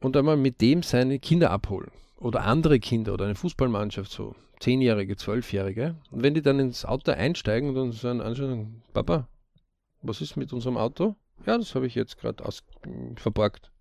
Und 0.04 0.18
einmal 0.18 0.36
mit 0.36 0.60
dem 0.60 0.82
seine 0.82 1.18
Kinder 1.18 1.50
abholen. 1.50 1.90
Oder 2.18 2.42
andere 2.42 2.78
Kinder 2.78 3.14
oder 3.14 3.24
eine 3.24 3.36
Fußballmannschaft, 3.36 4.10
so 4.10 4.34
Zehnjährige, 4.60 5.16
Zwölfjährige. 5.16 5.96
Und 6.10 6.22
wenn 6.22 6.34
die 6.34 6.42
dann 6.42 6.58
ins 6.58 6.84
Auto 6.84 7.12
einsteigen 7.12 7.70
und 7.70 7.74
dann 7.74 7.92
sagen, 7.92 8.20
anschauen, 8.20 8.82
Papa, 8.92 9.28
was 10.02 10.20
ist 10.20 10.36
mit 10.36 10.52
unserem 10.52 10.76
Auto? 10.76 11.16
Ja, 11.46 11.56
das 11.56 11.74
habe 11.74 11.86
ich 11.86 11.94
jetzt 11.94 12.18
gerade 12.18 12.44
verborgt. 13.16 13.72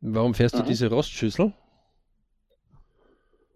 Warum 0.00 0.34
fährst 0.34 0.56
du 0.56 0.64
mhm. 0.64 0.66
diese 0.66 0.88
Rostschüssel? 0.88 1.54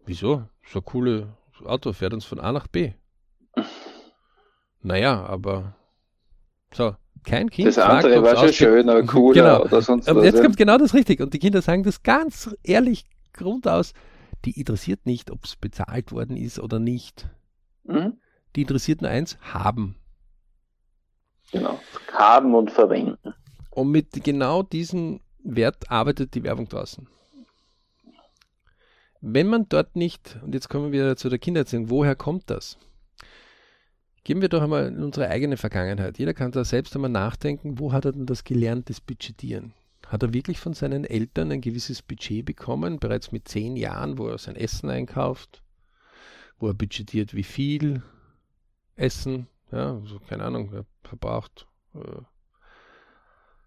Wieso? 0.07 0.45
So 0.65 0.79
ein 0.79 0.85
cooles 0.85 1.27
Auto 1.65 1.93
fährt 1.93 2.15
uns 2.15 2.25
von 2.25 2.39
A 2.39 2.53
nach 2.53 2.69
B. 2.69 2.93
Naja, 4.85 5.25
aber 5.27 5.77
so, 6.73 6.97
kein 7.25 7.51
Kind. 7.51 7.69
Das 7.69 7.77
fragt, 7.77 8.05
andere 8.05 8.23
war 8.23 8.37
schon 8.37 8.53
schön, 8.53 8.89
aber 8.89 9.03
cooler 9.07 9.43
genau. 9.43 9.65
oder 9.65 9.83
sonst 9.83 10.07
was. 10.07 10.25
Jetzt 10.25 10.43
kommt 10.43 10.57
genau 10.57 10.79
das 10.79 10.95
richtig. 10.95 11.21
Und 11.21 11.35
die 11.35 11.39
Kinder 11.39 11.63
sagen 11.63 11.83
das 11.83 12.03
ganz 12.03 12.55
ehrlich 12.63 13.05
grundaus. 13.33 13.93
Die 14.45 14.59
interessiert 14.59 15.07
nicht, 15.07 15.31
ob 15.31 15.45
es 15.45 15.57
bezahlt 15.57 16.13
worden 16.13 16.37
ist 16.37 16.59
oder 16.59 16.79
nicht. 16.79 17.29
Mhm. 17.85 18.19
Die 18.57 18.63
interessiert 18.63 19.01
nur 19.01 19.11
eins, 19.11 19.39
haben. 19.41 19.97
Genau. 21.53 21.79
Haben 22.13 22.55
und 22.55 22.71
verwenden. 22.71 23.35
Und 23.71 23.91
mit 23.91 24.25
genau 24.25 24.63
diesen 24.63 25.21
Wert 25.43 25.91
arbeitet 25.91 26.35
die 26.35 26.43
Werbung 26.43 26.69
draußen. 26.69 27.07
Wenn 29.21 29.47
man 29.47 29.69
dort 29.69 29.95
nicht, 29.95 30.39
und 30.43 30.55
jetzt 30.55 30.69
kommen 30.69 30.93
wir 30.93 31.17
zu 31.17 31.29
der 31.29 31.39
Kindererziehung, 31.39 31.91
woher 31.91 32.17
kommt 32.17 32.51
das? 32.51 32.77
Gehen 34.25 34.41
wir 34.41 34.49
doch 34.49 34.63
einmal 34.63 34.87
in 34.87 35.03
unsere 35.03 35.29
eigene 35.29 35.57
Vergangenheit. 35.57 36.19
Jeder 36.19 36.33
kann 36.33 36.53
da 36.53 36.65
selbst 36.65 36.95
einmal 36.95 37.11
nachdenken, 37.11 37.79
wo 37.79 37.93
hat 37.93 38.05
er 38.05 38.13
denn 38.13 38.27
das 38.27 38.45
gelernt, 38.45 38.89
das 38.89 39.01
Budgetieren? 39.01 39.75
Hat 40.07 40.23
er 40.23 40.33
wirklich 40.33 40.61
von 40.61 40.75
seinen 40.75 41.05
Eltern 41.05 41.51
ein 41.51 41.61
gewisses 41.61 42.03
Budget 42.03 42.45
bekommen, 42.45 43.01
bereits 43.01 43.33
mit 43.33 43.49
zehn 43.49 43.77
Jahren, 43.77 44.19
wo 44.19 44.29
er 44.29 44.39
sein 44.39 44.55
Essen 44.55 44.91
einkauft, 44.91 45.63
wo 46.59 46.69
er 46.69 46.75
budgetiert, 46.75 47.35
wie 47.35 47.43
viel 47.43 48.03
Essen, 48.95 49.49
ja, 49.73 49.95
also 49.95 50.21
keine 50.21 50.45
Ahnung, 50.45 50.73
er 50.73 50.85
verbraucht 51.03 51.67
äh, 51.95 52.23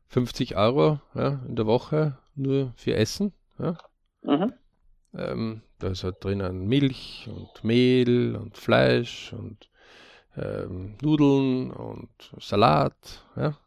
50 0.07 0.55
Euro 0.55 1.01
ja, 1.15 1.41
in 1.47 1.55
der 1.55 1.65
Woche 1.65 2.17
nur 2.35 2.73
für 2.77 2.95
Essen. 2.95 3.33
Ja. 3.59 3.77
Mhm. 4.21 4.53
Ähm, 5.13 5.61
Da 5.79 5.87
ist 5.89 6.03
halt 6.03 6.23
drinnen 6.23 6.67
Milch 6.67 7.27
und 7.27 7.63
Mehl 7.63 8.35
und 8.35 8.57
Fleisch 8.57 9.33
und 9.33 9.69
ähm, 10.37 10.95
Nudeln 11.01 11.71
und 11.71 12.09
Salat, 12.39 13.23
ja. 13.35 13.57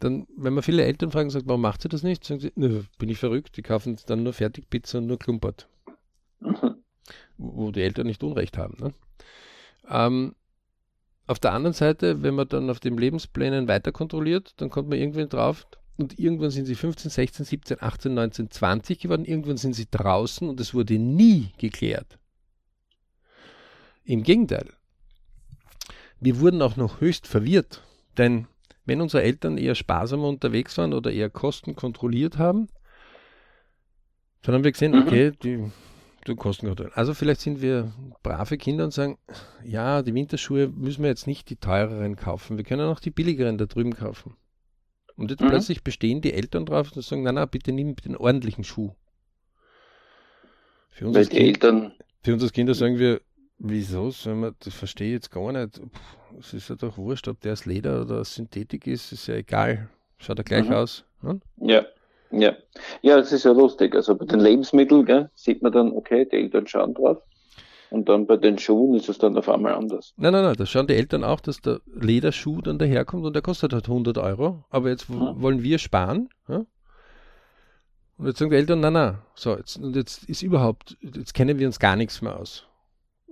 Dann, 0.00 0.28
wenn 0.36 0.54
man 0.54 0.62
viele 0.62 0.84
Eltern 0.84 1.10
fragen, 1.10 1.30
sagt, 1.30 1.48
warum 1.48 1.60
macht 1.60 1.82
sie 1.82 1.88
das 1.88 2.04
nicht? 2.04 2.24
Sagen 2.24 2.40
sie, 2.40 2.52
nö, 2.54 2.84
bin 2.98 3.08
ich 3.08 3.18
verrückt, 3.18 3.56
die 3.56 3.62
kaufen 3.62 3.96
dann 4.06 4.22
nur 4.22 4.32
Fertigpizza 4.32 4.98
und 4.98 5.06
nur 5.06 5.18
Klumpert. 5.18 5.68
Mhm. 6.38 6.76
Wo 7.36 7.72
die 7.72 7.82
Eltern 7.82 8.06
nicht 8.06 8.22
Unrecht 8.22 8.58
haben. 8.58 8.76
Ne? 8.78 8.94
Ähm, 9.88 10.36
auf 11.26 11.40
der 11.40 11.52
anderen 11.52 11.74
Seite, 11.74 12.22
wenn 12.22 12.34
man 12.34 12.48
dann 12.48 12.70
auf 12.70 12.78
den 12.78 12.96
Lebensplänen 12.96 13.66
weiter 13.66 13.90
kontrolliert, 13.90 14.54
dann 14.58 14.70
kommt 14.70 14.88
man 14.88 14.98
irgendwann 14.98 15.28
drauf, 15.28 15.66
und 15.98 16.16
irgendwann 16.16 16.52
sind 16.52 16.66
sie 16.66 16.76
15, 16.76 17.10
16, 17.10 17.44
17, 17.44 17.82
18, 17.82 18.14
19, 18.14 18.50
20 18.50 19.00
geworden, 19.00 19.24
irgendwann 19.24 19.56
sind 19.56 19.74
sie 19.74 19.88
draußen 19.90 20.48
und 20.48 20.60
es 20.60 20.72
wurde 20.72 20.96
nie 20.96 21.50
geklärt. 21.58 22.18
Im 24.04 24.22
Gegenteil, 24.22 24.72
wir 26.20 26.40
wurden 26.40 26.62
auch 26.62 26.76
noch 26.76 27.00
höchst 27.00 27.26
verwirrt, 27.26 27.82
denn 28.16 28.46
wenn 28.84 29.00
unsere 29.00 29.22
Eltern 29.22 29.58
eher 29.58 29.74
sparsamer 29.74 30.28
unterwegs 30.28 30.76
waren 30.78 30.94
oder 30.94 31.12
eher 31.12 31.30
Kosten 31.30 31.76
kontrolliert 31.76 32.38
haben, 32.38 32.68
dann 34.42 34.54
haben 34.54 34.64
wir 34.64 34.72
gesehen, 34.72 34.92
mhm. 34.92 35.02
okay, 35.02 35.32
die, 35.42 35.70
die 36.26 36.34
Kosten 36.34 36.66
kontrollieren. 36.66 36.96
Also 36.96 37.14
vielleicht 37.14 37.42
sind 37.42 37.60
wir 37.60 37.92
brave 38.22 38.56
Kinder 38.56 38.84
und 38.84 38.92
sagen, 38.92 39.18
ja, 39.64 40.02
die 40.02 40.14
Winterschuhe 40.14 40.68
müssen 40.68 41.02
wir 41.02 41.10
jetzt 41.10 41.26
nicht 41.26 41.50
die 41.50 41.56
teureren 41.56 42.16
kaufen, 42.16 42.56
wir 42.56 42.64
können 42.64 42.88
auch 42.88 43.00
die 43.00 43.10
billigeren 43.10 43.58
da 43.58 43.66
drüben 43.66 43.94
kaufen. 43.94 44.36
Und 45.16 45.30
jetzt 45.30 45.42
mhm. 45.42 45.48
plötzlich 45.48 45.82
bestehen 45.82 46.20
die 46.20 46.32
Eltern 46.32 46.64
drauf 46.64 46.92
und 46.94 47.02
sagen, 47.02 47.22
nein, 47.22 47.34
nein, 47.34 47.48
bitte 47.50 47.72
nimm 47.72 47.96
den 47.96 48.16
ordentlichen 48.16 48.64
Schuh. 48.64 48.92
Für 50.90 51.08
uns, 51.08 51.16
Weil 51.16 51.26
die 51.26 51.36
kind, 51.36 51.46
Eltern 51.48 51.92
für 52.22 52.32
uns 52.32 52.42
als 52.42 52.52
Kinder 52.52 52.74
sagen 52.74 52.98
wir, 52.98 53.20
wieso 53.58 54.06
das 54.08 54.74
verstehe 54.74 55.08
ich 55.08 55.14
jetzt 55.14 55.30
gar 55.30 55.52
nicht. 55.52 55.80
Es 56.38 56.54
ist 56.54 56.68
ja 56.68 56.76
doch 56.76 56.96
wurscht, 56.96 57.28
ob 57.28 57.40
der 57.40 57.52
aus 57.52 57.66
Leder 57.66 58.02
oder 58.02 58.20
aus 58.20 58.34
Synthetik 58.34 58.86
ist, 58.86 59.12
ist 59.12 59.26
ja 59.26 59.34
egal. 59.34 59.88
Schaut 60.18 60.38
er 60.38 60.44
gleich 60.44 60.68
mhm. 60.68 60.74
aus. 60.74 61.04
Hm? 61.20 61.40
Ja, 61.56 61.84
ja. 62.30 62.54
Ja, 63.02 63.16
das 63.16 63.32
ist 63.32 63.44
ja 63.44 63.52
lustig. 63.52 63.94
Also 63.94 64.14
bei 64.16 64.26
den 64.26 64.40
Lebensmitteln 64.40 65.04
gell, 65.04 65.30
sieht 65.34 65.62
man 65.62 65.72
dann, 65.72 65.92
okay, 65.92 66.26
die 66.30 66.36
Eltern 66.36 66.66
schauen 66.66 66.94
drauf. 66.94 67.18
Und 67.90 68.08
dann 68.08 68.26
bei 68.26 68.36
den 68.36 68.58
Schuhen 68.58 68.94
ist 68.94 69.08
es 69.08 69.16
dann 69.16 69.36
auf 69.38 69.48
einmal 69.48 69.74
anders. 69.74 70.12
Nein, 70.18 70.32
nein, 70.32 70.44
nein, 70.44 70.56
da 70.56 70.66
schauen 70.66 70.86
die 70.86 70.94
Eltern 70.94 71.24
auch, 71.24 71.40
dass 71.40 71.60
der 71.62 71.80
Lederschuh 71.86 72.60
dann 72.60 72.78
daherkommt 72.78 73.24
und 73.24 73.32
der 73.32 73.40
kostet 73.40 73.72
halt 73.72 73.88
100 73.88 74.18
Euro. 74.18 74.64
Aber 74.68 74.90
jetzt 74.90 75.08
hm. 75.08 75.40
wollen 75.40 75.62
wir 75.62 75.78
sparen. 75.78 76.28
Ja? 76.48 76.66
Und 78.18 78.26
jetzt 78.26 78.38
sagen 78.38 78.50
die 78.50 78.56
Eltern, 78.56 78.80
nein, 78.80 78.92
nein, 78.92 79.18
so, 79.34 79.56
jetzt, 79.56 79.78
und 79.78 79.96
jetzt 79.96 80.24
ist 80.24 80.42
überhaupt, 80.42 80.98
jetzt 81.00 81.32
kennen 81.32 81.58
wir 81.58 81.66
uns 81.66 81.78
gar 81.78 81.96
nichts 81.96 82.20
mehr 82.20 82.38
aus. 82.38 82.67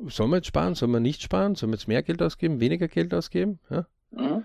Sollen 0.08 0.30
wir 0.30 0.36
jetzt 0.36 0.48
sparen, 0.48 0.74
sollen 0.74 0.92
wir 0.92 1.00
nicht 1.00 1.22
sparen, 1.22 1.54
sollen 1.54 1.72
wir 1.72 1.76
jetzt 1.76 1.88
mehr 1.88 2.02
Geld 2.02 2.22
ausgeben, 2.22 2.60
weniger 2.60 2.88
Geld 2.88 3.14
ausgeben? 3.14 3.60
Ja? 3.70 3.86
Mhm. 4.10 4.44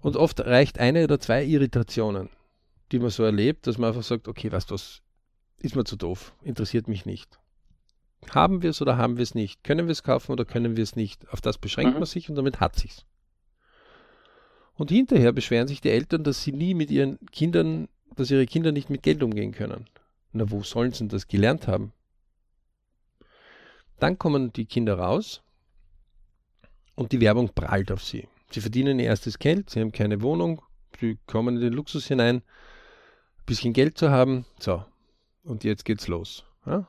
Und 0.00 0.16
oft 0.16 0.40
reicht 0.40 0.78
eine 0.78 1.04
oder 1.04 1.20
zwei 1.20 1.44
Irritationen, 1.44 2.30
die 2.90 2.98
man 2.98 3.10
so 3.10 3.22
erlebt, 3.22 3.66
dass 3.66 3.78
man 3.78 3.88
einfach 3.88 4.02
sagt, 4.02 4.28
okay, 4.28 4.50
was 4.50 4.66
das 4.66 5.02
ist 5.58 5.76
mir 5.76 5.84
zu 5.84 5.96
doof, 5.96 6.34
interessiert 6.42 6.88
mich 6.88 7.06
nicht. 7.06 7.38
Haben 8.30 8.62
wir 8.62 8.70
es 8.70 8.82
oder 8.82 8.96
haben 8.96 9.16
wir 9.16 9.22
es 9.22 9.34
nicht? 9.34 9.62
Können 9.64 9.86
wir 9.86 9.92
es 9.92 10.02
kaufen 10.02 10.32
oder 10.32 10.44
können 10.44 10.76
wir 10.76 10.82
es 10.82 10.96
nicht? 10.96 11.28
Auf 11.32 11.40
das 11.40 11.58
beschränkt 11.58 11.94
mhm. 11.94 12.00
man 12.00 12.06
sich 12.06 12.28
und 12.28 12.36
damit 12.36 12.60
hat 12.60 12.76
sich's. 12.76 13.04
Und 14.74 14.90
hinterher 14.90 15.32
beschweren 15.32 15.68
sich 15.68 15.80
die 15.80 15.90
Eltern, 15.90 16.24
dass 16.24 16.42
sie 16.42 16.52
nie 16.52 16.74
mit 16.74 16.90
ihren 16.90 17.18
Kindern, 17.26 17.88
dass 18.16 18.30
ihre 18.30 18.46
Kinder 18.46 18.72
nicht 18.72 18.88
mit 18.88 19.02
Geld 19.02 19.22
umgehen 19.22 19.52
können. 19.52 19.86
Na, 20.32 20.50
wo 20.50 20.62
sollen 20.62 20.92
sie 20.92 21.00
denn 21.00 21.08
das 21.08 21.28
gelernt 21.28 21.68
haben? 21.68 21.92
Dann 24.00 24.18
kommen 24.18 24.52
die 24.52 24.64
Kinder 24.64 24.98
raus 24.98 25.42
und 26.94 27.12
die 27.12 27.20
Werbung 27.20 27.50
prallt 27.54 27.92
auf 27.92 28.02
sie. 28.02 28.28
Sie 28.50 28.60
verdienen 28.60 28.98
ihr 28.98 29.06
erstes 29.06 29.38
Geld, 29.38 29.70
sie 29.70 29.80
haben 29.80 29.92
keine 29.92 30.22
Wohnung, 30.22 30.62
sie 30.98 31.18
kommen 31.26 31.56
in 31.56 31.60
den 31.60 31.72
Luxus 31.72 32.06
hinein, 32.06 32.36
ein 32.36 32.42
bisschen 33.46 33.72
Geld 33.72 33.96
zu 33.96 34.10
haben. 34.10 34.46
So, 34.58 34.84
und 35.44 35.64
jetzt 35.64 35.84
geht's 35.84 36.08
los. 36.08 36.44
Ja? 36.66 36.88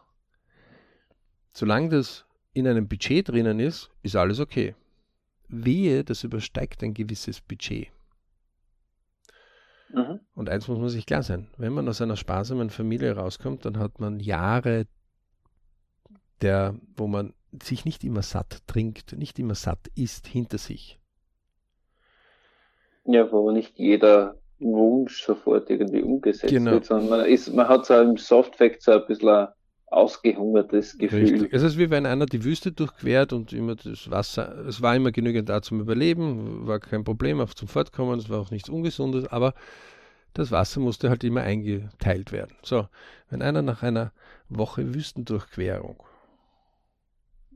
Solange 1.53 1.89
das 1.89 2.25
in 2.53 2.67
einem 2.67 2.87
Budget 2.87 3.29
drinnen 3.29 3.59
ist, 3.59 3.91
ist 4.03 4.15
alles 4.15 4.39
okay. 4.39 4.75
Wehe, 5.47 6.03
das 6.03 6.23
übersteigt 6.23 6.81
ein 6.81 6.93
gewisses 6.93 7.41
Budget. 7.41 7.89
Mhm. 9.93 10.21
Und 10.33 10.49
eins 10.49 10.67
muss 10.67 10.79
man 10.79 10.89
sich 10.89 11.05
klar 11.05 11.23
sein, 11.23 11.49
wenn 11.57 11.73
man 11.73 11.87
aus 11.89 12.01
einer 12.01 12.15
sparsamen 12.15 12.69
Familie 12.69 13.15
rauskommt, 13.15 13.65
dann 13.65 13.77
hat 13.77 13.99
man 13.99 14.19
Jahre, 14.19 14.87
der, 16.41 16.75
wo 16.95 17.07
man 17.07 17.33
sich 17.63 17.85
nicht 17.85 18.03
immer 18.03 18.21
satt 18.21 18.59
trinkt, 18.67 19.17
nicht 19.17 19.39
immer 19.39 19.55
satt 19.55 19.89
isst, 19.95 20.27
hinter 20.27 20.57
sich. 20.57 20.99
Ja, 23.05 23.31
wo 23.31 23.51
nicht 23.51 23.77
jeder 23.77 24.35
Wunsch 24.59 25.23
sofort 25.23 25.69
irgendwie 25.69 26.01
umgesetzt 26.01 26.53
genau. 26.53 26.71
wird, 26.71 26.85
sondern 26.85 27.09
man, 27.09 27.25
ist, 27.25 27.53
man 27.53 27.67
hat 27.67 27.85
so 27.85 27.99
im 27.99 28.17
Softfact 28.17 28.83
so 28.83 28.91
ein 28.91 29.05
bisschen 29.07 29.47
ausgehungertes 29.87 30.97
Gefühl. 30.97 31.19
Richtig. 31.19 31.53
Es 31.53 31.63
ist 31.63 31.77
wie 31.77 31.89
wenn 31.89 32.05
einer 32.05 32.25
die 32.25 32.43
Wüste 32.43 32.71
durchquert 32.71 33.33
und 33.33 33.51
immer 33.51 33.75
das 33.75 34.09
Wasser, 34.09 34.65
es 34.65 34.81
war 34.81 34.95
immer 34.95 35.11
genügend 35.11 35.49
da 35.49 35.61
zum 35.61 35.81
Überleben, 35.81 36.65
war 36.65 36.79
kein 36.79 37.03
Problem 37.03 37.41
auch 37.41 37.53
zum 37.53 37.67
Fortkommen, 37.67 38.19
es 38.19 38.29
war 38.29 38.39
auch 38.39 38.51
nichts 38.51 38.69
Ungesundes, 38.69 39.27
aber 39.27 39.53
das 40.33 40.51
Wasser 40.51 40.79
musste 40.79 41.09
halt 41.09 41.25
immer 41.25 41.41
eingeteilt 41.41 42.31
werden. 42.31 42.55
So, 42.63 42.87
wenn 43.29 43.41
einer 43.41 43.61
nach 43.61 43.83
einer 43.83 44.13
Woche 44.47 44.93
Wüstendurchquerung 44.93 46.01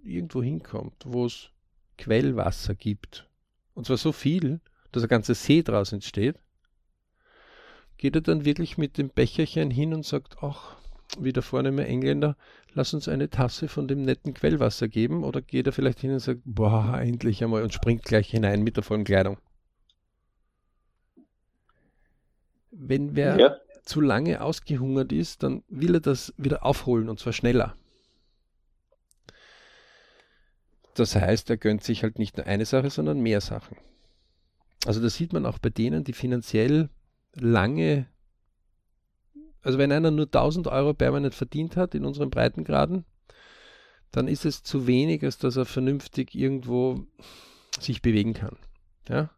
irgendwo 0.06 0.41
hinkommt, 0.41 1.03
wo 1.06 1.26
es 1.26 1.49
Quellwasser 1.97 2.76
gibt, 2.76 3.28
und 3.74 3.86
zwar 3.86 3.97
so 3.97 4.12
viel, 4.12 4.62
dass 4.91 5.03
ein 5.03 5.10
ganzer 5.10 5.36
See 5.36 5.62
draus 5.62 5.91
entsteht, 5.91 6.39
geht 7.97 8.16
er 8.16 8.22
dann 8.22 8.45
wirklich 8.45 8.78
mit 8.78 8.97
dem 8.97 9.10
Becherchen 9.10 9.72
hin 9.72 9.93
und 9.93 10.06
sagt, 10.06 10.38
ach, 10.41 10.76
wie 11.20 11.34
der 11.34 11.43
vornehme 11.43 11.86
Engländer, 11.86 12.36
lass 12.74 12.93
uns 12.93 13.08
eine 13.08 13.30
Tasse 13.30 13.68
von 13.68 13.88
dem 13.88 14.01
netten 14.01 14.34
Quellwasser 14.34 14.88
geben 14.88 15.24
oder 15.24 15.41
geht 15.41 15.68
er 15.68 15.74
vielleicht 15.74 15.99
hin 15.99 16.12
und 16.12 16.20
sagt, 16.20 16.41
boah, 16.45 16.99
endlich 16.99 17.43
einmal 17.43 17.64
und 17.64 17.74
springt 17.74 18.03
gleich 18.03 18.30
hinein 18.30 18.64
mit 18.64 18.76
der 18.76 18.84
vollen 18.84 19.03
Kleidung. 19.03 19.38
Wenn 22.72 23.16
wer 23.16 23.39
ja. 23.39 23.56
zu 23.84 24.01
lange 24.01 24.41
ausgehungert 24.41 25.14
ist, 25.14 25.43
dann 25.43 25.64
will 25.70 25.95
er 25.95 26.01
das 26.01 26.34
wieder 26.38 26.66
aufholen 26.66 27.08
und 27.08 27.20
zwar 27.20 27.34
schneller. 27.34 27.76
Das 30.96 31.16
heißt, 31.16 31.50
er 31.50 31.58
gönnt 31.58 31.84
sich 31.84 32.04
halt 32.04 32.18
nicht 32.18 32.38
nur 32.38 32.48
eine 32.48 32.66
Sache, 32.66 32.89
sondern 32.89 33.20
mehr 33.20 33.41
Sachen. 33.41 33.78
Also 34.86 35.02
das 35.02 35.16
sieht 35.16 35.34
man 35.34 35.46
auch 35.46 35.60
bei 35.60 35.70
denen, 35.70 36.04
die 36.04 36.14
finanziell 36.14 36.89
lange 37.34 38.08
also 39.66 39.80
wenn 39.80 39.91
einer 39.91 40.12
nur 40.12 40.28
1000 40.28 40.68
Euro 40.68 40.93
permanent 40.93 41.34
verdient 41.34 41.76
hat 41.76 41.96
in 41.96 42.06
unseren 42.06 42.30
Breitengraden, 42.30 43.04
dann 44.12 44.28
ist 44.28 44.46
es 44.46 44.62
zu 44.62 44.86
wenig, 44.86 45.24
als 45.24 45.39
dass 45.39 45.56
er 45.56 45.66
vernünftig 45.66 46.36
irgendwo 46.36 47.08
sich 47.80 48.04
bewegen 48.04 48.36
kann. 48.36 48.58
Ja? 49.10 49.32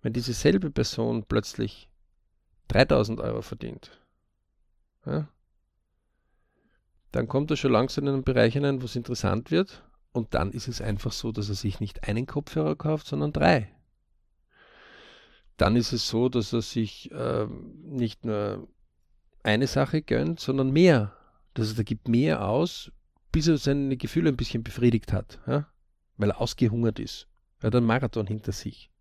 Wenn 0.00 0.14
diese 0.14 0.32
selbe 0.32 0.70
Person 0.70 1.24
plötzlich 1.24 1.90
3000 2.68 3.20
Euro 3.20 3.42
verdient, 3.42 4.00
ja, 5.04 5.28
dann 7.12 7.28
kommt 7.28 7.50
er 7.50 7.58
schon 7.58 7.72
langsam 7.72 8.04
in 8.04 8.14
einen 8.14 8.24
Bereich 8.24 8.54
hinein, 8.54 8.80
wo 8.80 8.86
es 8.86 8.96
interessant 8.96 9.50
wird. 9.50 9.84
Und 10.14 10.32
dann 10.32 10.52
ist 10.52 10.68
es 10.68 10.80
einfach 10.80 11.10
so, 11.10 11.32
dass 11.32 11.48
er 11.48 11.56
sich 11.56 11.80
nicht 11.80 12.06
einen 12.06 12.26
Kopfhörer 12.26 12.76
kauft, 12.76 13.08
sondern 13.08 13.32
drei. 13.32 13.68
Dann 15.56 15.74
ist 15.74 15.92
es 15.92 16.08
so, 16.08 16.28
dass 16.28 16.52
er 16.52 16.62
sich 16.62 17.10
äh, 17.10 17.46
nicht 17.82 18.24
nur 18.24 18.68
eine 19.42 19.66
Sache 19.66 20.02
gönnt, 20.02 20.38
sondern 20.38 20.70
mehr. 20.70 21.16
Das 21.54 21.66
heißt, 21.68 21.78
er 21.78 21.84
gibt 21.84 22.06
mehr 22.06 22.46
aus, 22.48 22.92
bis 23.32 23.48
er 23.48 23.58
seine 23.58 23.96
Gefühle 23.96 24.28
ein 24.28 24.36
bisschen 24.36 24.62
befriedigt 24.62 25.12
hat, 25.12 25.40
ja? 25.48 25.66
weil 26.16 26.30
er 26.30 26.40
ausgehungert 26.40 27.00
ist. 27.00 27.26
Er 27.58 27.66
hat 27.66 27.74
einen 27.74 27.86
Marathon 27.86 28.28
hinter 28.28 28.52
sich. 28.52 28.92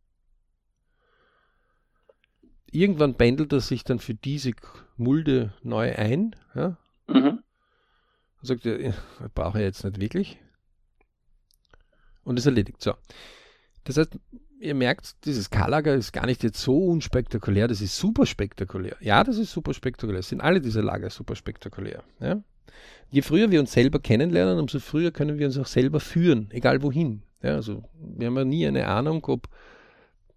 Irgendwann 2.71 3.17
pendelt 3.17 3.53
er 3.53 3.61
sich 3.61 3.83
dann 3.83 3.99
für 3.99 4.15
diese 4.15 4.53
Mulde 4.97 5.53
neu 5.61 5.95
ein. 5.95 6.35
Ja? 6.55 6.77
Mhm. 7.07 7.43
Und 8.41 8.47
sagt, 8.47 8.65
ja, 8.65 8.93
brauche 9.35 9.59
ich 9.59 9.63
jetzt 9.63 9.83
nicht 9.83 9.99
wirklich. 9.99 10.39
Und 12.23 12.39
ist 12.39 12.45
erledigt. 12.45 12.81
So. 12.81 12.93
Das 13.83 13.97
heißt, 13.97 14.17
ihr 14.59 14.75
merkt, 14.75 15.25
dieses 15.25 15.49
K-Lager 15.49 15.93
ist 15.93 16.13
gar 16.13 16.25
nicht 16.25 16.43
jetzt 16.43 16.61
so 16.61 16.77
unspektakulär, 16.85 17.67
das 17.67 17.81
ist 17.81 17.97
super 17.97 18.25
spektakulär. 18.25 18.95
Ja, 19.01 19.23
das 19.23 19.37
ist 19.37 19.51
super 19.51 19.73
spektakulär. 19.73 20.21
Sind 20.21 20.41
alle 20.41 20.61
diese 20.61 20.81
Lager 20.81 21.09
super 21.09 21.35
spektakulär. 21.35 22.03
Ja? 22.19 22.41
Je 23.09 23.21
früher 23.21 23.51
wir 23.51 23.59
uns 23.59 23.73
selber 23.73 23.99
kennenlernen, 23.99 24.59
umso 24.59 24.79
früher 24.79 25.11
können 25.11 25.37
wir 25.37 25.45
uns 25.45 25.57
auch 25.57 25.67
selber 25.67 25.99
führen, 25.99 26.49
egal 26.51 26.81
wohin. 26.81 27.23
Ja, 27.41 27.55
also 27.55 27.83
wir 27.99 28.27
haben 28.27 28.37
ja 28.37 28.45
nie 28.45 28.65
eine 28.65 28.87
Ahnung, 28.87 29.23
ob, 29.25 29.49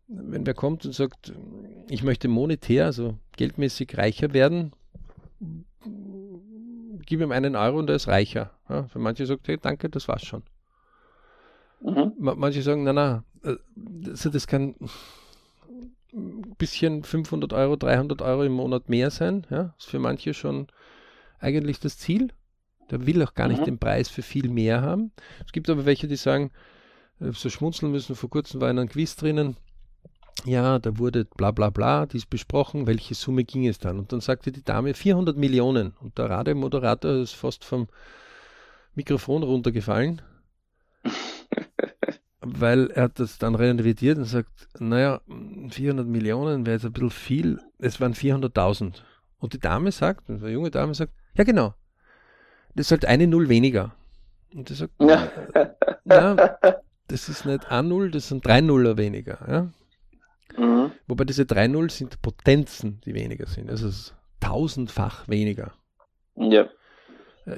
wenn 0.08 0.44
wer 0.44 0.54
kommt 0.54 0.84
und 0.84 0.92
sagt, 0.92 1.32
ich 1.88 2.02
möchte 2.02 2.28
monetär, 2.28 2.86
also 2.86 3.16
geldmäßig 3.36 3.96
reicher 3.96 4.34
werden, 4.34 4.72
gib 7.06 7.20
ihm 7.20 7.30
einen 7.30 7.54
Euro 7.54 7.78
und 7.78 7.88
er 7.88 7.96
ist 7.96 8.08
reicher. 8.08 8.50
Ja, 8.68 8.88
für 8.88 8.98
manche 8.98 9.24
sagt, 9.24 9.46
hey, 9.46 9.56
danke, 9.56 9.88
das 9.88 10.08
war's 10.08 10.26
schon. 10.26 10.42
Mhm. 11.80 12.12
Manche 12.18 12.62
sagen, 12.62 12.84
na, 12.84 12.92
na, 12.92 13.24
also 13.42 14.30
das 14.30 14.46
kann 14.46 14.74
ein 16.12 16.54
bisschen 16.58 17.04
500 17.04 17.52
Euro, 17.52 17.76
300 17.76 18.22
Euro 18.22 18.44
im 18.44 18.52
Monat 18.52 18.88
mehr 18.88 19.10
sein. 19.10 19.46
Ja, 19.50 19.74
ist 19.78 19.88
für 19.88 19.98
manche 19.98 20.34
schon 20.34 20.68
eigentlich 21.38 21.80
das 21.80 21.98
Ziel. 21.98 22.32
Der 22.90 23.06
will 23.06 23.22
auch 23.22 23.34
gar 23.34 23.48
nicht 23.48 23.60
mhm. 23.60 23.66
den 23.66 23.78
Preis 23.78 24.08
für 24.08 24.22
viel 24.22 24.48
mehr 24.48 24.80
haben. 24.82 25.12
Es 25.44 25.52
gibt 25.52 25.68
aber 25.68 25.86
welche, 25.86 26.06
die 26.06 26.16
sagen, 26.16 26.50
äh, 27.20 27.32
so 27.32 27.50
schmunzeln 27.50 27.92
müssen. 27.92 28.16
Vor 28.16 28.30
kurzem 28.30 28.60
war 28.60 28.70
in 28.70 28.78
einem 28.78 28.88
Quiz 28.88 29.16
drinnen, 29.16 29.56
ja, 30.44 30.78
da 30.78 30.98
wurde 30.98 31.24
bla 31.24 31.50
bla 31.50 31.70
bla, 31.70 32.06
dies 32.06 32.26
besprochen, 32.26 32.86
welche 32.86 33.14
Summe 33.14 33.44
ging 33.44 33.66
es 33.66 33.78
dann? 33.78 33.98
Und 33.98 34.12
dann 34.12 34.20
sagte 34.20 34.52
die 34.52 34.62
Dame 34.62 34.94
400 34.94 35.36
Millionen. 35.36 35.94
Und 36.00 36.18
der 36.18 36.30
Radiomoderator 36.30 37.12
ist 37.12 37.34
fast 37.34 37.64
vom 37.64 37.88
Mikrofon 38.94 39.42
runtergefallen, 39.42 40.22
weil 42.60 42.90
er 42.90 43.04
hat 43.04 43.18
das 43.18 43.38
dann 43.38 43.54
revidiert 43.54 44.18
und 44.18 44.24
sagt, 44.24 44.68
naja, 44.78 45.20
400 45.70 46.06
Millionen 46.06 46.66
wäre 46.66 46.76
jetzt 46.76 46.86
ein 46.86 46.92
bisschen 46.92 47.10
viel, 47.10 47.60
es 47.78 48.00
waren 48.00 48.14
400.000. 48.14 49.02
Und 49.38 49.52
die 49.52 49.58
Dame 49.58 49.92
sagt, 49.92 50.30
eine 50.30 50.48
junge 50.50 50.70
Dame 50.70 50.94
sagt, 50.94 51.12
ja 51.34 51.44
genau, 51.44 51.74
das 52.74 52.86
ist 52.86 52.90
halt 52.90 53.04
eine 53.04 53.26
Null 53.26 53.48
weniger. 53.48 53.94
Und 54.54 54.70
er 54.70 54.76
sagt, 54.76 54.92
ja. 55.00 55.30
na, 56.04 56.58
das 57.08 57.28
ist 57.28 57.44
nicht 57.44 57.66
A0, 57.70 58.10
das 58.10 58.28
sind 58.28 58.44
drei 58.46 58.60
Nuller 58.60 58.96
weniger. 58.96 59.38
Ja? 59.48 60.62
Mhm. 60.62 60.92
Wobei 61.06 61.24
diese 61.24 61.46
drei 61.46 61.68
Null 61.68 61.90
sind 61.90 62.20
Potenzen, 62.22 63.00
die 63.04 63.14
weniger 63.14 63.46
sind. 63.46 63.70
Also 63.70 63.88
es 63.88 63.96
ist 63.96 64.14
tausendfach 64.40 65.28
weniger. 65.28 65.72
Ja. 66.36 66.68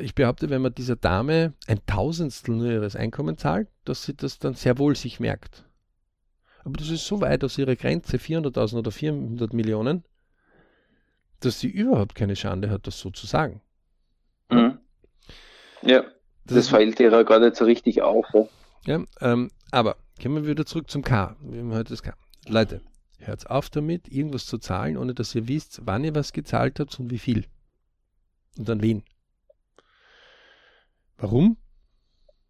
Ich 0.01 0.15
behaupte, 0.15 0.51
wenn 0.51 0.61
man 0.61 0.75
dieser 0.75 0.97
Dame 0.97 1.55
ein 1.67 1.81
Tausendstel 1.87 2.55
nur 2.55 2.71
ihres 2.71 2.95
Einkommens 2.95 3.41
zahlt, 3.41 3.69
dass 3.85 4.05
sie 4.05 4.15
das 4.15 4.39
dann 4.39 4.55
sehr 4.55 4.79
wohl 4.79 4.95
sich 4.95 5.19
merkt. 5.19 5.65
Aber 6.65 6.77
das 6.77 6.91
ist 6.91 7.07
so 7.07 7.23
weit 7.23 7.43
aus 7.45 7.57
ihrer 7.57 7.77
Grenze, 7.77 8.19
400.000 8.19 8.79
oder 8.79 8.91
400 8.91 9.55
Millionen, 9.55 10.05
dass 11.41 11.61
sie 11.61 11.69
überhaupt 11.69 12.15
keine 12.15 12.37
Schande 12.37 12.69
hat, 12.69 12.87
das 12.87 12.99
so 12.99 13.11
zu 13.11 13.27
sagen. 13.27 13.63
Mhm. 14.51 14.79
Ja, 15.83 16.03
das, 16.45 16.57
das 16.57 16.69
fällt 16.69 17.01
ihr 17.01 17.11
ja 17.11 17.23
gar 17.23 17.41
nicht 17.41 17.57
so 17.57 17.65
richtig 17.65 18.03
auf. 18.03 18.27
Ja, 18.35 18.49
ja 18.85 19.05
ähm, 19.21 19.51
aber 19.71 19.97
kommen 20.21 20.43
wir 20.43 20.51
wieder 20.51 20.67
zurück 20.67 20.91
zum 20.91 21.03
K. 21.03 21.37
Wir 21.41 21.61
haben 21.61 21.73
heute 21.73 21.91
das 21.91 22.03
K. 22.03 22.13
Leute, 22.47 22.83
hört 23.19 23.49
auf 23.49 23.71
damit, 23.71 24.09
irgendwas 24.09 24.45
zu 24.47 24.59
zahlen, 24.59 24.97
ohne 24.99 25.15
dass 25.15 25.35
ihr 25.35 25.49
wisst, 25.49 25.81
wann 25.85 26.05
ihr 26.05 26.15
was 26.15 26.33
gezahlt 26.33 26.81
habt 26.81 26.99
und 27.01 27.11
wie 27.11 27.19
viel. 27.19 27.47
Und 28.59 28.69
an 28.69 28.83
wen. 28.83 29.05
Warum? 31.19 31.57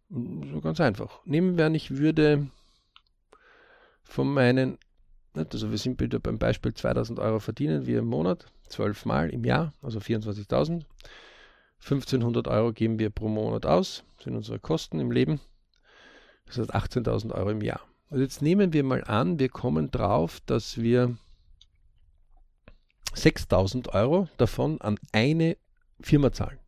So 0.09 0.61
ganz 0.61 0.79
einfach. 0.79 1.25
Nehmen 1.25 1.57
wir 1.57 1.65
an, 1.65 1.75
ich 1.75 1.97
würde 1.97 2.47
von 4.03 4.31
meinen, 4.31 4.77
also 5.33 5.69
wir 5.71 5.77
sind 5.77 5.99
wieder 5.99 6.19
beim 6.19 6.39
Beispiel 6.39 6.73
2000 6.73 7.19
Euro 7.19 7.39
verdienen 7.39 7.85
wir 7.85 7.99
im 7.99 8.07
Monat, 8.07 8.45
zwölf 8.67 9.05
Mal 9.05 9.29
im 9.29 9.43
Jahr, 9.43 9.73
also 9.81 9.99
24.000. 9.99 10.85
1500 11.81 12.47
Euro 12.47 12.73
geben 12.73 12.99
wir 12.99 13.09
pro 13.09 13.27
Monat 13.27 13.65
aus, 13.65 14.03
sind 14.21 14.35
unsere 14.35 14.59
Kosten 14.59 14.99
im 14.99 15.11
Leben. 15.11 15.39
Das 16.45 16.57
heißt 16.57 16.75
18.000 16.75 17.33
Euro 17.33 17.51
im 17.51 17.61
Jahr. 17.61 17.81
Und 18.09 18.19
jetzt 18.19 18.41
nehmen 18.41 18.73
wir 18.73 18.83
mal 18.83 19.03
an, 19.03 19.39
wir 19.39 19.49
kommen 19.49 19.91
drauf, 19.91 20.41
dass 20.45 20.81
wir 20.81 21.15
6000 23.13 23.93
Euro 23.93 24.27
davon 24.37 24.81
an 24.81 24.99
eine 25.11 25.57
Firma 26.01 26.31
zahlen. 26.31 26.59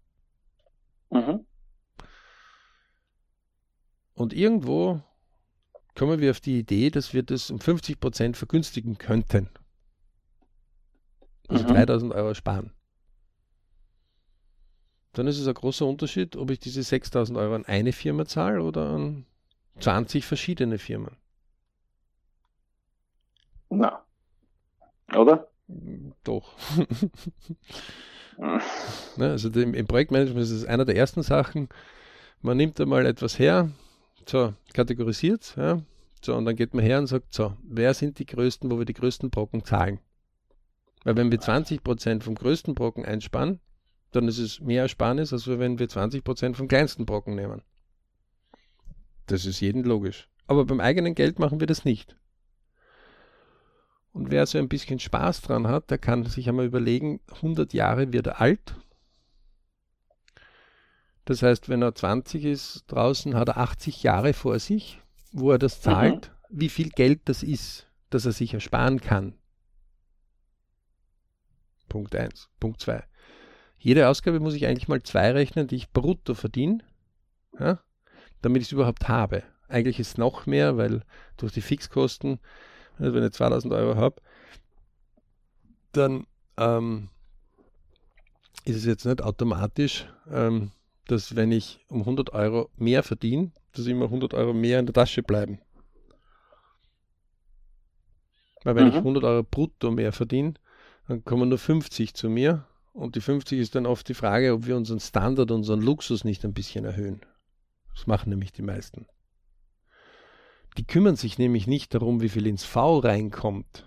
Mhm. 1.09 1.45
Und 4.13 4.33
irgendwo 4.33 5.01
kommen 5.95 6.19
wir 6.19 6.31
auf 6.31 6.39
die 6.39 6.59
Idee, 6.59 6.89
dass 6.89 7.13
wir 7.13 7.23
das 7.23 7.49
um 7.49 7.59
50 7.59 7.99
Prozent 7.99 8.37
vergünstigen 8.37 8.97
könnten. 8.97 9.49
Also 11.47 11.65
mhm. 11.65 11.73
3000 11.73 12.13
Euro 12.13 12.33
sparen. 12.33 12.71
Dann 15.13 15.27
ist 15.27 15.39
es 15.39 15.47
ein 15.47 15.53
großer 15.53 15.85
Unterschied, 15.85 16.37
ob 16.37 16.49
ich 16.51 16.59
diese 16.59 16.83
6000 16.83 17.37
Euro 17.37 17.55
an 17.55 17.65
eine 17.65 17.91
Firma 17.91 18.25
zahle 18.25 18.63
oder 18.63 18.91
an 18.91 19.25
20 19.79 20.25
verschiedene 20.25 20.77
Firmen. 20.77 21.17
Na. 23.69 24.05
Oder? 25.15 25.49
Doch. 26.23 26.53
ne, 28.37 28.61
also 29.17 29.49
im, 29.49 29.73
im, 29.73 29.87
Projektmanagement 29.87 30.43
ist 30.43 30.51
es 30.51 30.65
einer 30.65 30.85
der 30.85 30.95
ersten 30.95 31.23
Sachen. 31.23 31.69
Man 32.41 32.57
nimmt 32.57 32.79
einmal 32.79 33.05
etwas 33.05 33.39
her, 33.39 33.69
so, 34.31 34.53
kategorisiert, 34.73 35.55
ja, 35.57 35.81
so, 36.23 36.35
und 36.35 36.45
dann 36.45 36.55
geht 36.55 36.73
man 36.73 36.85
her 36.85 36.99
und 36.99 37.07
sagt, 37.07 37.33
so, 37.33 37.57
wer 37.63 37.93
sind 37.93 38.19
die 38.19 38.25
größten, 38.25 38.69
wo 38.69 38.77
wir 38.77 38.85
die 38.85 38.93
größten 38.93 39.29
Brocken 39.29 39.65
zahlen? 39.65 39.99
Weil 41.03 41.17
wenn 41.17 41.31
wir 41.31 41.39
20% 41.39 42.21
vom 42.21 42.35
größten 42.35 42.75
Brocken 42.75 43.05
einsparen, 43.05 43.59
dann 44.11 44.27
ist 44.27 44.37
es 44.37 44.59
mehr 44.59 44.83
Ersparnis, 44.83 45.33
als 45.33 45.47
wenn 45.47 45.79
wir 45.79 45.87
20% 45.87 46.53
vom 46.53 46.67
kleinsten 46.67 47.05
Brocken 47.05 47.35
nehmen. 47.35 47.63
Das 49.25 49.45
ist 49.45 49.61
jedem 49.61 49.83
logisch. 49.83 50.29
Aber 50.45 50.65
beim 50.65 50.79
eigenen 50.79 51.15
Geld 51.15 51.39
machen 51.39 51.59
wir 51.59 51.67
das 51.67 51.85
nicht. 51.85 52.17
Und 54.11 54.29
wer 54.29 54.45
so 54.45 54.57
ein 54.57 54.67
bisschen 54.67 54.99
Spaß 54.99 55.41
dran 55.41 55.67
hat, 55.67 55.89
der 55.89 55.97
kann 55.97 56.25
sich 56.25 56.49
einmal 56.49 56.65
überlegen, 56.65 57.21
100 57.35 57.73
Jahre 57.73 58.11
wird 58.11 58.27
er 58.27 58.41
alt. 58.41 58.75
Das 61.31 61.43
heißt, 61.43 61.69
wenn 61.69 61.81
er 61.81 61.95
20 61.95 62.43
ist 62.43 62.83
draußen, 62.87 63.35
hat 63.35 63.47
er 63.47 63.57
80 63.57 64.03
Jahre 64.03 64.33
vor 64.33 64.59
sich, 64.59 64.99
wo 65.31 65.51
er 65.51 65.59
das 65.59 65.77
mhm. 65.77 65.83
zahlt, 65.83 66.31
mhm. 66.49 66.59
wie 66.59 66.67
viel 66.67 66.89
Geld 66.89 67.21
das 67.29 67.41
ist, 67.41 67.87
dass 68.09 68.25
er 68.25 68.33
sich 68.33 68.53
ersparen 68.53 68.99
kann. 68.99 69.35
Punkt 71.87 72.13
1. 72.17 72.49
Punkt 72.59 72.81
2. 72.81 73.01
Jede 73.77 74.09
Ausgabe 74.09 74.41
muss 74.41 74.55
ich 74.55 74.67
eigentlich 74.67 74.89
mal 74.89 75.01
zwei 75.03 75.31
rechnen, 75.31 75.67
die 75.67 75.77
ich 75.77 75.91
brutto 75.91 76.33
verdiene, 76.33 76.79
ja, 77.57 77.79
damit 78.41 78.61
ich 78.61 78.67
es 78.67 78.73
überhaupt 78.73 79.07
habe. 79.07 79.43
Eigentlich 79.69 80.01
ist 80.01 80.09
es 80.09 80.17
noch 80.17 80.47
mehr, 80.47 80.75
weil 80.75 81.05
durch 81.37 81.53
die 81.53 81.61
Fixkosten 81.61 82.41
also 82.99 83.13
wenn 83.13 83.23
ich 83.23 83.31
2000 83.31 83.73
Euro 83.73 83.95
habe, 83.95 84.21
dann 85.93 86.27
ähm, 86.57 87.07
ist 88.65 88.75
es 88.75 88.83
jetzt 88.85 89.05
nicht 89.05 89.21
automatisch, 89.21 90.09
ähm, 90.29 90.71
dass 91.07 91.35
wenn 91.35 91.51
ich 91.51 91.79
um 91.87 92.01
100 92.01 92.33
Euro 92.33 92.69
mehr 92.77 93.03
verdiene, 93.03 93.51
dass 93.73 93.87
immer 93.87 94.05
100 94.05 94.33
Euro 94.33 94.53
mehr 94.53 94.79
in 94.79 94.85
der 94.85 94.93
Tasche 94.93 95.23
bleiben. 95.23 95.59
Weil 98.63 98.75
wenn 98.75 98.85
mhm. 98.85 98.91
ich 98.91 98.97
100 98.97 99.23
Euro 99.23 99.43
brutto 99.43 99.91
mehr 99.91 100.11
verdiene, 100.11 100.53
dann 101.07 101.23
kommen 101.23 101.49
nur 101.49 101.57
50 101.57 102.13
zu 102.13 102.29
mir 102.29 102.65
und 102.93 103.15
die 103.15 103.21
50 103.21 103.59
ist 103.59 103.75
dann 103.75 103.85
oft 103.85 104.07
die 104.07 104.13
Frage, 104.13 104.53
ob 104.53 104.65
wir 104.65 104.75
unseren 104.75 104.99
Standard, 104.99 105.51
unseren 105.51 105.81
Luxus 105.81 106.23
nicht 106.23 106.43
ein 106.45 106.53
bisschen 106.53 106.85
erhöhen. 106.85 107.21
Das 107.95 108.07
machen 108.07 108.29
nämlich 108.29 108.51
die 108.51 108.61
meisten. 108.61 109.07
Die 110.77 110.85
kümmern 110.85 111.15
sich 111.15 111.37
nämlich 111.37 111.67
nicht 111.67 111.93
darum, 111.93 112.21
wie 112.21 112.29
viel 112.29 112.47
ins 112.47 112.63
V 112.63 112.99
reinkommt. 112.99 113.85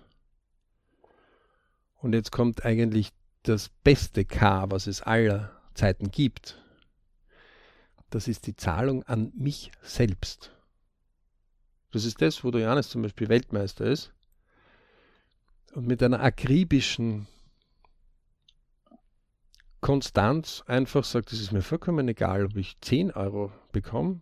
Und 1.97 2.12
jetzt 2.12 2.33
kommt 2.33 2.65
eigentlich 2.65 3.11
das 3.43 3.71
beste 3.71 4.25
K, 4.25 4.71
was 4.71 4.87
es 4.87 5.01
aller 5.01 5.51
Zeiten 5.75 6.11
gibt. 6.11 6.62
Das 8.15 8.29
ist 8.29 8.47
die 8.47 8.55
Zahlung 8.55 9.03
an 9.09 9.33
mich 9.35 9.73
selbst. 9.83 10.53
Das 11.91 12.05
ist 12.05 12.23
das, 12.23 12.45
wo 12.45 12.53
der 12.53 12.61
Johannes 12.61 12.89
zum 12.89 13.03
Beispiel 13.03 13.29
Weltmeister 13.29 13.87
ist 13.87 14.15
und 15.73 15.89
mit 15.89 16.01
einer 16.01 16.21
akribischen 16.21 17.27
Konstanz 19.81 20.62
einfach 20.69 21.03
sagt, 21.03 21.33
es 21.33 21.41
ist 21.41 21.51
mir 21.51 21.62
vollkommen 21.62 22.07
egal, 22.07 22.45
ob 22.45 22.57
ich 22.57 22.81
10 22.83 23.11
Euro 23.11 23.51
bekomme 23.73 24.21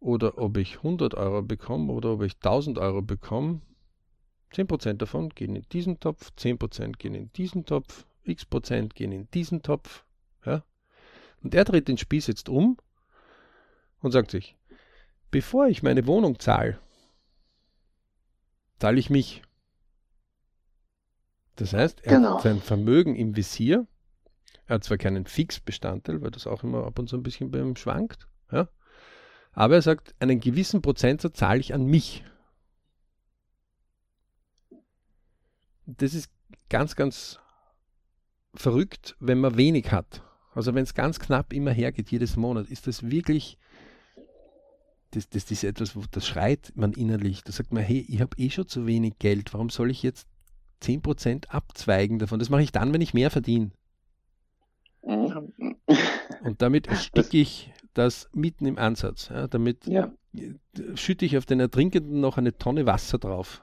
oder 0.00 0.38
ob 0.38 0.56
ich 0.56 0.78
100 0.78 1.12
Euro 1.12 1.42
bekomme 1.42 1.92
oder 1.92 2.14
ob 2.14 2.22
ich 2.22 2.36
1000 2.36 2.78
Euro 2.78 3.02
bekomme, 3.02 3.60
10% 4.54 4.94
davon 4.94 5.28
gehen 5.28 5.56
in 5.56 5.66
diesen 5.72 6.00
Topf, 6.00 6.32
10% 6.38 6.96
gehen 6.96 7.14
in 7.14 7.30
diesen 7.34 7.66
Topf, 7.66 8.06
x 8.22 8.46
Prozent 8.46 8.94
gehen 8.94 9.12
in 9.12 9.30
diesen 9.32 9.60
Topf. 9.60 10.06
Ja? 10.46 10.64
Und 11.42 11.54
er 11.54 11.64
dreht 11.64 11.88
den 11.88 11.98
Spieß 11.98 12.26
jetzt 12.26 12.48
um 12.48 12.78
und 14.00 14.12
sagt 14.12 14.30
sich, 14.30 14.56
bevor 15.30 15.66
ich 15.68 15.82
meine 15.82 16.06
Wohnung 16.06 16.38
zahle, 16.38 16.78
zahle 18.78 18.98
ich 18.98 19.10
mich. 19.10 19.42
Das 21.56 21.72
heißt, 21.72 22.04
er 22.04 22.16
genau. 22.16 22.36
hat 22.36 22.42
sein 22.42 22.60
Vermögen 22.60 23.16
im 23.16 23.36
Visier. 23.36 23.86
Er 24.66 24.76
hat 24.76 24.84
zwar 24.84 24.98
keinen 24.98 25.26
Fixbestandteil, 25.26 26.22
weil 26.22 26.30
das 26.30 26.46
auch 26.46 26.62
immer 26.62 26.84
ab 26.84 26.98
und 26.98 27.08
zu 27.08 27.16
ein 27.16 27.22
bisschen 27.22 27.50
bei 27.50 27.58
ihm 27.58 27.76
schwankt. 27.76 28.28
Ja? 28.52 28.68
Aber 29.52 29.74
er 29.74 29.82
sagt, 29.82 30.14
einen 30.20 30.40
gewissen 30.40 30.82
Prozentsatz 30.82 31.38
zahle 31.38 31.60
ich 31.60 31.74
an 31.74 31.84
mich. 31.84 32.24
Das 35.86 36.14
ist 36.14 36.30
ganz, 36.68 36.94
ganz 36.94 37.40
verrückt, 38.54 39.16
wenn 39.18 39.40
man 39.40 39.56
wenig 39.56 39.90
hat. 39.90 40.22
Also 40.58 40.74
wenn 40.74 40.82
es 40.82 40.92
ganz 40.92 41.20
knapp 41.20 41.52
immer 41.52 41.70
hergeht, 41.70 42.10
jedes 42.10 42.36
Monat, 42.36 42.68
ist 42.68 42.88
das 42.88 43.08
wirklich, 43.08 43.58
das, 45.12 45.28
das 45.28 45.48
ist 45.52 45.62
etwas, 45.62 45.94
wo 45.94 46.02
das 46.10 46.26
schreit 46.26 46.72
man 46.74 46.94
innerlich. 46.94 47.44
Da 47.44 47.52
sagt 47.52 47.72
man, 47.72 47.84
hey, 47.84 48.04
ich 48.08 48.20
habe 48.20 48.36
eh 48.38 48.50
schon 48.50 48.66
zu 48.66 48.84
wenig 48.84 49.20
Geld, 49.20 49.54
warum 49.54 49.70
soll 49.70 49.88
ich 49.88 50.02
jetzt 50.02 50.26
10% 50.82 51.46
abzweigen 51.50 52.18
davon? 52.18 52.40
Das 52.40 52.50
mache 52.50 52.62
ich 52.62 52.72
dann, 52.72 52.92
wenn 52.92 53.00
ich 53.00 53.14
mehr 53.14 53.30
verdiene. 53.30 53.70
Mhm. 55.04 55.76
Und 56.42 56.60
damit 56.60 56.88
ersticke 56.88 57.36
ich 57.36 57.72
das 57.94 58.28
mitten 58.32 58.66
im 58.66 58.78
Ansatz. 58.78 59.28
Ja, 59.28 59.46
damit 59.46 59.86
ja. 59.86 60.12
schütte 60.96 61.24
ich 61.24 61.38
auf 61.38 61.46
den 61.46 61.60
Ertrinkenden 61.60 62.20
noch 62.20 62.36
eine 62.36 62.58
Tonne 62.58 62.84
Wasser 62.84 63.18
drauf. 63.18 63.62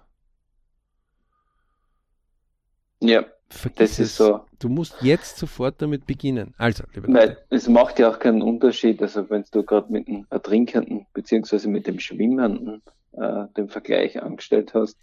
Ja, 3.02 3.26
Vergiss 3.56 3.98
das 3.98 4.00
ist 4.00 4.18
so. 4.18 4.42
Du 4.60 4.70
musst 4.70 4.96
jetzt 5.02 5.38
sofort 5.38 5.82
damit 5.82 6.06
beginnen. 6.06 6.54
Also, 6.58 6.84
liebe 6.94 7.12
Weil 7.12 7.38
es 7.50 7.68
macht 7.68 8.00
ja 8.00 8.10
auch 8.10 8.20
keinen 8.20 8.42
Unterschied, 8.42 9.02
also 9.02 9.30
wenn 9.30 9.44
du 9.52 9.64
gerade 9.64 9.92
mit 9.92 10.08
dem 10.08 10.26
Ertrinkenden 10.30 11.06
beziehungsweise 11.14 11.70
mit 11.70 11.88
dem 11.88 12.00
Schwimmenden 12.00 12.82
äh, 13.14 13.46
den 13.58 13.70
Vergleich 13.70 14.22
angestellt 14.22 14.74
hast, 14.74 14.98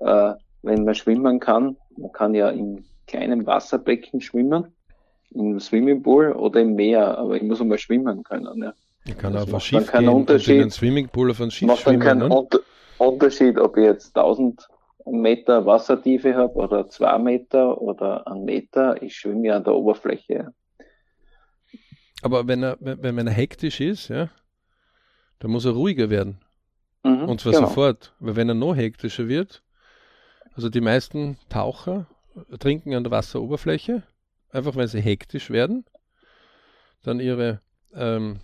äh, 0.00 0.32
wenn 0.62 0.84
man 0.84 0.94
schwimmen 0.94 1.40
kann, 1.40 1.76
man 1.96 2.12
kann 2.12 2.34
ja 2.34 2.48
in 2.50 2.84
kleinem 3.06 3.46
Wasserbecken 3.46 4.20
schwimmen, 4.20 4.72
im 5.30 5.60
Swimmingpool 5.60 6.32
oder 6.32 6.60
im 6.60 6.74
Meer, 6.74 7.18
aber 7.18 7.36
ich 7.36 7.42
muss 7.42 7.60
einmal 7.60 7.78
schwimmen 7.78 8.22
können. 8.22 8.62
Ja. 8.62 8.72
Ich 9.04 9.16
kann 9.16 9.36
auf 9.36 9.52
ein 9.52 9.60
Schiff 9.60 9.90
gehen 9.90 10.08
und 10.08 10.30
in 10.30 10.60
einen 10.60 10.70
Swimmingpool 10.70 11.30
auf 11.30 11.40
ein 11.40 11.50
Schiff 11.50 11.68
macht 11.68 11.80
schwimmen. 11.80 11.98
Macht 11.98 12.08
dann 12.08 12.18
keinen 12.20 12.28
ne? 12.28 12.36
Unter 12.36 12.60
Unterschied, 12.98 13.58
ob 13.58 13.76
ich 13.76 13.84
jetzt 13.84 14.16
1000 14.16 14.68
Meter 15.10 15.66
Wassertiefe 15.66 16.34
habe 16.34 16.54
oder 16.54 16.88
zwei 16.88 17.18
Meter 17.18 17.80
oder 17.80 18.26
ein 18.26 18.44
Meter, 18.44 19.02
ich 19.02 19.16
schwimme 19.16 19.48
ja 19.48 19.56
an 19.56 19.64
der 19.64 19.74
Oberfläche. 19.74 20.52
Aber 22.22 22.46
wenn 22.48 22.62
er, 22.62 22.76
wenn, 22.80 23.16
wenn 23.16 23.26
er 23.26 23.32
hektisch 23.32 23.80
ist, 23.80 24.08
ja, 24.08 24.28
dann 25.38 25.50
muss 25.50 25.64
er 25.64 25.72
ruhiger 25.72 26.10
werden. 26.10 26.40
Mhm, 27.04 27.28
Und 27.28 27.40
zwar 27.40 27.52
genau. 27.52 27.66
sofort. 27.66 28.14
Weil 28.18 28.36
wenn 28.36 28.48
er 28.48 28.54
noch 28.54 28.74
hektischer 28.74 29.28
wird, 29.28 29.62
also 30.54 30.68
die 30.68 30.80
meisten 30.80 31.38
Taucher 31.48 32.06
trinken 32.58 32.94
an 32.94 33.04
der 33.04 33.12
Wasseroberfläche, 33.12 34.02
einfach 34.50 34.76
weil 34.76 34.88
sie 34.88 35.00
hektisch 35.00 35.50
werden, 35.50 35.84
dann 37.02 37.20
ihre 37.20 37.60
ähm, 37.94 38.40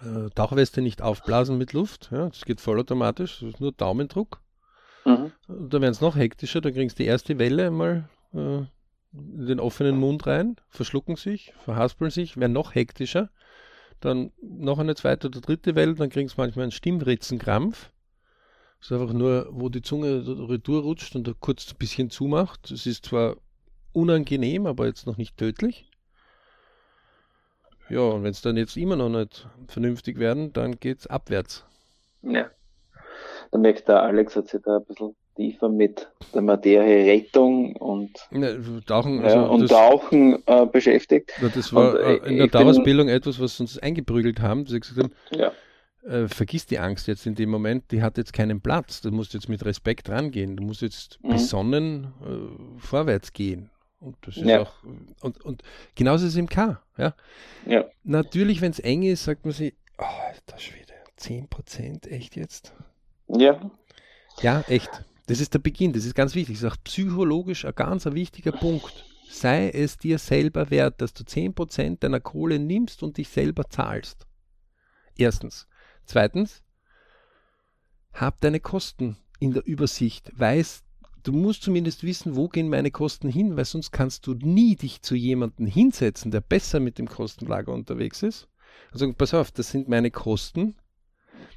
äh, 0.00 0.30
Tauchweste 0.34 0.82
nicht 0.82 1.02
aufblasen 1.02 1.58
mit 1.58 1.72
Luft. 1.72 2.10
Ja, 2.12 2.28
das 2.28 2.44
geht 2.44 2.60
vollautomatisch, 2.60 3.40
das 3.40 3.50
ist 3.50 3.60
nur 3.60 3.72
Daumendruck. 3.72 4.40
Mhm. 5.04 5.32
Da 5.48 5.80
werden 5.80 5.92
es 5.92 6.00
noch 6.00 6.16
hektischer, 6.16 6.60
da 6.60 6.70
kriegst 6.70 6.98
du 6.98 7.02
die 7.02 7.08
erste 7.08 7.38
Welle 7.38 7.70
mal 7.70 8.08
äh, 8.32 8.62
in 9.12 9.46
den 9.46 9.60
offenen 9.60 9.96
Mund 9.96 10.26
rein, 10.26 10.56
verschlucken 10.68 11.16
sich, 11.16 11.52
verhaspeln 11.58 12.10
sich, 12.10 12.36
werden 12.36 12.52
noch 12.52 12.74
hektischer. 12.74 13.30
Dann 14.00 14.32
noch 14.42 14.78
eine 14.78 14.96
zweite 14.96 15.28
oder 15.28 15.40
dritte 15.40 15.74
Welle, 15.74 15.94
dann 15.94 16.10
kriegst 16.10 16.36
du 16.36 16.40
manchmal 16.40 16.64
einen 16.64 16.72
Stimmritzenkrampf. 16.72 17.90
Das 18.80 18.90
ist 18.90 19.00
einfach 19.00 19.14
nur, 19.14 19.48
wo 19.50 19.68
die 19.68 19.82
Zunge 19.82 20.26
retour 20.48 20.82
rutscht 20.82 21.14
und 21.14 21.26
da 21.26 21.32
kurz 21.38 21.70
ein 21.70 21.78
bisschen 21.78 22.10
zumacht. 22.10 22.70
Es 22.70 22.86
ist 22.86 23.06
zwar 23.06 23.36
unangenehm, 23.92 24.66
aber 24.66 24.86
jetzt 24.86 25.06
noch 25.06 25.16
nicht 25.16 25.36
tödlich. 25.36 25.88
Ja, 27.88 28.00
und 28.00 28.24
wenn 28.24 28.30
es 28.30 28.42
dann 28.42 28.56
jetzt 28.56 28.76
immer 28.76 28.96
noch 28.96 29.10
nicht 29.10 29.48
vernünftig 29.68 30.18
werden, 30.18 30.52
dann 30.52 30.80
geht 30.80 31.00
es 31.00 31.06
abwärts. 31.06 31.64
Ja 32.22 32.50
da 33.50 33.58
merkt 33.58 33.88
der 33.88 34.02
Alex 34.02 34.36
hat 34.36 34.48
sich 34.48 34.60
da 34.62 34.76
ein 34.78 34.84
bisschen 34.84 35.14
tiefer 35.36 35.68
mit 35.68 36.08
der 36.32 36.42
Materie 36.42 37.12
Rettung 37.12 37.76
und 37.76 38.10
ne, 38.30 38.60
Tauchen, 38.86 39.22
also 39.22 39.36
ja, 39.36 39.42
und 39.44 39.68
Tauchen 39.68 40.42
äh, 40.46 40.66
beschäftigt. 40.66 41.32
Ja, 41.40 41.48
das 41.48 41.72
war 41.72 41.94
und, 41.94 42.00
äh, 42.00 42.16
in 42.28 42.38
der 42.38 42.48
Dauerausbildung 42.48 43.08
etwas, 43.08 43.40
was 43.40 43.58
uns 43.60 43.78
eingeprügelt 43.78 44.40
haben. 44.40 44.66
Sie 44.66 44.78
gesagt 44.78 44.98
haben, 44.98 45.12
ja. 45.32 45.52
äh, 46.08 46.28
vergiss 46.28 46.66
die 46.66 46.78
Angst 46.78 47.08
jetzt 47.08 47.26
in 47.26 47.34
dem 47.34 47.50
Moment, 47.50 47.90
die 47.90 48.02
hat 48.02 48.16
jetzt 48.16 48.32
keinen 48.32 48.60
Platz. 48.60 49.00
Du 49.00 49.10
musst 49.10 49.34
jetzt 49.34 49.48
mit 49.48 49.64
Respekt 49.64 50.08
rangehen. 50.08 50.56
Du 50.56 50.62
musst 50.62 50.82
jetzt 50.82 51.18
mhm. 51.22 51.30
besonnen 51.30 52.04
äh, 52.24 52.80
vorwärts 52.80 53.32
gehen. 53.32 53.70
Und 54.00 54.16
das 54.22 54.36
ist 54.36 54.44
ja. 54.44 54.60
auch, 54.60 54.72
und, 55.22 55.42
und 55.44 55.62
genauso 55.94 56.26
ist 56.26 56.32
es 56.32 56.38
im 56.38 56.48
K. 56.48 56.80
Ja? 56.98 57.14
Ja. 57.66 57.86
Natürlich, 58.04 58.60
wenn 58.60 58.70
es 58.70 58.78
eng 58.78 59.02
ist, 59.02 59.24
sagt 59.24 59.46
man 59.46 59.54
sich, 59.54 59.74
oh, 59.98 60.04
das 60.46 60.62
Schwede, 60.62 60.92
10%, 61.18 62.08
echt 62.08 62.36
jetzt? 62.36 62.74
Ja. 63.36 63.70
Ja, 64.40 64.60
echt. 64.68 64.90
Das 65.26 65.40
ist 65.40 65.54
der 65.54 65.58
Beginn, 65.58 65.92
das 65.92 66.04
ist 66.04 66.14
ganz 66.14 66.34
wichtig. 66.34 66.56
Das 66.56 66.64
ist 66.64 66.72
auch 66.72 66.84
psychologisch 66.84 67.64
ein 67.64 67.74
ganz 67.74 68.04
wichtiger 68.06 68.52
Punkt. 68.52 69.04
Sei 69.30 69.70
es 69.70 69.96
dir 69.96 70.18
selber 70.18 70.70
wert, 70.70 71.00
dass 71.00 71.14
du 71.14 71.24
10% 71.24 72.00
deiner 72.00 72.20
Kohle 72.20 72.58
nimmst 72.58 73.02
und 73.02 73.16
dich 73.16 73.28
selber 73.28 73.68
zahlst. 73.68 74.26
Erstens. 75.16 75.66
Zweitens, 76.04 76.62
hab 78.12 78.40
deine 78.40 78.60
Kosten 78.60 79.16
in 79.40 79.52
der 79.52 79.66
Übersicht. 79.66 80.30
Weiß, 80.38 80.84
du 81.22 81.32
musst 81.32 81.62
zumindest 81.62 82.04
wissen, 82.04 82.36
wo 82.36 82.48
gehen 82.48 82.68
meine 82.68 82.90
Kosten 82.90 83.28
hin, 83.28 83.56
weil 83.56 83.64
sonst 83.64 83.90
kannst 83.90 84.26
du 84.26 84.34
nie 84.34 84.76
dich 84.76 85.02
zu 85.02 85.14
jemandem 85.14 85.66
hinsetzen, 85.66 86.30
der 86.30 86.42
besser 86.42 86.80
mit 86.80 86.98
dem 86.98 87.08
Kostenlager 87.08 87.72
unterwegs 87.72 88.22
ist. 88.22 88.48
Also 88.92 89.10
pass 89.14 89.34
auf, 89.34 89.50
das 89.50 89.70
sind 89.70 89.88
meine 89.88 90.10
Kosten 90.10 90.76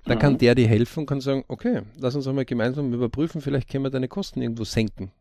dann 0.05 0.17
mhm. 0.17 0.21
kann 0.21 0.37
der 0.37 0.55
dir 0.55 0.67
helfen 0.67 1.01
und 1.01 1.05
kann 1.05 1.21
sagen, 1.21 1.43
okay, 1.47 1.83
lass 1.97 2.15
uns 2.15 2.27
einmal 2.27 2.45
gemeinsam 2.45 2.93
überprüfen, 2.93 3.41
vielleicht 3.41 3.69
können 3.69 3.83
wir 3.83 3.91
deine 3.91 4.07
Kosten 4.07 4.41
irgendwo 4.41 4.63
senken. 4.63 5.11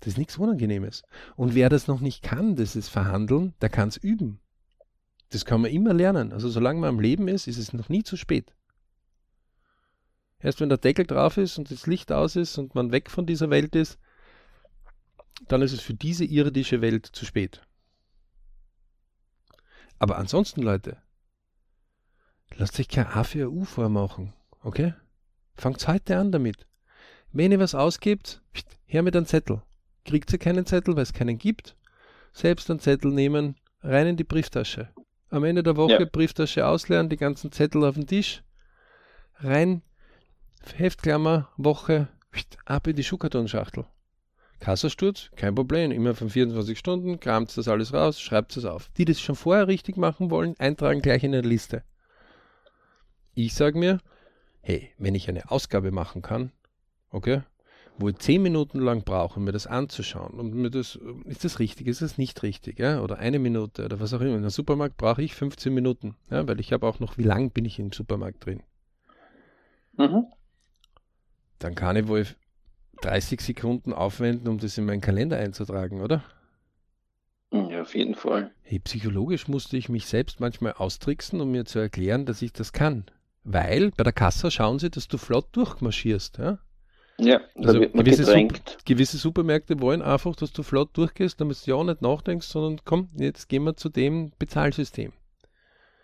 Das 0.00 0.14
ist 0.14 0.18
nichts 0.18 0.38
Unangenehmes. 0.38 1.02
Und 1.36 1.54
wer 1.54 1.68
das 1.68 1.86
noch 1.86 2.00
nicht 2.00 2.22
kann, 2.22 2.56
das 2.56 2.74
ist 2.74 2.88
Verhandeln, 2.88 3.54
der 3.60 3.68
kann 3.68 3.88
es 3.88 3.98
üben. 3.98 4.40
Das 5.28 5.44
kann 5.44 5.60
man 5.60 5.70
immer 5.70 5.92
lernen. 5.92 6.32
Also 6.32 6.48
solange 6.48 6.80
man 6.80 6.88
am 6.88 7.00
Leben 7.00 7.28
ist, 7.28 7.46
ist 7.46 7.58
es 7.58 7.72
noch 7.72 7.88
nie 7.88 8.02
zu 8.02 8.16
spät. 8.16 8.54
Erst 10.40 10.60
wenn 10.60 10.70
der 10.70 10.78
Deckel 10.78 11.06
drauf 11.06 11.36
ist 11.36 11.58
und 11.58 11.70
das 11.70 11.86
Licht 11.86 12.10
aus 12.10 12.34
ist 12.34 12.56
und 12.56 12.74
man 12.74 12.92
weg 12.92 13.10
von 13.10 13.26
dieser 13.26 13.50
Welt 13.50 13.76
ist, 13.76 13.98
dann 15.48 15.60
ist 15.60 15.72
es 15.72 15.80
für 15.80 15.94
diese 15.94 16.24
irdische 16.24 16.80
Welt 16.80 17.06
zu 17.06 17.26
spät. 17.26 17.60
Aber 19.98 20.16
ansonsten, 20.16 20.62
Leute, 20.62 20.96
Lasst 22.56 22.78
euch 22.78 22.88
kein 22.88 23.06
A 23.06 23.24
für 23.24 23.50
U 23.50 23.64
vormachen, 23.64 24.32
okay? 24.62 24.94
Fangt 25.54 25.86
heute 25.88 26.18
an 26.18 26.32
damit. 26.32 26.66
Wenn 27.32 27.52
ihr 27.52 27.60
was 27.60 27.74
ausgibt, 27.74 28.42
her 28.86 29.02
mit 29.02 29.16
einem 29.16 29.26
Zettel. 29.26 29.62
Kriegt 30.04 30.32
ihr 30.32 30.38
keinen 30.38 30.66
Zettel, 30.66 30.96
weil 30.96 31.04
es 31.04 31.12
keinen 31.12 31.38
gibt? 31.38 31.76
Selbst 32.32 32.70
einen 32.70 32.80
Zettel 32.80 33.12
nehmen, 33.12 33.56
rein 33.82 34.08
in 34.08 34.16
die 34.16 34.24
Brieftasche. 34.24 34.88
Am 35.30 35.44
Ende 35.44 35.62
der 35.62 35.76
Woche 35.76 36.00
ja. 36.00 36.04
Brieftasche 36.04 36.66
ausleeren, 36.66 37.08
die 37.08 37.16
ganzen 37.16 37.52
Zettel 37.52 37.84
auf 37.84 37.94
den 37.94 38.06
Tisch, 38.06 38.42
rein, 39.36 39.82
Heftklammer, 40.74 41.50
Woche, 41.56 42.08
ab 42.64 42.86
in 42.88 42.96
die 42.96 43.04
Schuhkartonschachtel. 43.04 43.86
Kassasturz, 44.58 45.30
kein 45.36 45.54
Problem, 45.54 45.90
immer 45.90 46.14
von 46.14 46.28
24 46.28 46.78
Stunden, 46.78 47.18
kramt 47.18 47.56
das 47.56 47.68
alles 47.68 47.94
raus, 47.94 48.20
schreibt 48.20 48.56
es 48.56 48.64
auf. 48.64 48.90
Die, 48.96 49.04
die 49.04 49.12
das 49.12 49.20
schon 49.20 49.36
vorher 49.36 49.68
richtig 49.68 49.96
machen 49.96 50.30
wollen, 50.30 50.54
eintragen 50.58 51.00
gleich 51.00 51.24
in 51.24 51.34
eine 51.34 51.46
Liste. 51.46 51.82
Ich 53.34 53.54
sage 53.54 53.78
mir, 53.78 53.98
hey, 54.62 54.90
wenn 54.98 55.14
ich 55.14 55.28
eine 55.28 55.50
Ausgabe 55.50 55.90
machen 55.90 56.22
kann, 56.22 56.52
okay, 57.10 57.42
wo 57.98 58.08
ich 58.08 58.18
zehn 58.18 58.42
Minuten 58.42 58.80
lang 58.80 59.04
brauche, 59.04 59.38
um 59.38 59.44
mir 59.44 59.52
das 59.52 59.66
anzuschauen 59.66 60.40
und 60.40 60.54
mir 60.54 60.70
das, 60.70 60.98
ist 61.24 61.44
das 61.44 61.58
richtig, 61.58 61.86
ist 61.86 62.02
das 62.02 62.18
nicht 62.18 62.42
richtig, 62.42 62.78
ja, 62.78 63.02
oder 63.02 63.18
eine 63.18 63.38
Minute 63.38 63.84
oder 63.84 64.00
was 64.00 64.14
auch 64.14 64.20
immer. 64.20 64.36
In 64.36 64.42
der 64.42 64.50
Supermarkt 64.50 64.96
brauche 64.96 65.22
ich 65.22 65.34
15 65.34 65.72
Minuten, 65.72 66.16
ja, 66.30 66.46
weil 66.48 66.60
ich 66.60 66.72
habe 66.72 66.86
auch 66.86 66.98
noch, 66.98 67.18
wie 67.18 67.22
lang 67.22 67.50
bin 67.50 67.64
ich 67.64 67.78
im 67.78 67.92
Supermarkt 67.92 68.46
drin. 68.46 68.62
Mhm. 69.96 70.26
Dann 71.58 71.74
kann 71.74 71.96
ich 71.96 72.08
wohl 72.08 72.26
30 73.02 73.40
Sekunden 73.40 73.92
aufwenden, 73.92 74.48
um 74.48 74.58
das 74.58 74.78
in 74.78 74.86
meinen 74.86 75.02
Kalender 75.02 75.36
einzutragen, 75.36 76.00
oder? 76.00 76.24
Ja, 77.52 77.82
auf 77.82 77.94
jeden 77.94 78.14
Fall. 78.14 78.52
Hey, 78.62 78.78
psychologisch 78.78 79.48
musste 79.48 79.76
ich 79.76 79.88
mich 79.88 80.06
selbst 80.06 80.40
manchmal 80.40 80.74
austricksen, 80.74 81.40
um 81.40 81.50
mir 81.50 81.64
zu 81.64 81.78
erklären, 81.80 82.24
dass 82.24 82.40
ich 82.42 82.52
das 82.52 82.72
kann. 82.72 83.04
Weil 83.42 83.90
bei 83.92 84.04
der 84.04 84.12
Kasse 84.12 84.50
schauen 84.50 84.78
sie, 84.78 84.90
dass 84.90 85.08
du 85.08 85.16
flott 85.18 85.48
durchmarschierst. 85.52 86.38
Ja, 86.38 86.58
ja 87.18 87.40
also 87.56 87.80
gewisse, 87.80 88.24
Super, 88.24 88.60
gewisse, 88.84 89.16
Supermärkte 89.16 89.80
wollen 89.80 90.02
einfach, 90.02 90.36
dass 90.36 90.52
du 90.52 90.62
flott 90.62 90.90
durchgehst, 90.96 91.40
damit 91.40 91.66
du 91.66 91.70
ja 91.70 91.76
auch 91.76 91.84
nicht 91.84 92.02
nachdenkst, 92.02 92.46
sondern 92.46 92.80
komm, 92.84 93.08
jetzt 93.14 93.48
gehen 93.48 93.64
wir 93.64 93.76
zu 93.76 93.88
dem 93.88 94.32
Bezahlsystem. 94.38 95.12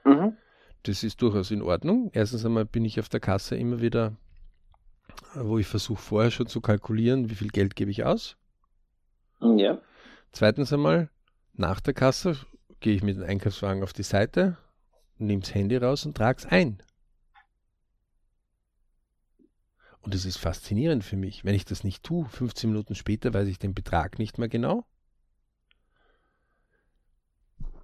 Mhm. 0.04 0.36
Das 0.84 1.02
ist 1.02 1.20
durchaus 1.20 1.50
in 1.50 1.62
Ordnung. 1.62 2.10
Erstens 2.12 2.46
einmal 2.46 2.64
bin 2.64 2.84
ich 2.84 3.00
auf 3.00 3.08
der 3.08 3.20
Kasse 3.20 3.56
immer 3.56 3.80
wieder, 3.80 4.16
wo 5.34 5.58
ich 5.58 5.66
versuche 5.66 6.00
vorher 6.00 6.30
schon 6.30 6.46
zu 6.46 6.60
kalkulieren, 6.60 7.28
wie 7.28 7.34
viel 7.34 7.48
Geld 7.48 7.76
gebe 7.76 7.90
ich 7.90 8.04
aus. 8.04 8.36
Ja. 9.40 9.78
Zweitens 10.32 10.72
einmal, 10.72 11.10
nach 11.54 11.80
der 11.80 11.94
Kasse 11.94 12.36
gehe 12.80 12.94
ich 12.94 13.02
mit 13.02 13.16
dem 13.16 13.24
Einkaufswagen 13.24 13.82
auf 13.82 13.92
die 13.92 14.02
Seite, 14.02 14.56
nehme 15.18 15.40
das 15.40 15.54
Handy 15.54 15.76
raus 15.76 16.06
und 16.06 16.16
trage 16.16 16.38
es 16.38 16.46
ein. 16.46 16.82
Und 20.06 20.14
es 20.14 20.24
ist 20.24 20.36
faszinierend 20.36 21.02
für 21.02 21.16
mich. 21.16 21.44
Wenn 21.44 21.56
ich 21.56 21.64
das 21.64 21.82
nicht 21.82 22.04
tue, 22.04 22.26
15 22.26 22.70
Minuten 22.70 22.94
später 22.94 23.34
weiß 23.34 23.48
ich 23.48 23.58
den 23.58 23.74
Betrag 23.74 24.20
nicht 24.20 24.38
mehr 24.38 24.48
genau. 24.48 24.86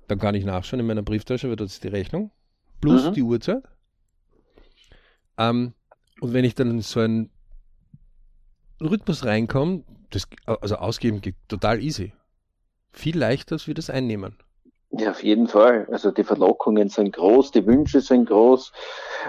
Dann 0.06 0.20
kann 0.20 0.36
ich 0.36 0.44
nachschauen 0.44 0.78
in 0.78 0.86
meiner 0.86 1.02
Brieftasche, 1.02 1.48
weil 1.48 1.56
das 1.56 1.72
ist 1.72 1.82
die 1.82 1.88
Rechnung, 1.88 2.30
plus 2.80 3.06
mhm. 3.06 3.14
die 3.14 3.22
Uhrzeit. 3.22 3.64
Ähm, 5.36 5.74
und 6.20 6.32
wenn 6.32 6.44
ich 6.44 6.54
dann 6.54 6.70
in 6.70 6.80
so 6.80 7.00
einen 7.00 7.28
Rhythmus 8.80 9.24
reinkomme, 9.24 9.82
das, 10.10 10.28
also 10.46 10.76
ausgeben 10.76 11.22
geht 11.22 11.34
total 11.48 11.82
easy. 11.82 12.12
Viel 12.92 13.18
leichter 13.18 13.56
als 13.56 13.66
wir 13.66 13.74
das 13.74 13.90
einnehmen. 13.90 14.36
Ja, 14.98 15.10
auf 15.10 15.24
jeden 15.24 15.48
Fall. 15.48 15.86
Also 15.90 16.10
die 16.10 16.24
Verlockungen 16.24 16.88
sind 16.90 17.14
groß, 17.14 17.50
die 17.52 17.66
Wünsche 17.66 18.02
sind 18.02 18.28
groß. 18.28 18.72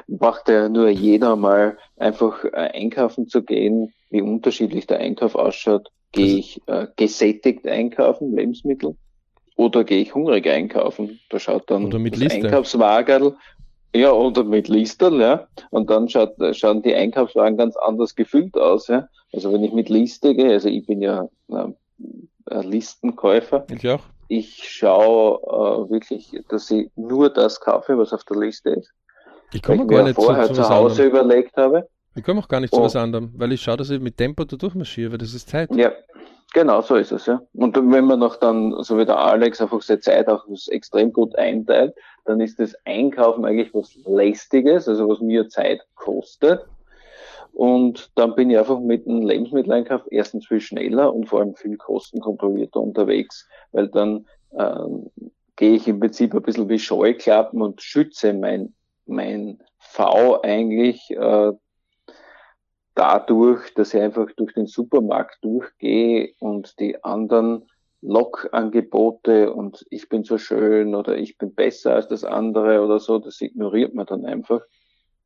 Macht 0.07 0.49
ja 0.49 0.67
nur 0.67 0.89
jeder 0.89 1.37
mal 1.37 1.77
einfach 1.97 2.43
äh, 2.43 2.49
einkaufen 2.49 3.29
zu 3.29 3.43
gehen, 3.43 3.93
wie 4.09 4.21
unterschiedlich 4.21 4.87
der 4.87 4.99
Einkauf 4.99 5.35
ausschaut. 5.35 5.89
Gehe 6.11 6.37
ich 6.37 6.61
äh, 6.67 6.87
gesättigt 6.97 7.65
einkaufen, 7.65 8.35
Lebensmittel, 8.35 8.95
oder 9.55 9.83
gehe 9.83 10.01
ich 10.01 10.13
hungrig 10.13 10.47
einkaufen? 10.47 11.19
Da 11.29 11.39
schaut 11.39 11.71
dann 11.71 11.85
oder 11.85 11.97
mit 11.97 12.21
das 12.21 12.33
Einkaufswagen, 12.33 13.33
ja, 13.95 14.11
oder 14.11 14.43
mit 14.43 14.67
Listern, 14.67 15.19
ja. 15.19 15.47
Und 15.69 15.89
dann 15.89 16.09
schaut, 16.09 16.35
schauen 16.51 16.81
die 16.81 16.93
Einkaufswagen 16.93 17.57
ganz 17.57 17.77
anders 17.77 18.15
gefüllt 18.15 18.57
aus, 18.57 18.89
ja. 18.89 19.07
Also 19.31 19.53
wenn 19.53 19.63
ich 19.63 19.71
mit 19.71 19.89
Liste 19.89 20.35
gehe, 20.35 20.51
also 20.51 20.67
ich 20.67 20.85
bin 20.85 21.01
ja 21.01 21.29
äh, 21.49 22.61
Listenkäufer. 22.61 23.65
Ich 23.71 23.87
auch 23.89 24.01
ich 24.37 24.67
schaue 24.67 25.39
äh, 25.43 25.91
wirklich, 25.91 26.31
dass 26.49 26.71
ich 26.71 26.89
nur 26.95 27.29
das 27.29 27.59
kaufe, 27.59 27.97
was 27.97 28.13
auf 28.13 28.23
der 28.23 28.37
Liste 28.37 28.71
ist. 28.71 28.91
Ich 29.53 29.61
komme 29.61 29.85
gar 29.85 30.03
nicht 30.03 30.15
vorher 30.15 30.47
zu, 30.47 30.53
zu, 30.53 30.61
zu 30.63 30.69
Hause 30.69 31.03
anderem. 31.03 31.25
überlegt 31.27 31.55
habe. 31.57 31.87
Ich 32.15 32.23
komme 32.23 32.39
auch 32.39 32.47
gar 32.47 32.59
nicht 32.59 32.73
zu 32.73 32.79
oh. 32.79 32.83
was 32.83 32.95
anderem, 32.95 33.31
weil 33.37 33.51
ich 33.51 33.61
schaue, 33.61 33.77
dass 33.77 33.89
ich 33.89 33.99
mit 33.99 34.17
Tempo 34.17 34.43
da 34.43 34.55
durchmarschiere, 34.55 35.11
weil 35.11 35.17
das 35.19 35.33
ist 35.33 35.49
Zeit. 35.49 35.73
Ja, 35.75 35.91
genau, 36.53 36.81
so 36.81 36.95
ist 36.95 37.11
es, 37.11 37.25
ja. 37.27 37.41
Und 37.53 37.75
wenn 37.75 38.05
man 38.05 38.19
noch 38.19 38.37
dann, 38.37 38.75
so 38.83 38.97
wie 38.97 39.05
der 39.05 39.17
Alex, 39.17 39.61
einfach 39.61 39.81
seine 39.81 39.99
Zeit 39.99 40.27
auch 40.27 40.45
extrem 40.67 41.13
gut 41.13 41.35
einteilt, 41.35 41.93
dann 42.25 42.39
ist 42.39 42.59
das 42.59 42.75
Einkaufen 42.85 43.45
eigentlich 43.45 43.73
was 43.73 43.95
Lästiges, 44.05 44.87
also 44.87 45.09
was 45.09 45.19
mir 45.19 45.47
Zeit 45.49 45.81
kostet. 45.95 46.61
Und 47.53 48.11
dann 48.15 48.33
bin 48.33 48.49
ich 48.49 48.57
einfach 48.57 48.79
mit 48.79 49.05
dem 49.05 49.21
Lebensmitteleinkauf 49.21 50.01
erstens 50.09 50.47
viel 50.47 50.59
schneller 50.59 51.13
und 51.13 51.29
vor 51.29 51.39
allem 51.39 51.55
viel 51.55 51.77
kostenkontrollierter 51.77 52.81
unterwegs, 52.81 53.47
weil 53.71 53.89
dann 53.89 54.25
ähm, 54.57 55.11
gehe 55.55 55.75
ich 55.75 55.87
im 55.87 55.99
Prinzip 55.99 56.33
ein 56.33 56.41
bisschen 56.41 56.67
wie 56.67 56.79
Scheuklappen 56.79 57.61
und 57.61 57.81
schütze 57.81 58.33
mein, 58.33 58.73
mein 59.05 59.59
V 59.77 60.41
eigentlich 60.41 61.11
äh, 61.11 61.51
dadurch, 62.95 63.73
dass 63.75 63.93
ich 63.93 64.01
einfach 64.01 64.31
durch 64.35 64.53
den 64.53 64.67
Supermarkt 64.67 65.37
durchgehe 65.43 66.33
und 66.39 66.79
die 66.79 67.03
anderen 67.03 67.67
Log-Angebote 68.01 69.53
und 69.53 69.85
ich 69.89 70.09
bin 70.09 70.23
so 70.23 70.37
schön 70.37 70.93
oder 70.95 71.17
ich 71.17 71.37
bin 71.37 71.53
besser 71.53 71.95
als 71.95 72.07
das 72.07 72.23
andere 72.23 72.81
oder 72.81 72.99
so, 72.99 73.19
das 73.19 73.39
ignoriert 73.41 73.93
man 73.93 74.05
dann 74.05 74.25
einfach. 74.25 74.61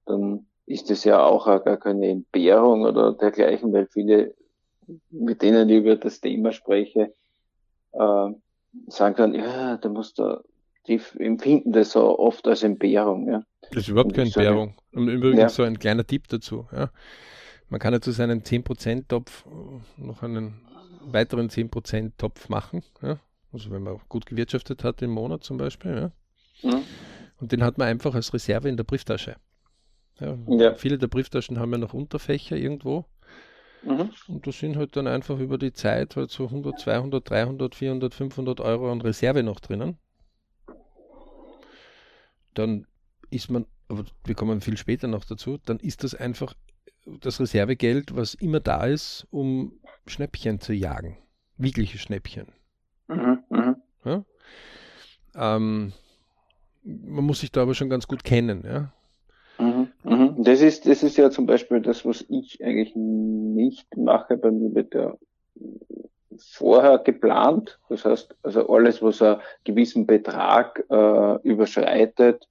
Dann 0.05 0.47
ist 0.67 0.91
es 0.91 1.05
ja 1.05 1.23
auch 1.25 1.45
gar 1.45 1.77
keine 1.77 2.07
Entbehrung 2.09 2.83
oder 2.83 3.13
dergleichen, 3.13 3.71
weil 3.73 3.87
viele, 3.87 4.35
mit 5.09 5.41
denen 5.41 5.69
ich 5.69 5.77
über 5.77 5.95
das 5.95 6.19
Thema 6.19 6.51
spreche, 6.51 7.13
äh, 7.93 8.29
sagen 8.87 9.15
dann, 9.15 9.33
ja, 9.33 9.77
da 9.77 9.89
musst 9.89 10.19
du, 10.19 10.43
die 10.87 11.01
empfinden 11.19 11.71
das 11.71 11.93
so 11.93 12.19
oft 12.19 12.47
als 12.47 12.63
Entbehrung. 12.63 13.29
Ja. 13.29 13.43
Das 13.71 13.83
ist 13.83 13.89
überhaupt 13.89 14.13
keine 14.13 14.27
Entbehrung. 14.27 14.75
Und 14.91 15.07
übrigens 15.07 15.39
ja. 15.39 15.49
so 15.49 15.63
ein 15.63 15.79
kleiner 15.79 16.05
Tipp 16.05 16.27
dazu. 16.27 16.67
Ja. 16.73 16.91
Man 17.69 17.79
kann 17.79 17.93
ja 17.93 18.01
zu 18.01 18.11
seinem 18.11 18.39
10%-Topf 18.39 19.45
noch 19.97 20.21
einen 20.21 20.61
weiteren 21.01 21.49
10%-Topf 21.49 22.49
machen. 22.49 22.83
Ja. 23.01 23.19
Also 23.53 23.71
wenn 23.71 23.83
man 23.83 23.99
gut 24.09 24.25
gewirtschaftet 24.25 24.83
hat 24.83 25.01
im 25.01 25.11
Monat 25.11 25.43
zum 25.45 25.57
Beispiel. 25.57 26.11
Ja. 26.61 26.69
Mhm. 26.69 26.83
Und 27.39 27.51
den 27.53 27.63
hat 27.63 27.77
man 27.77 27.87
einfach 27.87 28.15
als 28.15 28.33
Reserve 28.33 28.67
in 28.67 28.75
der 28.75 28.83
Brieftasche. 28.83 29.37
Ja, 30.19 30.37
ja. 30.47 30.75
Viele 30.75 30.97
der 30.97 31.07
Brieftaschen 31.07 31.59
haben 31.59 31.71
ja 31.71 31.77
noch 31.77 31.93
Unterfächer 31.93 32.57
irgendwo. 32.57 33.05
Mhm. 33.83 34.09
Und 34.27 34.47
da 34.47 34.51
sind 34.51 34.75
halt 34.75 34.95
dann 34.95 35.07
einfach 35.07 35.39
über 35.39 35.57
die 35.57 35.73
Zeit 35.73 36.15
halt 36.15 36.31
so 36.31 36.45
100, 36.45 36.79
200, 36.79 37.29
300, 37.29 37.75
400, 37.75 38.13
500 38.13 38.59
Euro 38.59 38.91
an 38.91 39.01
Reserve 39.01 39.43
noch 39.43 39.59
drinnen. 39.59 39.97
Dann 42.53 42.87
ist 43.29 43.49
man, 43.51 43.65
aber 43.87 44.05
wir 44.25 44.35
kommen 44.35 44.61
viel 44.61 44.77
später 44.77 45.07
noch 45.07 45.25
dazu, 45.25 45.57
dann 45.63 45.79
ist 45.79 46.03
das 46.03 46.15
einfach 46.15 46.53
das 47.21 47.39
Reservegeld, 47.39 48.15
was 48.15 48.33
immer 48.33 48.59
da 48.59 48.85
ist, 48.85 49.27
um 49.29 49.79
Schnäppchen 50.07 50.59
zu 50.59 50.73
jagen. 50.73 51.17
Wirkliche 51.57 51.97
Schnäppchen. 51.97 52.47
Mhm. 53.07 53.43
Mhm. 53.49 53.75
Ja? 54.03 54.25
Ähm, 55.35 55.93
man 56.83 57.23
muss 57.25 57.41
sich 57.41 57.51
da 57.51 57.61
aber 57.61 57.75
schon 57.75 57.89
ganz 57.89 58.07
gut 58.07 58.23
kennen. 58.23 58.63
Ja? 58.65 58.91
Mhm. 60.07 60.35
Das 60.43 60.61
ist, 60.61 60.87
das 60.87 61.03
ist 61.03 61.17
ja 61.17 61.29
zum 61.29 61.45
Beispiel 61.45 61.81
das, 61.81 62.05
was 62.05 62.23
ich 62.29 62.63
eigentlich 62.63 62.95
nicht 62.95 63.97
mache. 63.97 64.37
Bei 64.37 64.51
mir 64.51 64.73
wird 64.73 64.93
ja 64.93 65.15
vorher 66.37 66.99
geplant. 66.99 67.77
Das 67.89 68.05
heißt, 68.05 68.35
also 68.41 68.69
alles, 68.69 69.01
was 69.01 69.21
einen 69.21 69.41
gewissen 69.65 70.05
Betrag 70.05 70.85
äh, 70.89 71.41
überschreitet, 71.41 72.47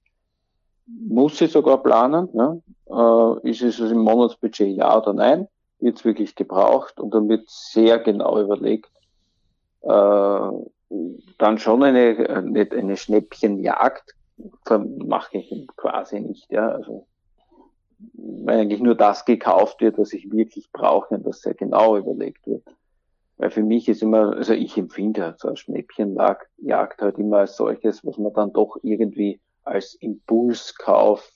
muss 0.85 1.41
ich 1.41 1.51
sogar 1.51 1.81
planen. 1.81 2.29
Ne? 2.33 2.61
Äh, 2.89 3.49
ist 3.49 3.63
es 3.63 3.79
im 3.79 3.99
Monatsbudget 3.99 4.77
ja 4.77 4.95
oder 4.95 5.13
nein? 5.13 5.47
Wird 5.79 5.97
es 5.97 6.05
wirklich 6.05 6.35
gebraucht? 6.35 6.99
Und 6.99 7.13
dann 7.13 7.27
wird 7.27 7.49
sehr 7.49 7.97
genau 7.97 8.39
überlegt. 8.39 8.91
Äh, 9.81 10.49
dann 11.37 11.57
schon 11.57 11.83
eine, 11.83 12.43
nicht 12.43 12.73
eine 12.73 12.97
Schnäppchenjagd 12.97 14.13
mache 14.69 15.37
ich 15.39 15.67
quasi 15.75 16.19
nicht, 16.19 16.51
ja. 16.51 16.69
Also 16.69 17.07
eigentlich 18.45 18.81
nur 18.81 18.95
das 18.95 19.25
gekauft 19.25 19.81
wird, 19.81 19.97
was 19.97 20.13
ich 20.13 20.31
wirklich 20.31 20.71
brauche 20.71 21.15
und 21.15 21.25
das 21.25 21.41
sehr 21.41 21.53
genau 21.53 21.97
überlegt 21.97 22.45
wird. 22.47 22.63
Weil 23.37 23.51
für 23.51 23.63
mich 23.63 23.87
ist 23.87 24.01
immer, 24.01 24.35
also 24.35 24.53
ich 24.53 24.77
empfinde 24.77 25.23
halt 25.23 25.39
so 25.39 25.47
eine 25.47 25.57
Schnäppchenjagd 25.57 27.01
halt 27.01 27.17
immer 27.17 27.39
als 27.39 27.55
solches, 27.55 28.03
was 28.05 28.17
man 28.17 28.33
dann 28.33 28.53
doch 28.53 28.77
irgendwie 28.81 29.39
als 29.63 29.95
Impulskauf 29.95 31.31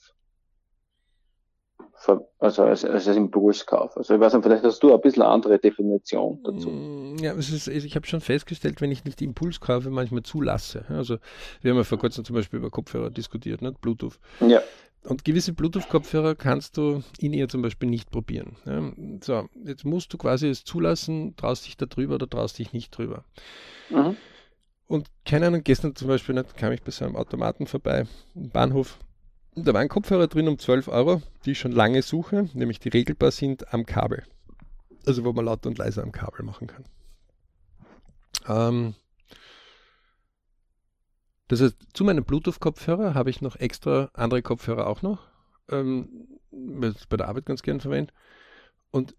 also 2.40 2.64
als, 2.64 2.84
als 2.84 3.08
Impulskauf. 3.08 3.96
Also 3.96 4.16
ich 4.16 4.20
weiß 4.20 4.34
nicht, 4.34 4.44
vielleicht 4.44 4.64
hast 4.64 4.82
du 4.82 4.94
ein 4.94 5.02
bisschen 5.02 5.22
andere 5.22 5.60
Definition 5.60 6.42
dazu. 6.44 6.70
Mm, 6.70 7.18
ja, 7.20 7.34
ist, 7.34 7.68
ich 7.68 7.96
habe 7.96 8.08
schon 8.08 8.22
festgestellt, 8.22 8.82
wenn 8.82 8.92
ich 8.92 9.06
nicht 9.06 9.22
Impulskaufe 9.22 9.90
manchmal 9.90 10.24
zulasse. 10.24 10.86
Also 10.90 11.18
wir 11.62 11.72
haben 11.72 11.78
ja 11.78 11.84
vor 11.84 12.00
kurzem 12.00 12.26
zum 12.26 12.36
Beispiel 12.36 12.60
über 12.60 12.70
Kopfhörer 12.70 13.10
diskutiert, 13.10 13.62
ne? 13.62 13.74
Bluetooth. 13.74 14.20
Ja. 14.40 14.62
Und 15.04 15.26
gewisse 15.26 15.54
Bluetooth-Kopfhörer 15.54 16.36
kannst 16.36 16.78
du 16.78 17.04
in 17.18 17.34
ihr 17.34 17.50
zum 17.50 17.64
Beispiel 17.64 17.90
nicht 17.90 18.12
probieren. 18.12 18.56
Ja? 18.66 18.92
So, 19.22 19.50
jetzt 19.66 19.84
musst 19.84 20.14
du 20.14 20.18
quasi 20.18 20.48
es 20.48 20.64
zulassen, 20.64 21.36
traust 21.36 21.66
dich 21.66 21.76
da 21.76 21.88
drüber 21.88 22.16
oder 22.16 22.30
traust 22.30 22.60
dich 22.60 22.72
nicht 22.72 22.96
drüber. 22.96 23.26
Mhm. 23.90 24.16
Und 24.88 25.08
keine 25.26 25.48
Ahnung, 25.48 25.64
gestern 25.64 25.96
zum 25.96 26.08
Beispiel 26.08 26.36
nicht, 26.36 26.56
kam 26.56 26.72
ich 26.72 26.84
bei 26.84 26.92
so 26.92 27.06
einem 27.06 27.16
Automaten 27.16 27.66
vorbei, 27.66 28.06
im 28.36 28.50
Bahnhof, 28.50 29.00
da 29.56 29.74
waren 29.74 29.90
Kopfhörer 29.90 30.28
drin 30.28 30.48
um 30.48 30.60
12 30.60 30.88
Euro, 30.88 31.22
die 31.46 31.52
ich 31.52 31.60
schon 31.60 31.72
lange 31.72 32.02
suche, 32.02 32.50
nämlich 32.54 32.80
die 32.80 32.90
regelbar 32.90 33.32
sind 33.32 33.74
am 33.74 33.86
Kabel. 33.86 34.24
Also 35.06 35.24
wo 35.24 35.34
man 35.34 35.46
lauter 35.46 35.70
und 35.70 35.78
leiser 35.78 36.04
am 36.04 36.12
Kabel 36.12 36.46
machen 36.46 36.68
kann. 36.68 36.86
Ähm, 38.48 38.96
das 41.52 41.62
heißt, 41.62 41.76
zu 41.92 42.06
meinem 42.06 42.24
Bluetooth-Kopfhörer 42.24 43.14
habe 43.14 43.30
ich 43.30 43.42
noch 43.42 43.58
extra 43.58 44.10
andere 44.14 44.42
Kopfhörer 44.42 44.88
auch 44.88 45.02
noch, 45.02 45.28
ähm, 45.70 46.30
bei 46.50 47.18
der 47.18 47.28
Arbeit 47.28 47.46
ganz 47.46 47.62
gern 47.62 47.82
verwende. 47.82 48.14
Und 48.90 49.18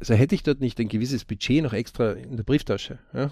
also 0.00 0.14
hätte 0.14 0.34
ich 0.34 0.42
dort 0.42 0.60
nicht 0.60 0.80
ein 0.80 0.88
gewisses 0.88 1.26
Budget 1.26 1.62
noch 1.62 1.74
extra 1.74 2.12
in 2.12 2.38
der 2.38 2.44
Brieftasche, 2.44 2.98
ja, 3.12 3.30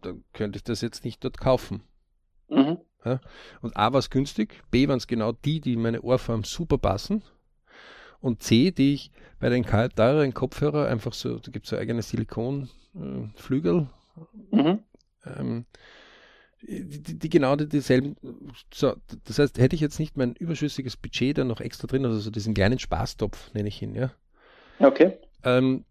dann 0.00 0.24
könnte 0.32 0.56
ich 0.56 0.64
das 0.64 0.80
jetzt 0.80 1.04
nicht 1.04 1.22
dort 1.22 1.36
kaufen. 1.36 1.82
Mhm. 2.48 2.78
Ja? 3.04 3.20
Und 3.60 3.76
A 3.76 3.92
war 3.92 3.98
es 3.98 4.08
günstig, 4.08 4.62
B 4.70 4.88
waren 4.88 4.96
es 4.96 5.06
genau 5.06 5.32
die, 5.32 5.60
die 5.60 5.74
in 5.74 5.82
meine 5.82 6.00
Ohrform 6.00 6.42
super 6.42 6.78
passen. 6.78 7.22
Und 8.20 8.42
C, 8.42 8.70
die 8.70 8.94
ich 8.94 9.10
bei 9.40 9.50
den 9.50 9.64
teureren 9.64 10.32
Kopfhörer 10.32 10.88
einfach 10.88 11.12
so, 11.12 11.38
da 11.38 11.50
gibt 11.50 11.66
es 11.66 11.70
so 11.70 11.76
eigene 11.76 12.00
Silikonflügel. 12.00 13.88
Äh, 14.52 14.56
mhm. 14.56 14.78
ähm, 15.26 15.66
die, 16.62 17.18
die, 17.18 17.28
genau 17.28 17.56
die, 17.56 17.68
dieselben. 17.68 18.16
So, 18.72 18.94
das 19.24 19.38
heißt, 19.38 19.58
hätte 19.58 19.74
ich 19.74 19.80
jetzt 19.80 19.98
nicht 19.98 20.16
mein 20.16 20.34
überschüssiges 20.34 20.96
Budget 20.96 21.38
dann 21.38 21.48
noch 21.48 21.60
extra 21.60 21.86
drin, 21.86 22.04
also 22.04 22.18
so 22.18 22.30
diesen 22.30 22.54
kleinen 22.54 22.78
Spaßtopf, 22.78 23.52
nenne 23.54 23.68
ich 23.68 23.82
ihn, 23.82 23.94
ja. 23.94 24.12
Okay. 24.78 25.18
Ähm, 25.44 25.84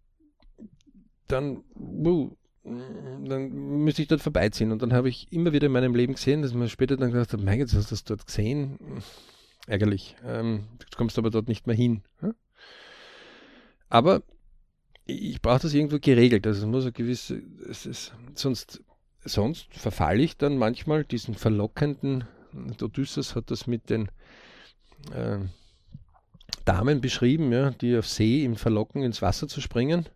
dann, 1.27 1.63
uh, 1.75 2.31
dann 2.63 3.49
müsste 3.83 4.01
ich 4.01 4.07
dort 4.07 4.21
vorbeiziehen. 4.21 4.71
Und 4.71 4.81
dann 4.81 4.93
habe 4.93 5.09
ich 5.09 5.31
immer 5.31 5.51
wieder 5.51 5.67
in 5.67 5.73
meinem 5.73 5.95
Leben 5.95 6.13
gesehen, 6.13 6.41
dass 6.41 6.53
man 6.53 6.69
später 6.69 6.97
dann 6.97 7.11
gesagt 7.11 7.33
hat, 7.33 7.41
mein 7.41 7.59
Gott, 7.59 7.73
hast 7.73 7.91
du 7.91 7.95
das 7.95 8.03
dort 8.03 8.25
gesehen? 8.25 8.77
Ärgerlich. 9.67 10.15
Ähm, 10.25 10.67
du 10.79 10.97
kommst 10.97 11.17
aber 11.17 11.29
dort 11.29 11.47
nicht 11.47 11.67
mehr 11.67 11.75
hin. 11.75 12.03
Aber 13.89 14.23
ich 15.05 15.41
brauche 15.41 15.61
das 15.61 15.73
irgendwo 15.73 15.99
geregelt. 15.99 16.45
Also 16.47 16.61
es 16.61 16.65
muss 16.67 16.83
eine 16.83 16.91
gewisse, 16.91 17.41
es 17.69 17.85
ist, 17.85 18.13
sonst 18.35 18.81
sonst 19.23 19.73
verfalle 19.73 20.21
ich 20.21 20.37
dann 20.37 20.57
manchmal 20.57 21.03
diesen 21.03 21.35
verlockenden, 21.35 22.25
Odysseus 22.81 23.35
hat 23.35 23.51
das 23.51 23.67
mit 23.67 23.89
den 23.89 24.09
äh, 25.13 25.37
Damen 26.65 27.01
beschrieben, 27.01 27.51
ja, 27.51 27.71
die 27.71 27.97
auf 27.97 28.07
See 28.07 28.43
ihm 28.43 28.55
verlocken, 28.55 29.03
ins 29.03 29.21
Wasser 29.21 29.47
zu 29.47 29.61
springen. 29.61 30.07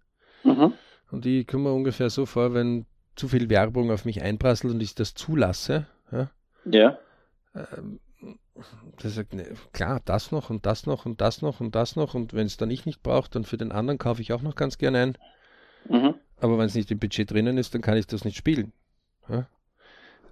Mhm. 0.43 0.73
Und 1.11 1.25
ich 1.25 1.47
komme 1.47 1.69
mir 1.69 1.75
ungefähr 1.75 2.09
so 2.09 2.25
vor, 2.25 2.53
wenn 2.53 2.85
zu 3.15 3.27
viel 3.27 3.49
Werbung 3.49 3.91
auf 3.91 4.05
mich 4.05 4.21
einprasselt 4.21 4.73
und 4.73 4.81
ich 4.81 4.95
das 4.95 5.13
zulasse. 5.13 5.87
Ja. 6.11 6.29
ja. 6.65 6.97
Ähm, 7.55 7.99
das 9.01 9.15
sagt, 9.15 9.33
ne, 9.33 9.53
klar, 9.73 10.01
das 10.05 10.31
noch 10.31 10.49
und 10.49 10.65
das 10.65 10.85
noch 10.85 11.05
und 11.05 11.21
das 11.21 11.41
noch 11.41 11.59
und 11.59 11.75
das 11.75 11.95
noch. 11.95 12.13
Und 12.13 12.33
wenn 12.33 12.47
es 12.47 12.57
dann 12.57 12.71
ich 12.71 12.85
nicht 12.85 13.03
brauche, 13.03 13.29
dann 13.29 13.43
für 13.43 13.57
den 13.57 13.71
anderen 13.71 13.97
kaufe 13.97 14.21
ich 14.21 14.33
auch 14.33 14.41
noch 14.41 14.55
ganz 14.55 14.77
gerne 14.77 14.99
ein. 14.99 15.17
Mhm. 15.89 16.15
Aber 16.37 16.57
wenn 16.57 16.65
es 16.65 16.75
nicht 16.75 16.91
im 16.91 16.99
Budget 16.99 17.31
drinnen 17.31 17.57
ist, 17.57 17.73
dann 17.73 17.81
kann 17.81 17.97
ich 17.97 18.07
das 18.07 18.25
nicht 18.25 18.37
spielen. 18.37 18.73
Ja? 19.29 19.47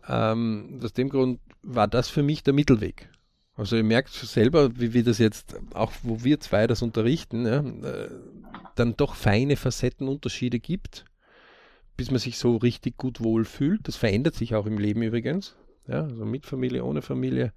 Ähm, 0.08 0.80
aus 0.84 0.94
dem 0.94 1.10
Grund 1.10 1.39
war 1.62 1.88
das 1.88 2.10
für 2.10 2.24
mich 2.24 2.44
der 2.44 2.54
Mittelweg. 2.54 3.10
Also 3.56 3.76
ihr 3.76 3.84
merkt 3.84 4.10
selber, 4.10 4.80
wie 4.80 4.94
wir 4.94 5.04
das 5.04 5.20
jetzt, 5.20 5.56
auch 5.74 5.91
wo 6.02 6.24
wir 6.24 6.39
zwei 6.39 6.66
das 6.66 6.82
unterrichten, 6.82 7.46
ja, 7.46 7.60
äh, 7.60 8.10
dann 8.76 8.98
doch 8.98 9.14
feine 9.14 9.56
Facettenunterschiede 9.56 10.60
gibt, 10.60 11.06
bis 11.96 12.10
man 12.10 12.20
sich 12.20 12.39
so 12.39 12.58
richtig 12.58 12.98
gut 12.98 13.22
wohlfühlt. 13.22 13.88
Das 13.88 13.96
verändert 13.96 14.34
sich 14.34 14.56
auch 14.56 14.66
im 14.66 14.80
Leben 14.80 15.04
übrigens. 15.04 15.56
Ja, 15.88 16.04
also 16.04 16.26
mit 16.26 16.46
Familie, 16.46 16.84
ohne 16.84 17.04
Familie, 17.04 17.54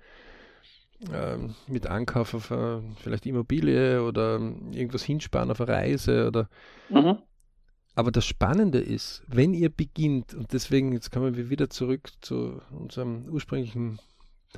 äh, 1.12 1.37
mit 1.66 1.87
Ankauf 1.87 2.34
auf 2.34 2.51
äh, 2.51 2.80
vielleicht 2.97 3.24
Immobilie 3.24 4.03
oder 4.03 4.39
irgendwas 4.72 5.05
hinsparen 5.05 5.51
auf 5.51 5.61
eine 5.61 5.70
Reise 5.70 6.26
oder 6.26 6.49
mhm. 6.91 7.18
Aber 7.97 8.12
das 8.12 8.26
Spannende 8.26 8.78
ist, 8.78 9.22
wenn 9.26 9.55
ihr 9.55 9.70
beginnt, 9.70 10.34
und 10.34 10.53
deswegen, 10.53 10.92
jetzt 10.92 11.11
kommen 11.11 11.34
wir 11.34 11.49
wieder 11.49 11.70
zurück 11.70 12.11
zu 12.20 12.61
unserem 12.70 13.26
ursprünglichen 13.26 13.99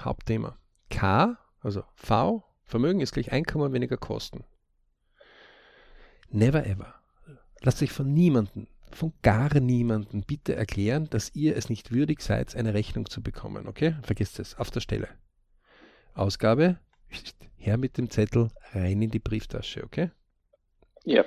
Hauptthema. 0.00 0.58
K, 0.90 1.38
also 1.60 1.84
V, 1.94 2.44
Vermögen 2.64 3.00
ist 3.00 3.12
gleich 3.12 3.30
Einkommen 3.30 3.72
weniger 3.72 3.96
Kosten. 3.96 4.44
Never 6.30 6.66
ever. 6.66 6.96
Lasst 7.60 7.80
euch 7.80 7.92
von 7.92 8.12
niemandem, 8.12 8.66
von 8.90 9.12
gar 9.22 9.54
niemandem 9.60 10.22
bitte 10.22 10.56
erklären, 10.56 11.08
dass 11.08 11.32
ihr 11.36 11.56
es 11.56 11.70
nicht 11.70 11.92
würdig 11.92 12.20
seid, 12.22 12.56
eine 12.56 12.74
Rechnung 12.74 13.08
zu 13.08 13.22
bekommen. 13.22 13.68
Okay? 13.68 13.94
Vergesst 14.02 14.40
es, 14.40 14.56
auf 14.56 14.72
der 14.72 14.80
Stelle. 14.80 15.08
Ausgabe, 16.12 16.80
her 17.56 17.76
mit 17.76 17.98
dem 17.98 18.10
Zettel, 18.10 18.50
rein 18.72 19.00
in 19.00 19.10
die 19.10 19.20
Brieftasche, 19.20 19.84
okay? 19.84 20.10
Ja. 21.04 21.24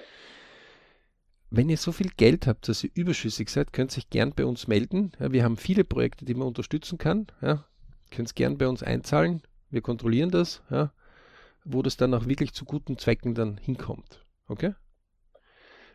Wenn 1.53 1.67
ihr 1.67 1.75
so 1.75 1.91
viel 1.91 2.09
Geld 2.15 2.47
habt, 2.47 2.69
dass 2.69 2.81
ihr 2.85 2.91
überschüssig 2.93 3.49
seid, 3.49 3.73
könnt 3.73 3.93
ihr 3.93 3.97
euch 3.99 4.09
gern 4.09 4.31
bei 4.33 4.45
uns 4.45 4.67
melden. 4.67 5.11
Ja, 5.19 5.33
wir 5.33 5.43
haben 5.43 5.57
viele 5.57 5.83
Projekte, 5.83 6.23
die 6.23 6.33
man 6.33 6.47
unterstützen 6.47 6.97
kann. 6.97 7.27
Ja, 7.41 7.65
könnt 8.09 8.29
es 8.29 8.35
gern 8.35 8.57
bei 8.57 8.69
uns 8.69 8.83
einzahlen. 8.83 9.41
Wir 9.69 9.81
kontrollieren 9.81 10.31
das, 10.31 10.63
ja, 10.69 10.93
wo 11.65 11.81
das 11.81 11.97
dann 11.97 12.13
auch 12.13 12.25
wirklich 12.25 12.53
zu 12.53 12.63
guten 12.63 12.97
Zwecken 12.97 13.35
dann 13.35 13.57
hinkommt. 13.57 14.25
Okay? 14.47 14.75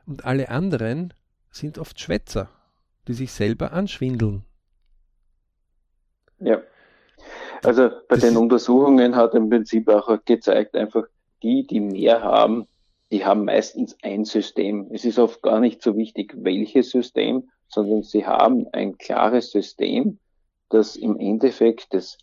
Und 0.04 0.26
alle 0.26 0.50
anderen 0.50 1.14
sind 1.50 1.78
oft 1.78 1.98
Schwätzer, 1.98 2.50
die 3.08 3.14
sich 3.14 3.32
selber 3.32 3.72
anschwindeln. 3.72 4.44
Ja. 6.38 6.60
Also 7.62 7.88
bei 8.08 8.16
das 8.16 8.20
den 8.20 8.36
Untersuchungen 8.36 9.16
hat 9.16 9.34
im 9.34 9.48
Prinzip 9.48 9.88
auch 9.88 10.22
gezeigt, 10.26 10.76
einfach 10.76 11.04
die, 11.42 11.66
die 11.66 11.80
mehr 11.80 12.22
haben, 12.22 12.68
die 13.10 13.24
haben 13.24 13.44
meistens 13.44 13.96
ein 14.02 14.24
System. 14.24 14.88
Es 14.92 15.04
ist 15.04 15.18
oft 15.18 15.42
gar 15.42 15.60
nicht 15.60 15.82
so 15.82 15.96
wichtig, 15.96 16.34
welches 16.38 16.90
System, 16.90 17.48
sondern 17.68 18.02
sie 18.02 18.26
haben 18.26 18.66
ein 18.72 18.98
klares 18.98 19.50
System, 19.50 20.18
das 20.68 20.96
im 20.96 21.18
Endeffekt 21.18 21.94
das 21.94 22.18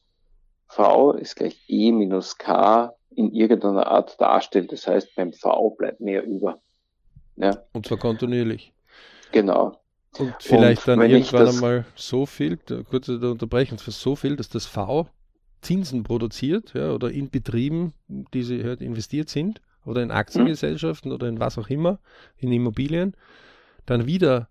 V 0.68 1.14
ist 1.14 1.36
gleich 1.36 1.64
E 1.68 1.92
minus 1.92 2.38
K 2.38 2.94
in 3.16 3.32
irgendeiner 3.32 3.88
Art 3.88 4.20
darstellt. 4.20 4.72
Das 4.72 4.88
heißt, 4.88 5.16
beim 5.16 5.32
V 5.34 5.72
bleibt 5.72 6.02
mehr 6.02 6.24
über. 6.24 6.62
Ja. 7.36 7.64
Und 7.72 7.86
zwar 7.86 7.98
kontinuierlich. 7.98 8.74
Genau. 9.32 9.80
Und 10.18 10.36
vielleicht 10.40 10.88
Und 10.88 11.00
dann 11.00 11.10
irgendwann 11.10 11.48
einmal 11.48 11.86
so 11.96 12.26
viel, 12.26 12.58
kurz 12.90 13.10
unterbrechen, 13.10 13.78
so 13.78 14.16
viel, 14.16 14.36
dass 14.36 14.50
das 14.50 14.66
V 14.66 15.08
Zinsen 15.62 16.04
produziert 16.04 16.74
ja, 16.74 16.92
oder 16.92 17.10
in 17.10 17.30
Betrieben, 17.30 17.94
die 18.08 18.44
sie 18.44 18.64
halt 18.64 18.82
investiert 18.82 19.30
sind 19.30 19.62
oder 19.86 20.02
in 20.02 20.12
Aktiengesellschaften 20.12 21.10
mhm. 21.10 21.16
oder 21.16 21.28
in 21.28 21.40
was 21.40 21.58
auch 21.58 21.70
immer, 21.70 22.00
in 22.38 22.52
Immobilien, 22.52 23.16
dann 23.86 24.06
wieder 24.06 24.50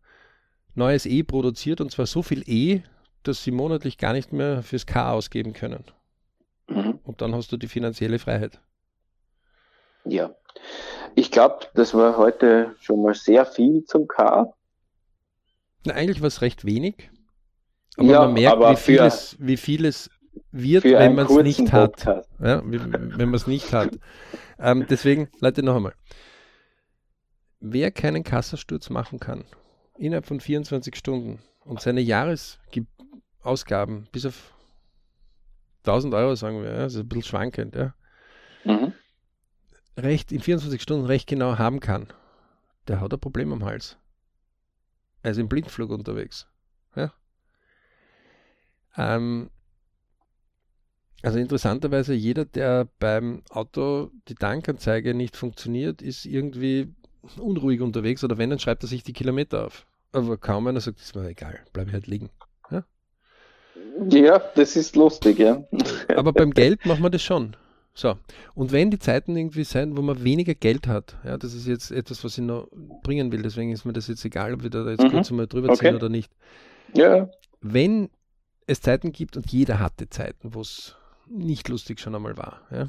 neues 0.74 1.07
E 1.07 1.22
produziert 1.22 1.80
und 1.80 1.91
zwar 1.91 2.07
so 2.07 2.22
viel 2.22 2.43
E, 2.47 2.83
dass 3.22 3.45
sie 3.45 3.51
monatlich 3.51 3.99
gar 3.99 4.12
nicht 4.12 4.33
mehr 4.33 4.62
fürs 4.62 4.87
K 4.87 5.12
ausgeben 5.12 5.53
können. 5.53 5.85
Mhm. 6.68 6.99
Und 7.05 7.20
dann 7.20 7.35
hast 7.35 7.53
du 7.53 7.57
die 7.57 7.68
finanzielle 7.68 8.18
Freiheit. 8.18 8.61
Ja, 10.05 10.35
ich 11.14 11.30
glaube, 11.30 11.66
das 11.74 11.95
war 11.95 12.16
heute 12.16 12.74
schon 12.80 13.03
mal 13.03 13.14
sehr 13.14 13.47
viel 13.47 13.85
zum 13.85 14.09
K. 14.09 14.53
Na, 15.85 15.95
eigentlich 15.95 16.20
war 16.20 16.28
es 16.28 16.43
recht 16.43 16.64
wenig. 16.64 17.11
Aber 17.97 18.09
ja, 18.09 18.20
man 18.20 18.35
merkt, 18.35 18.53
aber 18.53 18.72
wie, 18.72 18.76
viel 18.76 18.99
es, 18.99 19.37
wie 19.39 19.57
viel 19.57 19.85
es 19.85 20.11
wird, 20.51 20.85
wenn 20.85 21.14
man 21.14 21.26
es 21.26 21.43
nicht 21.43 21.72
hat. 21.72 22.07
hat. 22.07 22.28
Ja, 22.41 22.62
wenn 22.64 23.28
man 23.28 23.35
es 23.35 23.47
nicht 23.47 23.72
hat. 23.72 23.99
Ähm, 24.59 24.87
deswegen, 24.89 25.28
Leute, 25.41 25.62
noch 25.62 25.76
einmal. 25.76 25.95
Wer 27.61 27.91
keinen 27.91 28.24
Kassasturz 28.24 28.91
machen 28.91 29.20
kann, 29.20 29.45
innerhalb 29.97 30.26
von 30.26 30.41
24 30.41 30.97
Stunden 30.97 31.41
und 31.64 31.80
seine 31.80 32.01
Jahresausgaben 32.01 34.09
bis 34.11 34.26
auf 34.26 34.53
1000 35.85 36.14
Euro, 36.14 36.35
sagen 36.35 36.62
wir, 36.62 36.70
ja, 36.70 36.78
das 36.78 36.95
ist 36.95 37.01
ein 37.01 37.09
bisschen 37.09 37.24
schwankend, 37.24 37.76
ja, 37.76 37.95
mhm. 38.64 38.93
recht 39.97 40.33
in 40.33 40.41
24 40.41 40.80
Stunden 40.80 41.07
recht 41.07 41.28
genau 41.28 41.59
haben 41.59 41.80
kann, 41.80 42.12
der 42.89 43.01
hat 43.01 43.12
ein 43.12 43.20
Problem 43.20 43.53
am 43.53 43.64
Hals. 43.64 43.97
Er 45.22 45.30
ist 45.30 45.39
im 45.39 45.49
Blindflug 45.49 45.91
unterwegs. 45.91 46.49
Ja. 46.97 47.12
Ähm, 48.97 49.51
also 51.23 51.39
interessanterweise, 51.39 52.14
jeder, 52.14 52.45
der 52.45 52.89
beim 52.99 53.43
Auto 53.51 54.11
die 54.29 54.35
Tankanzeige 54.35 55.14
nicht 55.14 55.37
funktioniert, 55.37 56.03
ist 56.03 56.25
irgendwie 56.25 56.93
unruhig 57.39 57.81
unterwegs 57.81 58.25
oder 58.25 58.39
wenn, 58.39 58.51
dann 58.51 58.59
schreibt 58.59 58.83
er 58.83 58.89
sich 58.89 59.05
die 59.05 59.12
Kilometer 59.12 59.66
auf. 59.66 59.87
Aber 60.12 60.37
kaum 60.37 60.66
einer 60.66 60.81
sagt, 60.81 61.01
ist 61.01 61.14
mir 61.14 61.29
egal, 61.29 61.61
bleibe 61.73 61.93
halt 61.93 62.07
liegen. 62.07 62.31
Ja? 62.70 62.85
ja, 64.11 64.43
das 64.57 64.77
ist 64.77 64.97
lustig, 64.97 65.39
ja. 65.39 65.62
Aber 66.16 66.33
beim 66.33 66.51
Geld 66.51 66.85
machen 66.87 67.03
wir 67.03 67.11
das 67.11 67.23
schon. 67.23 67.57
So, 67.95 68.16
und 68.55 68.73
wenn 68.73 68.91
die 68.91 68.99
Zeiten 68.99 69.37
irgendwie 69.37 69.64
sein, 69.64 69.97
wo 69.97 70.03
man 70.03 70.25
weniger 70.25 70.55
Geld 70.55 70.87
hat, 70.87 71.16
ja, 71.25 71.37
das 71.37 71.53
ist 71.53 71.66
jetzt 71.66 71.91
etwas, 71.91 72.25
was 72.25 72.39
ich 72.39 72.45
noch 72.45 72.68
bringen 73.03 73.31
will, 73.33 73.43
deswegen 73.43 73.70
ist 73.70 73.85
mir 73.85 73.93
das 73.93 74.09
jetzt 74.09 74.25
egal, 74.25 74.55
ob 74.55 74.62
wir 74.62 74.70
da 74.70 74.89
jetzt 74.89 75.05
mhm. 75.05 75.11
kurz 75.11 75.31
mal 75.31 75.47
drüber 75.47 75.68
okay. 75.68 75.89
ziehen 75.89 75.97
oder 75.97 76.09
nicht. 76.09 76.33
Ja. 76.95 77.29
Wenn 77.61 78.09
es 78.66 78.81
Zeiten 78.81 79.12
gibt 79.12 79.37
und 79.37 79.51
jeder 79.53 79.79
hatte 79.79 80.09
Zeiten, 80.09 80.55
wo 80.55 80.62
es 80.62 80.97
nicht 81.27 81.68
lustig 81.68 82.01
schon 82.01 82.14
einmal 82.14 82.37
war. 82.37 82.61
Ja? 82.70 82.89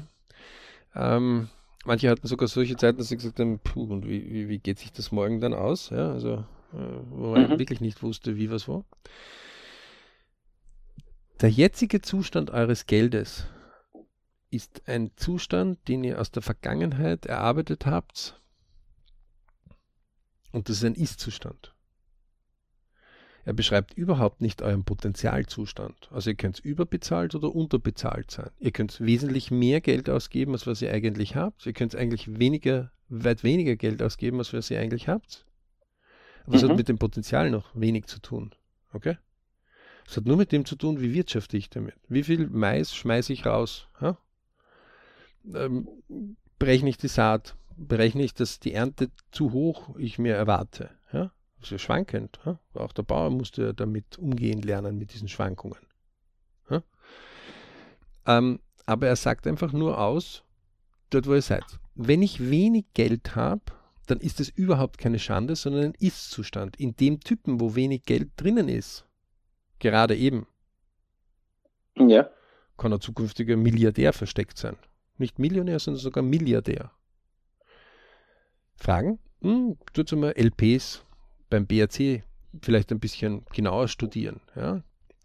Ähm, 0.94 1.48
manche 1.84 2.10
hatten 2.10 2.26
sogar 2.26 2.48
solche 2.48 2.76
Zeiten, 2.76 2.98
dass 2.98 3.08
sie 3.08 3.16
gesagt 3.16 3.40
haben, 3.40 3.58
puh, 3.58 3.92
und 3.92 4.06
wie, 4.06 4.32
wie, 4.32 4.48
wie 4.48 4.58
geht 4.58 4.78
sich 4.78 4.92
das 4.92 5.12
morgen 5.12 5.40
dann 5.40 5.54
aus? 5.54 5.90
Ja, 5.90 6.12
also, 6.12 6.44
äh, 6.72 7.00
wo 7.10 7.32
man 7.32 7.50
mhm. 7.50 7.58
wirklich 7.58 7.80
nicht 7.80 8.02
wusste, 8.02 8.36
wie 8.36 8.50
was 8.50 8.68
war. 8.68 8.84
Der 11.40 11.50
jetzige 11.50 12.00
Zustand 12.00 12.50
eures 12.50 12.86
Geldes 12.86 13.46
ist 14.50 14.82
ein 14.86 15.10
Zustand, 15.16 15.88
den 15.88 16.04
ihr 16.04 16.20
aus 16.20 16.30
der 16.30 16.42
Vergangenheit 16.42 17.26
erarbeitet 17.26 17.86
habt. 17.86 18.40
Und 20.52 20.68
das 20.68 20.76
ist 20.76 20.84
ein 20.84 20.94
Ist-Zustand. 20.94 21.73
Er 23.44 23.52
beschreibt 23.52 23.94
überhaupt 23.94 24.40
nicht 24.40 24.62
euren 24.62 24.84
Potenzialzustand. 24.84 26.08
Also 26.10 26.30
ihr 26.30 26.36
könnt 26.36 26.60
überbezahlt 26.60 27.34
oder 27.34 27.54
unterbezahlt 27.54 28.30
sein. 28.30 28.50
Ihr 28.58 28.72
könnt 28.72 29.00
wesentlich 29.00 29.50
mehr 29.50 29.80
Geld 29.80 30.08
ausgeben, 30.08 30.52
als 30.52 30.66
was 30.66 30.80
ihr 30.80 30.90
eigentlich 30.90 31.36
habt. 31.36 31.66
Ihr 31.66 31.74
könnt 31.74 31.94
eigentlich 31.94 32.38
weniger, 32.38 32.90
weit 33.08 33.44
weniger 33.44 33.76
Geld 33.76 34.02
ausgeben, 34.02 34.38
als 34.38 34.52
was 34.54 34.70
ihr 34.70 34.80
eigentlich 34.80 35.08
habt. 35.08 35.44
Aber 36.46 36.56
es 36.56 36.62
hat 36.62 36.70
mhm. 36.70 36.76
mit 36.76 36.88
dem 36.88 36.98
Potenzial 36.98 37.50
noch 37.50 37.70
wenig 37.74 38.06
zu 38.06 38.18
tun. 38.20 38.54
Okay? 38.92 39.18
Es 40.06 40.16
hat 40.16 40.24
nur 40.24 40.36
mit 40.36 40.52
dem 40.52 40.64
zu 40.64 40.76
tun, 40.76 41.00
wie 41.00 41.12
wirtschafte 41.12 41.56
ich 41.56 41.70
damit. 41.70 41.94
Wie 42.08 42.22
viel 42.22 42.48
Mais 42.48 42.94
schmeiße 42.94 43.32
ich 43.32 43.46
raus? 43.46 43.88
Ja? 44.00 44.18
Ähm, 45.54 45.88
berechne 46.58 46.88
ich 46.90 46.96
die 46.96 47.08
Saat? 47.08 47.56
Berechne 47.76 48.22
ich, 48.22 48.34
dass 48.34 48.60
die 48.60 48.72
Ernte 48.72 49.10
zu 49.32 49.52
hoch 49.52 49.96
ich 49.98 50.18
mir 50.18 50.34
erwarte? 50.34 50.90
Ja? 51.12 51.32
So 51.64 51.78
schwankend. 51.78 52.38
Ja? 52.44 52.58
Auch 52.74 52.92
der 52.92 53.02
Bauer 53.02 53.30
musste 53.30 53.74
damit 53.74 54.18
umgehen 54.18 54.62
lernen, 54.62 54.98
mit 54.98 55.12
diesen 55.12 55.28
Schwankungen. 55.28 55.78
Ja? 56.70 56.82
Ähm, 58.26 58.60
aber 58.86 59.06
er 59.08 59.16
sagt 59.16 59.46
einfach 59.46 59.72
nur 59.72 59.98
aus, 59.98 60.44
dort 61.10 61.26
wo 61.26 61.34
ihr 61.34 61.42
seid. 61.42 61.64
Wenn 61.94 62.22
ich 62.22 62.50
wenig 62.50 62.86
Geld 62.94 63.36
habe, 63.36 63.62
dann 64.06 64.18
ist 64.18 64.40
es 64.40 64.50
überhaupt 64.50 64.98
keine 64.98 65.18
Schande, 65.18 65.56
sondern 65.56 65.84
ein 65.84 65.94
Ist-Zustand. 65.98 66.76
In 66.76 66.94
dem 66.96 67.20
Typen, 67.20 67.60
wo 67.60 67.74
wenig 67.74 68.04
Geld 68.04 68.32
drinnen 68.36 68.68
ist, 68.68 69.06
gerade 69.78 70.16
eben. 70.16 70.46
Ja. 71.96 72.28
Kann 72.76 72.92
ein 72.92 73.00
zukünftiger 73.00 73.56
Milliardär 73.56 74.12
versteckt 74.12 74.58
sein. 74.58 74.76
Nicht 75.16 75.38
Millionär, 75.38 75.78
sondern 75.78 76.02
sogar 76.02 76.22
Milliardär. 76.22 76.90
Fragen? 78.74 79.18
Hm, 79.40 79.78
tut 79.92 80.12
mal 80.12 80.34
LPs 80.36 81.04
beim 81.50 81.66
BRC 81.66 82.22
vielleicht 82.62 82.92
ein 82.92 83.00
bisschen 83.00 83.44
genauer 83.52 83.88
studieren. 83.88 84.40
Ja? 84.56 84.82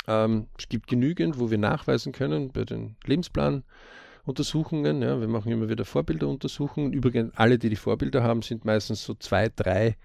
Ähm, 0.08 0.48
es 0.58 0.68
gibt 0.70 0.88
genügend, 0.88 1.40
wo 1.40 1.52
wir 1.52 1.58
nachweisen 1.58 2.12
können 2.12 2.52
bei 2.52 2.66
den 2.66 2.96
Lebensplanuntersuchungen. 3.06 5.02
Ja, 5.02 5.20
wir 5.20 5.28
machen 5.28 5.52
immer 5.52 5.70
wieder 5.70 5.86
Vorbilderuntersuchungen. 5.86 6.94
Übrigens, 6.94 7.36
alle, 7.36 7.60
die 7.60 7.70
die 7.70 7.76
Vorbilder 7.76 8.24
haben, 8.24 8.42
sind 8.42 8.66
meistens 8.66 9.04
so 9.04 9.14
zwei, 9.14 9.50
drei 9.50 9.98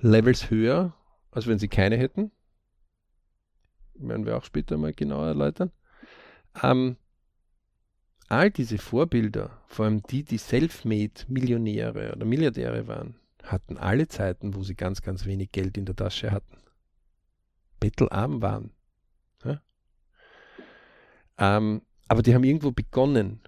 Levels 0.00 0.50
höher, 0.50 0.94
als 1.30 1.46
wenn 1.46 1.58
sie 1.58 1.68
keine 1.68 1.96
hätten. 1.96 2.32
Werden 3.94 4.26
wir 4.26 4.36
auch 4.36 4.44
später 4.44 4.76
mal 4.76 4.92
genauer 4.92 5.28
erläutern. 5.28 5.70
Ähm, 6.62 6.96
all 8.28 8.50
diese 8.50 8.78
Vorbilder, 8.78 9.62
vor 9.68 9.84
allem 9.84 10.02
die, 10.02 10.24
die 10.24 10.38
Selfmade-Millionäre 10.38 12.12
oder 12.16 12.26
Milliardäre 12.26 12.88
waren, 12.88 13.14
hatten 13.42 13.76
alle 13.78 14.08
Zeiten, 14.08 14.54
wo 14.54 14.62
sie 14.62 14.74
ganz, 14.74 15.02
ganz 15.02 15.26
wenig 15.26 15.52
Geld 15.52 15.76
in 15.76 15.84
der 15.84 15.96
Tasche 15.96 16.30
hatten. 16.30 16.58
Bettelarm 17.80 18.42
waren. 18.42 18.72
Ja? 19.44 19.60
Ähm, 21.38 21.82
aber 22.08 22.22
die 22.22 22.34
haben 22.34 22.44
irgendwo 22.44 22.70
begonnen. 22.70 23.40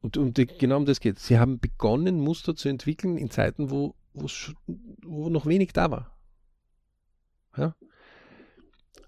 Und, 0.00 0.16
und 0.16 0.36
die, 0.36 0.46
genau 0.46 0.78
um 0.78 0.86
das 0.86 1.00
geht. 1.00 1.18
Sie 1.18 1.38
haben 1.38 1.60
begonnen, 1.60 2.20
Muster 2.20 2.56
zu 2.56 2.68
entwickeln 2.68 3.16
in 3.18 3.30
Zeiten, 3.30 3.70
wo, 3.70 3.94
wo 4.14 5.28
noch 5.28 5.46
wenig 5.46 5.72
da 5.72 5.90
war. 5.90 6.18
Ja? 7.56 7.76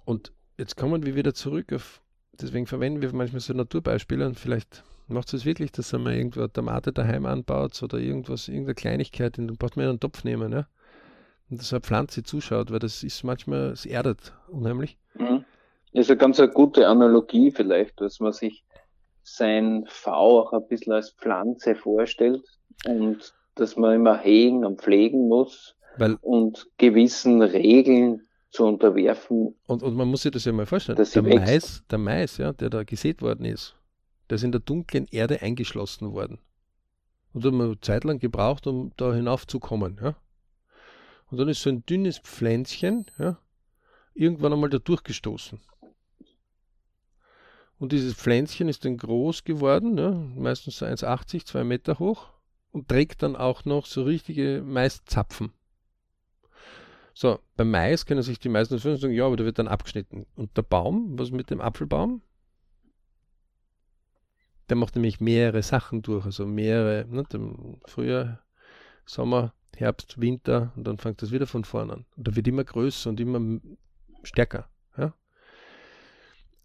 Und 0.04 0.32
jetzt 0.58 0.76
kommen 0.76 1.04
wir 1.04 1.16
wieder 1.16 1.34
zurück 1.34 1.72
auf, 1.72 2.02
deswegen 2.32 2.66
verwenden 2.66 3.02
wir 3.02 3.12
manchmal 3.12 3.40
so 3.40 3.54
Naturbeispiele 3.54 4.26
und 4.26 4.38
vielleicht 4.38 4.84
macht 5.08 5.32
es 5.34 5.44
wirklich, 5.44 5.72
dass 5.72 5.92
man 5.92 6.14
irgendwo 6.14 6.40
eine 6.40 6.52
Tomate 6.52 6.92
daheim 6.92 7.26
anbaut 7.26 7.82
oder 7.82 7.98
irgendwas, 7.98 8.48
irgendeine 8.48 8.74
Kleinigkeit, 8.74 9.38
dann 9.38 9.46
braucht 9.56 9.76
man 9.76 9.86
einen 9.86 10.00
Topf 10.00 10.24
nehmen, 10.24 10.52
ja. 10.52 10.66
Und 11.50 11.60
dass 11.60 11.72
eine 11.72 11.82
Pflanze 11.82 12.22
zuschaut, 12.22 12.70
weil 12.70 12.78
das 12.78 13.02
ist 13.02 13.22
manchmal, 13.22 13.70
es 13.70 13.84
erdet 13.84 14.32
unheimlich. 14.48 14.96
Mhm. 15.14 15.44
Das 15.92 16.06
ist 16.06 16.10
eine 16.10 16.18
ganz 16.18 16.40
eine 16.40 16.50
gute 16.50 16.88
Analogie 16.88 17.50
vielleicht, 17.50 18.00
dass 18.00 18.18
man 18.18 18.32
sich 18.32 18.64
sein 19.22 19.84
V 19.86 20.10
auch 20.10 20.52
ein 20.52 20.66
bisschen 20.68 20.92
als 20.92 21.10
Pflanze 21.10 21.74
vorstellt 21.74 22.42
und 22.86 23.34
dass 23.54 23.76
man 23.76 23.94
immer 23.94 24.18
hegen 24.18 24.64
und 24.64 24.80
pflegen 24.80 25.28
muss 25.28 25.76
weil, 25.96 26.16
und 26.20 26.66
gewissen 26.78 27.42
Regeln 27.42 28.26
zu 28.50 28.64
unterwerfen. 28.64 29.54
Und, 29.66 29.82
und 29.82 29.94
man 29.94 30.08
muss 30.08 30.22
sich 30.22 30.32
das 30.32 30.44
ja 30.44 30.52
mal 30.52 30.66
vorstellen. 30.66 30.96
Der 30.96 31.22
Mais, 31.22 31.82
der 31.90 31.98
Mais, 31.98 32.38
ja, 32.38 32.52
der 32.52 32.70
da 32.70 32.84
gesät 32.84 33.22
worden 33.22 33.44
ist, 33.44 33.76
der 34.28 34.36
ist 34.36 34.44
in 34.44 34.52
der 34.52 34.60
dunklen 34.60 35.06
Erde 35.10 35.42
eingeschlossen 35.42 36.12
worden. 36.12 36.38
Und 37.32 37.44
hat 37.44 37.52
man 37.52 37.66
eine 37.66 37.80
Zeit 37.80 38.04
lang 38.04 38.18
gebraucht, 38.18 38.66
um 38.66 38.92
da 38.96 39.12
hinaufzukommen. 39.12 39.98
Ja? 40.02 40.16
Und 41.30 41.38
dann 41.38 41.48
ist 41.48 41.62
so 41.62 41.70
ein 41.70 41.84
dünnes 41.84 42.18
Pflänzchen 42.18 43.06
ja, 43.18 43.38
irgendwann 44.14 44.52
einmal 44.52 44.70
da 44.70 44.78
durchgestoßen. 44.78 45.60
Und 47.78 47.92
dieses 47.92 48.14
Pflänzchen 48.14 48.68
ist 48.68 48.84
dann 48.84 48.96
groß 48.96 49.44
geworden, 49.44 49.98
ja, 49.98 50.12
meistens 50.12 50.78
so 50.78 50.86
1,80, 50.86 51.44
2 51.44 51.64
Meter 51.64 51.98
hoch 51.98 52.28
und 52.70 52.88
trägt 52.88 53.22
dann 53.22 53.36
auch 53.36 53.64
noch 53.64 53.86
so 53.86 54.04
richtige 54.04 54.62
Maiszapfen. 54.64 55.52
So, 57.14 57.38
beim 57.56 57.70
Mais 57.70 58.06
können 58.06 58.22
sich 58.22 58.40
die 58.40 58.48
meisten 58.48 58.78
sagen, 58.78 59.12
ja, 59.12 59.26
aber 59.26 59.36
der 59.36 59.46
wird 59.46 59.60
dann 59.60 59.68
abgeschnitten. 59.68 60.26
Und 60.34 60.56
der 60.56 60.62
Baum, 60.62 61.16
was 61.16 61.30
mit 61.30 61.50
dem 61.50 61.60
Apfelbaum? 61.60 62.22
Der 64.68 64.76
macht 64.76 64.94
nämlich 64.94 65.20
mehrere 65.20 65.62
Sachen 65.62 66.02
durch, 66.02 66.24
also 66.24 66.46
mehrere, 66.46 67.06
ne, 67.08 67.24
Frühjahr, 67.86 68.40
Sommer, 69.06 69.52
Herbst, 69.76 70.20
Winter 70.20 70.72
und 70.76 70.84
dann 70.84 70.98
fängt 70.98 71.20
das 71.22 71.32
wieder 71.32 71.46
von 71.46 71.64
vorne 71.64 71.92
an. 71.92 72.06
Und 72.16 72.28
da 72.28 72.36
wird 72.36 72.48
immer 72.48 72.64
größer 72.64 73.10
und 73.10 73.20
immer 73.20 73.60
stärker. 74.22 74.68
Ja? 74.96 75.14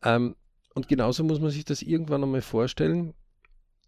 Ähm, 0.04 0.36
und 0.74 0.88
genauso 0.88 1.24
muss 1.24 1.40
man 1.40 1.50
sich 1.50 1.66
das 1.66 1.82
irgendwann 1.82 2.24
einmal 2.24 2.42
vorstellen, 2.42 3.14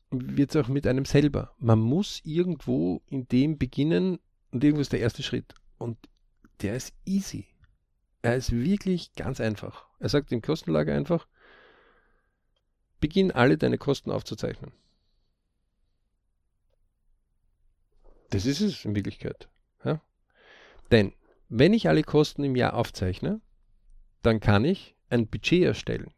wird 0.09 0.53
es 0.53 0.61
auch 0.61 0.67
mit 0.67 0.85
einem 0.87 1.05
selber. 1.05 1.55
Man 1.57 1.79
muss 1.79 2.21
irgendwo 2.25 3.01
in 3.07 3.27
dem 3.29 3.57
beginnen 3.57 4.19
und 4.51 4.63
irgendwo 4.63 4.81
ist 4.81 4.91
der 4.91 4.99
erste 4.99 5.23
Schritt. 5.23 5.53
Und 5.77 5.97
der 6.61 6.75
ist 6.75 6.93
easy. 7.05 7.47
Er 8.21 8.35
ist 8.35 8.51
wirklich 8.51 9.13
ganz 9.13 9.39
einfach. 9.39 9.85
Er 9.99 10.09
sagt 10.09 10.31
im 10.31 10.41
Kostenlager 10.41 10.93
einfach, 10.93 11.27
Beginn 13.01 13.31
alle 13.31 13.57
deine 13.57 13.77
Kosten 13.77 14.11
aufzuzeichnen. 14.11 14.71
Das 18.29 18.45
ist 18.45 18.61
es 18.61 18.85
in 18.85 18.95
Wirklichkeit. 18.95 19.49
Ja? 19.83 20.01
Denn 20.89 21.13
wenn 21.49 21.73
ich 21.73 21.89
alle 21.89 22.03
Kosten 22.03 22.45
im 22.45 22.55
Jahr 22.55 22.75
aufzeichne, 22.75 23.41
dann 24.21 24.39
kann 24.39 24.63
ich 24.63 24.95
ein 25.09 25.27
Budget 25.27 25.63
erstellen. 25.63 26.13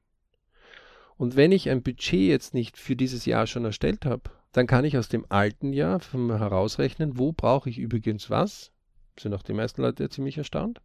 Und 1.18 1.36
wenn 1.36 1.52
ich 1.52 1.70
ein 1.70 1.82
Budget 1.82 2.30
jetzt 2.30 2.54
nicht 2.54 2.78
für 2.78 2.96
dieses 2.96 3.26
Jahr 3.26 3.48
schon 3.48 3.66
erstellt 3.66 4.06
habe, 4.06 4.30
dann 4.52 4.68
kann 4.68 4.86
ich 4.86 4.98
aus 4.98 5.10
dem 5.10 5.26
alten 5.30 5.74
Jahr 5.74 6.00
herausrechnen, 6.12 7.18
wo 7.18 7.32
brauche 7.32 7.70
ich 7.70 7.80
übrigens 7.80 8.30
was. 8.30 8.72
Sind 9.20 9.34
auch 9.34 9.42
die 9.42 9.54
meisten 9.54 9.82
Leute 9.82 10.04
ja 10.04 10.10
ziemlich 10.10 10.38
erstaunt, 10.38 10.82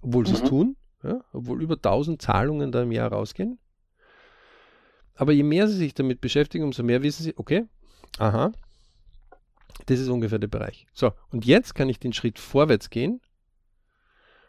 obwohl 0.00 0.26
sie 0.26 0.34
es 0.34 0.42
mhm. 0.42 0.48
tun, 0.48 0.76
ja, 1.02 1.24
obwohl 1.32 1.62
über 1.62 1.74
1000 1.74 2.22
Zahlungen 2.22 2.70
da 2.70 2.82
im 2.82 2.92
Jahr 2.92 3.12
rausgehen. 3.12 3.58
Aber 5.20 5.32
je 5.32 5.42
mehr 5.42 5.68
Sie 5.68 5.76
sich 5.76 5.92
damit 5.92 6.22
beschäftigen, 6.22 6.64
umso 6.64 6.82
mehr 6.82 7.02
wissen 7.02 7.24
Sie, 7.24 7.36
okay, 7.36 7.66
aha, 8.16 8.52
das 9.84 10.00
ist 10.00 10.08
ungefähr 10.08 10.38
der 10.38 10.48
Bereich. 10.48 10.86
So, 10.94 11.12
und 11.28 11.44
jetzt 11.44 11.74
kann 11.74 11.90
ich 11.90 11.98
den 11.98 12.14
Schritt 12.14 12.38
vorwärts 12.38 12.88
gehen 12.88 13.20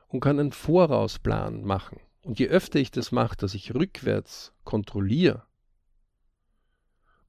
und 0.08 0.22
kann 0.22 0.40
einen 0.40 0.54
Vorausplan 0.54 1.66
machen. 1.66 2.00
Und 2.24 2.40
je 2.40 2.48
öfter 2.48 2.80
ich 2.80 2.90
das 2.90 3.12
mache, 3.12 3.36
dass 3.36 3.54
ich 3.54 3.76
rückwärts 3.76 4.54
kontrolliere 4.64 5.44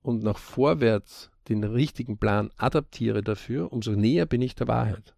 und 0.03 0.23
nach 0.23 0.39
vorwärts 0.39 1.33
den 1.49 1.65
richtigen 1.65 2.19
Plan 2.19 2.53
adaptiere 2.59 3.25
dafür, 3.25 3.73
umso 3.73 3.91
näher 3.91 4.27
bin 4.27 4.41
ich 4.41 4.55
der 4.55 4.69
Wahrheit. 4.69 5.17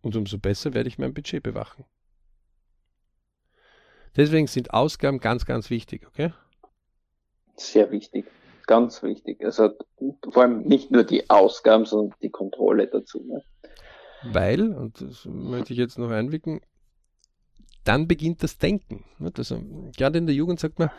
Und 0.00 0.16
umso 0.16 0.38
besser 0.38 0.72
werde 0.72 0.88
ich 0.88 0.96
mein 0.96 1.12
Budget 1.12 1.42
bewachen. 1.42 1.84
Deswegen 4.16 4.46
sind 4.46 4.72
Ausgaben 4.72 5.18
ganz, 5.18 5.44
ganz 5.44 5.68
wichtig, 5.68 6.06
okay? 6.06 6.32
Sehr 7.56 7.90
wichtig, 7.90 8.26
ganz 8.66 9.02
wichtig. 9.02 9.44
Also 9.44 9.70
vor 10.30 10.42
allem 10.42 10.62
nicht 10.62 10.90
nur 10.90 11.04
die 11.04 11.28
Ausgaben, 11.30 11.84
sondern 11.84 12.16
die 12.22 12.30
Kontrolle 12.30 12.88
dazu. 12.88 13.22
Ne? 13.24 13.42
Weil, 14.32 14.72
und 14.72 15.00
das 15.00 15.24
möchte 15.26 15.72
ich 15.72 15.78
jetzt 15.78 15.98
noch 15.98 16.10
einwickeln, 16.10 16.60
dann 17.84 18.08
beginnt 18.08 18.42
das 18.42 18.58
Denken. 18.58 19.04
Also, 19.36 19.62
gerade 19.96 20.18
in 20.18 20.26
der 20.26 20.34
Jugend 20.34 20.58
sagt 20.58 20.78
man, 20.78 20.90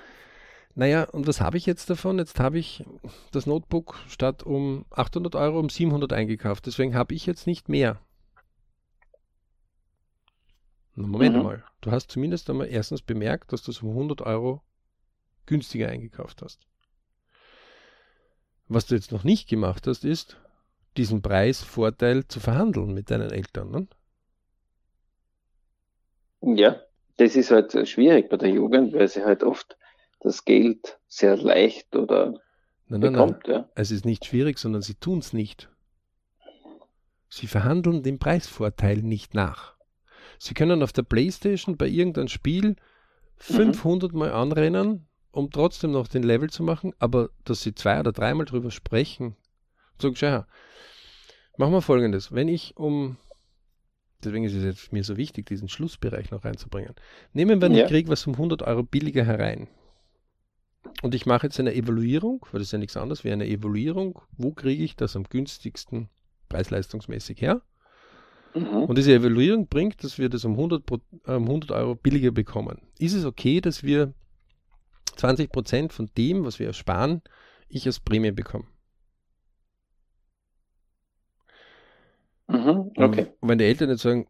naja, 0.75 1.05
und 1.05 1.25
was 1.25 1.41
habe 1.41 1.57
ich 1.57 1.65
jetzt 1.65 1.89
davon? 1.89 2.19
Jetzt 2.19 2.39
habe 2.39 2.59
ich 2.59 2.83
das 3.31 3.45
Notebook 3.45 3.97
statt 4.07 4.43
um 4.43 4.85
800 4.91 5.33
Euro 5.35 5.59
um 5.59 5.69
700 5.69 6.11
eingekauft. 6.13 6.65
Deswegen 6.65 6.95
habe 6.95 7.13
ich 7.13 7.25
jetzt 7.25 7.47
nicht 7.47 7.69
mehr. 7.69 7.99
Moment 10.95 11.35
mhm. 11.35 11.43
mal, 11.43 11.63
du 11.81 11.91
hast 11.91 12.11
zumindest 12.11 12.49
einmal 12.49 12.67
erstens 12.67 13.01
bemerkt, 13.01 13.51
dass 13.51 13.63
du 13.63 13.71
es 13.71 13.81
um 13.81 13.89
100 13.89 14.21
Euro 14.21 14.61
günstiger 15.47 15.89
eingekauft 15.89 16.41
hast. 16.41 16.67
Was 18.67 18.87
du 18.87 18.95
jetzt 18.95 19.11
noch 19.11 19.23
nicht 19.23 19.47
gemacht 19.47 19.85
hast, 19.87 20.05
ist, 20.05 20.37
diesen 20.97 21.21
Preisvorteil 21.21 22.27
zu 22.27 22.39
verhandeln 22.39 22.93
mit 22.93 23.11
deinen 23.11 23.31
Eltern. 23.31 23.71
Ne? 23.71 23.87
Ja, 26.57 26.81
das 27.17 27.35
ist 27.35 27.51
halt 27.51 27.73
schwierig 27.87 28.29
bei 28.29 28.37
der 28.37 28.49
Jugend, 28.49 28.93
weil 28.93 29.07
sie 29.07 29.23
halt 29.23 29.43
oft 29.43 29.77
das 30.19 30.45
Geld 30.45 30.99
sehr 31.07 31.37
leicht 31.37 31.95
oder 31.95 32.39
nein, 32.87 33.01
nein, 33.01 33.13
bekommt. 33.13 33.47
Nein. 33.47 33.57
Ja. 33.57 33.69
Es 33.75 33.91
ist 33.91 34.05
nicht 34.05 34.25
schwierig, 34.25 34.57
sondern 34.57 34.81
sie 34.81 34.95
tun 34.95 35.19
es 35.19 35.33
nicht. 35.33 35.69
Sie 37.29 37.47
verhandeln 37.47 38.01
den 38.01 38.19
Preisvorteil 38.19 38.97
nicht 38.97 39.33
nach. 39.33 39.75
Sie 40.39 40.53
können 40.53 40.81
auf 40.81 40.93
der 40.93 41.03
Playstation 41.03 41.77
bei 41.77 41.87
irgendeinem 41.87 42.27
Spiel 42.27 42.75
500 43.37 44.13
mhm. 44.13 44.19
Mal 44.19 44.31
anrennen 44.31 45.07
um 45.35 45.51
trotzdem 45.51 45.91
noch 45.91 46.07
den 46.07 46.23
Level 46.23 46.49
zu 46.49 46.63
machen, 46.63 46.93
aber 46.99 47.29
dass 47.43 47.61
sie 47.61 47.75
zwei 47.75 47.99
oder 47.99 48.11
dreimal 48.11 48.45
drüber 48.45 48.71
sprechen, 48.71 49.35
so 49.99 50.13
schau 50.15 50.43
machen 51.57 51.73
wir 51.73 51.81
folgendes. 51.81 52.31
Wenn 52.31 52.47
ich 52.47 52.75
um, 52.77 53.17
deswegen 54.23 54.45
ist 54.45 54.53
es 54.53 54.63
jetzt 54.63 54.93
mir 54.93 55.03
so 55.03 55.17
wichtig, 55.17 55.45
diesen 55.45 55.69
Schlussbereich 55.69 56.31
noch 56.31 56.43
reinzubringen. 56.45 56.93
Nehmen 57.33 57.61
wir, 57.61 57.71
ja. 57.71 57.83
ich 57.83 57.89
kriege 57.89 58.09
was 58.09 58.25
um 58.27 58.33
100 58.33 58.63
Euro 58.63 58.83
billiger 58.83 59.25
herein. 59.25 59.67
Und 61.01 61.15
ich 61.15 61.25
mache 61.25 61.47
jetzt 61.47 61.59
eine 61.59 61.73
Evaluierung, 61.73 62.45
weil 62.51 62.59
das 62.59 62.67
ist 62.67 62.71
ja 62.71 62.77
nichts 62.77 62.97
anderes 62.97 63.23
wie 63.23 63.31
eine 63.31 63.47
Evaluierung. 63.47 64.21
Wo 64.37 64.51
kriege 64.51 64.83
ich 64.83 64.95
das 64.95 65.15
am 65.15 65.23
günstigsten 65.23 66.09
preisleistungsmäßig 66.47 67.41
her? 67.41 67.61
Mhm. 68.53 68.83
Und 68.85 68.97
diese 68.97 69.13
Evaluierung 69.13 69.67
bringt, 69.67 70.03
dass 70.03 70.17
wir 70.17 70.29
das 70.29 70.45
um 70.45 70.53
100, 70.53 70.85
Pro, 70.85 70.99
äh, 71.25 71.33
100 71.33 71.71
Euro 71.71 71.95
billiger 71.95 72.31
bekommen. 72.31 72.81
Ist 72.99 73.13
es 73.13 73.25
okay, 73.25 73.61
dass 73.61 73.83
wir 73.83 74.13
20 75.15 75.51
Prozent 75.51 75.93
von 75.93 76.09
dem, 76.17 76.45
was 76.45 76.59
wir 76.59 76.67
ersparen, 76.67 77.21
ich 77.67 77.85
als 77.85 77.99
Prämie 77.99 78.31
bekomme? 78.31 78.65
Mhm, 82.47 82.91
okay. 82.95 83.27
Und 83.39 83.49
wenn 83.49 83.57
die 83.57 83.65
Eltern 83.65 83.89
jetzt 83.89 84.03
sagen, 84.03 84.27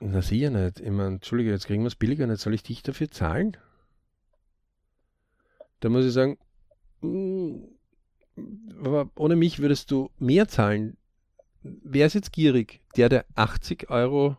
na 0.00 0.22
sicher 0.22 0.50
nicht, 0.50 0.80
ich 0.80 0.90
meine, 0.90 1.16
Entschuldige, 1.16 1.50
jetzt 1.50 1.66
kriegen 1.66 1.82
wir 1.82 1.88
es 1.88 1.94
billiger, 1.94 2.26
jetzt 2.26 2.42
soll 2.42 2.54
ich 2.54 2.62
dich 2.62 2.82
dafür 2.82 3.10
zahlen? 3.10 3.56
Dann 5.80 5.92
muss 5.92 6.06
ich 6.06 6.12
sagen, 6.12 6.38
mm, 7.00 7.64
aber 8.80 9.10
ohne 9.16 9.36
mich 9.36 9.58
würdest 9.58 9.90
du 9.90 10.10
mehr 10.18 10.48
zahlen. 10.48 10.96
Wer 11.62 12.06
ist 12.06 12.14
jetzt 12.14 12.32
gierig? 12.32 12.80
Der, 12.96 13.08
der 13.08 13.26
80 13.34 13.90
Euro 13.90 14.36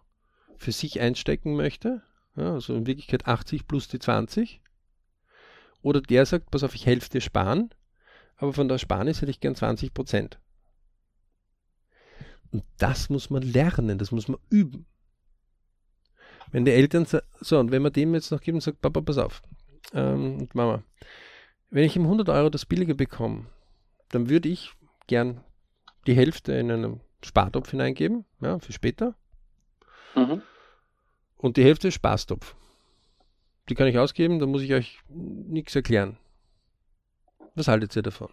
für 0.57 0.71
sich 0.71 0.99
einstecken 0.99 1.55
möchte, 1.55 2.01
ja, 2.35 2.53
also 2.53 2.75
in 2.75 2.87
Wirklichkeit 2.87 3.27
80 3.27 3.67
plus 3.67 3.87
die 3.87 3.99
20, 3.99 4.61
oder 5.83 6.01
der 6.01 6.25
sagt, 6.25 6.49
pass 6.49 6.63
auf, 6.63 6.73
ich 6.73 6.87
helfe 6.87 7.09
dir 7.09 7.21
sparen, 7.21 7.69
aber 8.37 8.53
von 8.53 8.67
der 8.67 8.79
Sparnis 8.79 9.21
hätte 9.21 9.29
ich 9.29 9.39
gern 9.39 9.55
20 9.55 9.93
Prozent. 9.93 10.39
Und 12.51 12.63
das 12.77 13.09
muss 13.09 13.29
man 13.29 13.43
lernen, 13.43 13.97
das 13.97 14.11
muss 14.11 14.27
man 14.27 14.39
üben. 14.49 14.85
Wenn 16.51 16.65
die 16.65 16.71
Eltern 16.71 17.05
so, 17.39 17.59
und 17.59 17.71
wenn 17.71 17.81
man 17.81 17.93
dem 17.93 18.13
jetzt 18.13 18.31
noch 18.31 18.41
gibt 18.41 18.55
und 18.55 18.61
sagt, 18.61 18.81
Papa, 18.81 19.01
pass 19.01 19.17
auf, 19.17 19.41
ähm, 19.93 20.39
und 20.39 20.55
Mama, 20.55 20.83
wenn 21.69 21.83
ich 21.83 21.95
ihm 21.95 22.03
100 22.03 22.29
Euro 22.29 22.49
das 22.49 22.65
billiger 22.65 22.93
bekomme, 22.93 23.47
dann 24.09 24.29
würde 24.29 24.49
ich 24.49 24.71
gern 25.07 25.43
die 26.05 26.15
Hälfte 26.15 26.53
in 26.53 26.71
einen 26.71 27.01
Spartopf 27.23 27.71
hineingeben, 27.71 28.25
ja, 28.41 28.59
für 28.59 28.73
später. 28.73 29.15
Mhm. 30.15 30.41
Und 31.37 31.57
die 31.57 31.63
Hälfte 31.63 31.87
ist 31.87 31.95
Spaßtopf. 31.95 32.55
Die 33.69 33.75
kann 33.75 33.87
ich 33.87 33.97
ausgeben, 33.97 34.39
da 34.39 34.45
muss 34.45 34.61
ich 34.61 34.73
euch 34.73 34.99
nichts 35.09 35.75
erklären. 35.75 36.17
Was 37.55 37.67
haltet 37.67 37.95
ihr 37.95 38.01
davon? 38.01 38.29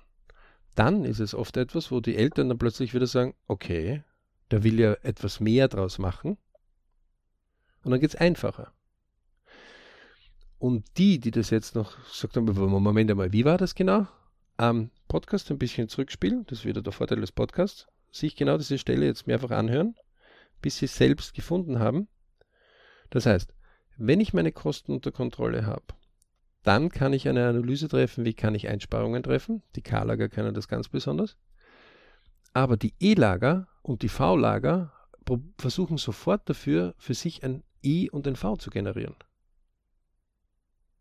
Dann 0.75 1.05
ist 1.05 1.21
es 1.21 1.35
oft 1.35 1.57
etwas, 1.57 1.91
wo 1.91 2.01
die 2.01 2.17
Eltern 2.17 2.49
dann 2.49 2.59
plötzlich 2.59 2.95
wieder 2.95 3.07
sagen, 3.07 3.35
okay, 3.47 4.03
der 4.51 4.65
will 4.65 4.81
ja 4.81 4.95
etwas 5.03 5.41
mehr 5.41 5.69
draus 5.69 5.99
machen. 5.99 6.39
Und 7.83 7.93
dann 7.93 8.01
geht 8.01 8.11
es 8.11 8.17
einfacher. 8.17 8.73
Und 10.59 10.85
die, 10.99 11.19
die 11.19 11.31
das 11.31 11.51
jetzt 11.51 11.75
noch 11.75 11.97
sagt, 12.07 12.37
Moment 12.37 13.11
einmal, 13.11 13.33
wie 13.33 13.45
war 13.45 13.57
das 13.57 13.75
genau? 13.75 14.07
Am 14.57 14.91
Podcast 15.09 15.51
ein 15.51 15.59
bisschen 15.59 15.89
zurückspielen, 15.89 16.45
das 16.47 16.61
ist 16.61 16.65
wieder 16.67 16.83
der 16.83 16.93
Vorteil 16.93 17.21
des 17.21 17.33
Podcasts, 17.33 17.87
sich 18.11 18.37
genau 18.37 18.59
diese 18.59 18.77
Stelle 18.77 19.07
jetzt 19.07 19.27
mehrfach 19.27 19.51
anhören, 19.51 19.95
bis 20.61 20.79
sie 20.79 20.85
es 20.85 20.97
selbst 20.97 21.33
gefunden 21.33 21.79
haben. 21.79 22.09
Das 23.09 23.25
heißt, 23.25 23.55
wenn 24.03 24.19
ich 24.19 24.33
meine 24.33 24.51
Kosten 24.51 24.93
unter 24.93 25.13
Kontrolle 25.13 25.67
habe, 25.67 25.85
dann 26.63 26.89
kann 26.89 27.13
ich 27.13 27.29
eine 27.29 27.47
Analyse 27.47 27.87
treffen, 27.87 28.25
wie 28.25 28.33
kann 28.33 28.55
ich 28.55 28.67
Einsparungen 28.67 29.23
treffen. 29.23 29.63
Die 29.77 29.83
K-Lager 29.83 30.31
können 30.31 30.55
das 30.55 30.69
ganz 30.69 30.89
besonders. 30.89 31.37
Aber 32.55 32.79
die 32.79 32.95
E-Lager 32.99 33.69
und 33.83 34.03
die 34.03 34.09
V-Lager 34.09 34.93
versuchen 35.59 35.99
sofort 35.99 36.49
dafür, 36.49 36.95
für 36.97 37.15
sich 37.15 37.45
ein 37.45 37.63
E 37.83 38.09
und 38.09 38.27
ein 38.27 38.37
V 38.37 38.57
zu 38.57 38.71
generieren. 38.71 39.17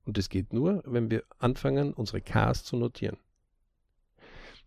Und 0.04 0.18
das 0.18 0.28
geht 0.28 0.52
nur, 0.52 0.84
wenn 0.86 1.10
wir 1.10 1.24
anfangen, 1.38 1.94
unsere 1.94 2.22
Ks 2.22 2.66
zu 2.66 2.76
notieren. 2.76 3.18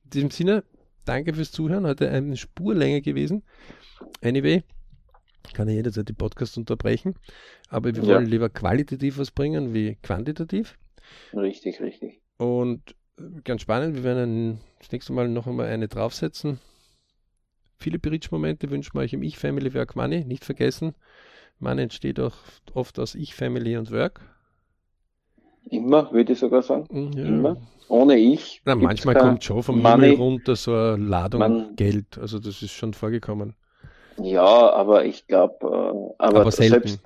In 0.05 0.11
diesem 0.11 0.31
Sinne, 0.31 0.65
danke 1.05 1.35
fürs 1.35 1.53
Zuhören. 1.53 1.87
Heute 1.87 2.09
eine 2.11 2.37
Spurlänge 2.39 3.03
gewesen. 3.03 3.43
Anyway, 4.23 4.65
kann 5.55 5.69
ja 5.69 5.75
jederzeit 5.75 6.09
die 6.09 6.15
Podcast 6.15 6.57
unterbrechen. 6.59 7.15
Aber 7.69 7.95
wir 7.95 8.03
ja. 8.03 8.15
wollen 8.15 8.27
lieber 8.27 8.49
qualitativ 8.49 9.19
was 9.19 9.31
bringen 9.31 9.75
wie 9.75 9.97
quantitativ. 10.03 10.79
Richtig, 11.35 11.81
richtig. 11.81 12.21
Und 12.39 12.95
ganz 13.45 13.63
spannend, 13.63 13.97
wir 13.97 14.05
werden 14.05 14.61
das 14.79 14.93
nächste 14.93 15.13
Mal 15.13 15.29
noch 15.29 15.47
einmal 15.47 15.67
eine 15.67 15.89
draufsetzen. 15.89 16.59
Viele 17.77 17.99
Bridge-Momente 17.99 18.71
wünschen 18.71 18.95
wir 18.95 19.01
euch 19.01 19.13
im 19.13 19.23
Ich-Family 19.23 19.75
Work 19.75 19.97
Money. 19.97 20.25
Nicht 20.25 20.45
vergessen, 20.45 20.95
Money 21.59 21.83
entsteht 21.83 22.21
auch 22.21 22.35
oft 22.75 22.99
aus 22.99 23.15
Ich-Family 23.15 23.77
und 23.77 23.91
Work. 23.91 24.21
Immer, 25.71 26.13
würde 26.13 26.33
ich 26.33 26.39
sogar 26.39 26.63
sagen. 26.63 26.87
Mhm, 26.91 27.13
ja. 27.13 27.25
Immer. 27.25 27.57
Ohne 27.89 28.17
Ich. 28.17 28.63
Na, 28.65 28.75
manchmal 28.75 29.15
kommt 29.15 29.45
schon 29.45 29.63
vom 29.63 29.81
Money. 29.81 30.11
Himmel 30.11 30.17
runter 30.17 30.57
so 30.57 30.75
eine 30.75 30.97
Ladung 30.97 31.39
Man, 31.41 31.77
Geld. 31.77 32.19
Also 32.19 32.39
das 32.39 32.63
ist 32.63 32.73
schon 32.73 32.95
vorgekommen. 32.95 33.55
Ja, 34.19 34.71
aber 34.71 35.05
ich 35.05 35.27
glaube, 35.27 35.55
äh, 35.63 36.15
aber, 36.19 36.41
aber 36.41 36.51
selbst, 36.51 37.01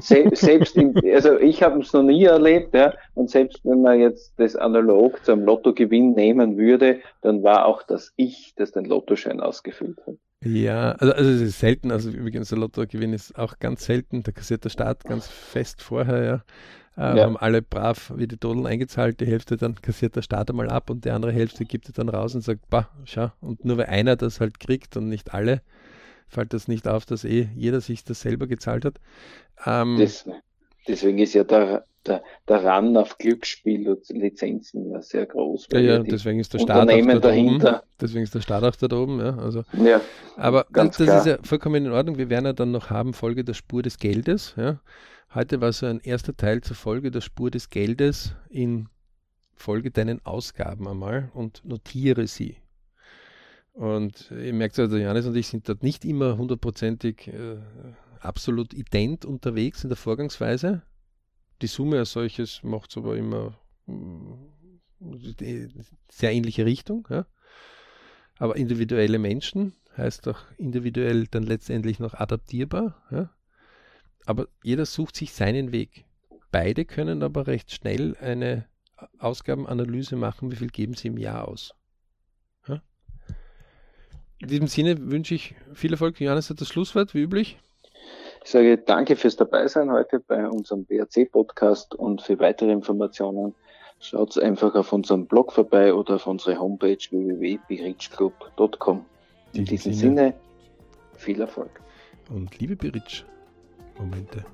selbst 0.00 0.76
in, 0.76 0.94
also 1.12 1.38
ich 1.38 1.62
habe 1.62 1.80
es 1.80 1.92
noch 1.92 2.02
nie 2.02 2.24
erlebt, 2.24 2.74
ja, 2.74 2.94
und 3.14 3.30
selbst 3.30 3.64
wenn 3.64 3.82
man 3.82 4.00
jetzt 4.00 4.34
das 4.36 4.56
analog 4.56 5.24
zum 5.24 5.44
Lottogewinn 5.44 6.12
nehmen 6.12 6.56
würde, 6.56 7.00
dann 7.22 7.42
war 7.42 7.66
auch 7.66 7.82
das 7.82 8.12
Ich, 8.16 8.54
das 8.56 8.72
den 8.72 8.84
Lottoschein 8.84 9.40
ausgefüllt 9.40 9.98
hat. 10.06 10.14
Ja, 10.44 10.92
also, 10.92 11.14
also 11.14 11.30
es 11.30 11.40
ist 11.40 11.60
selten, 11.60 11.90
also 11.90 12.10
übrigens 12.10 12.50
der 12.50 12.58
Lottogewinn 12.58 13.12
ist 13.12 13.38
auch 13.38 13.58
ganz 13.58 13.84
selten, 13.84 14.22
da 14.22 14.32
kassiert 14.32 14.64
der 14.64 14.70
Staat 14.70 15.04
ganz 15.04 15.26
fest 15.26 15.82
vorher, 15.82 16.24
ja. 16.24 16.42
Äh, 16.96 17.18
ja. 17.18 17.24
Haben 17.24 17.36
alle 17.36 17.60
brav 17.60 18.12
wie 18.16 18.26
die 18.26 18.38
Todeln 18.38 18.66
eingezahlt, 18.66 19.20
die 19.20 19.26
Hälfte 19.26 19.56
dann 19.56 19.74
kassiert 19.74 20.16
der 20.16 20.22
Staat 20.22 20.48
einmal 20.50 20.70
ab 20.70 20.88
und 20.88 21.04
die 21.04 21.10
andere 21.10 21.32
Hälfte 21.32 21.64
gibt 21.64 21.88
er 21.88 21.92
dann 21.92 22.08
raus 22.08 22.34
und 22.34 22.40
sagt, 22.40 22.68
bah, 22.70 22.88
schau, 23.04 23.30
und 23.40 23.64
nur 23.64 23.76
weil 23.78 23.86
einer 23.86 24.16
das 24.16 24.40
halt 24.40 24.60
kriegt 24.60 24.96
und 24.96 25.08
nicht 25.08 25.34
alle, 25.34 25.60
fällt 26.28 26.52
das 26.52 26.68
nicht 26.68 26.88
auf, 26.88 27.06
dass 27.06 27.24
eh 27.24 27.48
jeder 27.54 27.80
sich 27.80 28.04
das 28.04 28.20
selber 28.20 28.46
gezahlt 28.46 28.84
hat. 28.84 29.00
Ähm, 29.64 29.96
das, 29.98 30.28
deswegen 30.86 31.18
ist 31.18 31.34
ja 31.34 31.44
der, 31.44 31.86
der, 32.06 32.22
der 32.48 32.64
Run 32.64 32.96
auf 32.96 33.18
Glücksspiellizenzen 33.18 34.90
ja 34.90 35.02
sehr 35.02 35.26
groß. 35.26 35.68
Ja, 35.72 35.80
ja, 35.80 35.98
deswegen 35.98 36.40
ist 36.40 36.54
der 36.54 36.58
Staat 36.60 36.88
auch 36.88 37.06
da 37.06 37.18
dahinter. 37.18 37.76
Oben. 37.76 37.88
Deswegen 38.00 38.24
ist 38.24 38.34
der 38.34 38.40
Staat 38.40 38.62
auch 38.64 38.76
da 38.76 38.96
oben. 38.96 39.20
Ja, 39.20 39.36
also, 39.38 39.64
ja, 39.72 40.00
aber 40.36 40.66
das, 40.70 40.96
das 40.96 41.20
ist 41.20 41.26
ja 41.26 41.38
vollkommen 41.42 41.86
in 41.86 41.92
Ordnung. 41.92 42.18
Wir 42.18 42.30
werden 42.30 42.46
ja 42.46 42.52
dann 42.52 42.70
noch 42.70 42.90
haben 42.90 43.14
Folge 43.14 43.44
der 43.44 43.54
Spur 43.54 43.82
des 43.82 43.98
Geldes. 43.98 44.54
Ja. 44.56 44.80
Heute 45.34 45.60
war 45.60 45.72
so 45.72 45.86
ein 45.86 46.00
erster 46.00 46.36
Teil 46.36 46.60
zur 46.60 46.76
Folge 46.76 47.10
der 47.10 47.20
Spur 47.20 47.50
des 47.50 47.68
Geldes 47.70 48.34
in 48.48 48.88
Folge 49.54 49.90
deinen 49.90 50.24
Ausgaben 50.24 50.86
einmal 50.86 51.30
und 51.34 51.64
notiere 51.64 52.26
sie. 52.26 52.56
Und 53.76 54.30
ihr 54.30 54.54
merkt 54.54 54.78
also, 54.78 54.96
Janis 54.96 55.26
und 55.26 55.36
ich 55.36 55.48
sind 55.48 55.68
dort 55.68 55.82
nicht 55.82 56.06
immer 56.06 56.38
hundertprozentig 56.38 57.28
äh, 57.28 57.58
absolut 58.20 58.72
ident 58.72 59.26
unterwegs 59.26 59.84
in 59.84 59.90
der 59.90 59.98
Vorgangsweise. 59.98 60.80
Die 61.60 61.66
Summe 61.66 61.98
als 61.98 62.12
solches 62.12 62.62
macht 62.62 62.88
es 62.88 62.96
aber 62.96 63.18
immer 63.18 63.58
äh, 63.86 65.68
sehr 66.08 66.32
ähnliche 66.32 66.64
Richtung. 66.64 67.06
Ja. 67.10 67.26
Aber 68.38 68.56
individuelle 68.56 69.18
Menschen 69.18 69.74
heißt 69.94 70.26
auch 70.28 70.40
individuell 70.56 71.26
dann 71.26 71.42
letztendlich 71.42 71.98
noch 71.98 72.14
adaptierbar. 72.14 73.02
Ja. 73.10 73.30
Aber 74.24 74.48
jeder 74.62 74.86
sucht 74.86 75.16
sich 75.16 75.34
seinen 75.34 75.70
Weg. 75.72 76.06
Beide 76.50 76.86
können 76.86 77.22
aber 77.22 77.46
recht 77.46 77.70
schnell 77.70 78.16
eine 78.22 78.66
Ausgabenanalyse 79.18 80.16
machen, 80.16 80.50
wie 80.50 80.56
viel 80.56 80.70
geben 80.70 80.94
sie 80.94 81.08
im 81.08 81.18
Jahr 81.18 81.46
aus. 81.46 81.74
In 84.38 84.48
diesem 84.48 84.66
Sinne 84.66 85.10
wünsche 85.10 85.34
ich 85.34 85.54
viel 85.72 85.92
Erfolg. 85.92 86.20
Johannes 86.20 86.50
hat 86.50 86.60
das 86.60 86.68
Schlusswort, 86.68 87.14
wie 87.14 87.22
üblich. 87.22 87.58
Ich 88.44 88.50
sage 88.50 88.78
danke 88.78 89.16
fürs 89.16 89.36
Dabeisein 89.36 89.90
heute 89.90 90.20
bei 90.20 90.46
unserem 90.48 90.84
BRC-Podcast 90.84 91.94
und 91.94 92.22
für 92.22 92.38
weitere 92.38 92.70
Informationen 92.70 93.54
schaut 93.98 94.38
einfach 94.38 94.74
auf 94.74 94.92
unserem 94.92 95.26
Blog 95.26 95.52
vorbei 95.52 95.92
oder 95.92 96.16
auf 96.16 96.26
unsere 96.26 96.58
Homepage 96.58 96.98
www.berichclub.com. 97.10 99.04
In 99.54 99.64
diesem 99.64 99.94
Sinne, 99.94 100.34
viel 101.16 101.40
Erfolg. 101.40 101.80
Und 102.28 102.58
liebe 102.58 102.76
Beritsch, 102.76 103.24
Momente. 103.98 104.44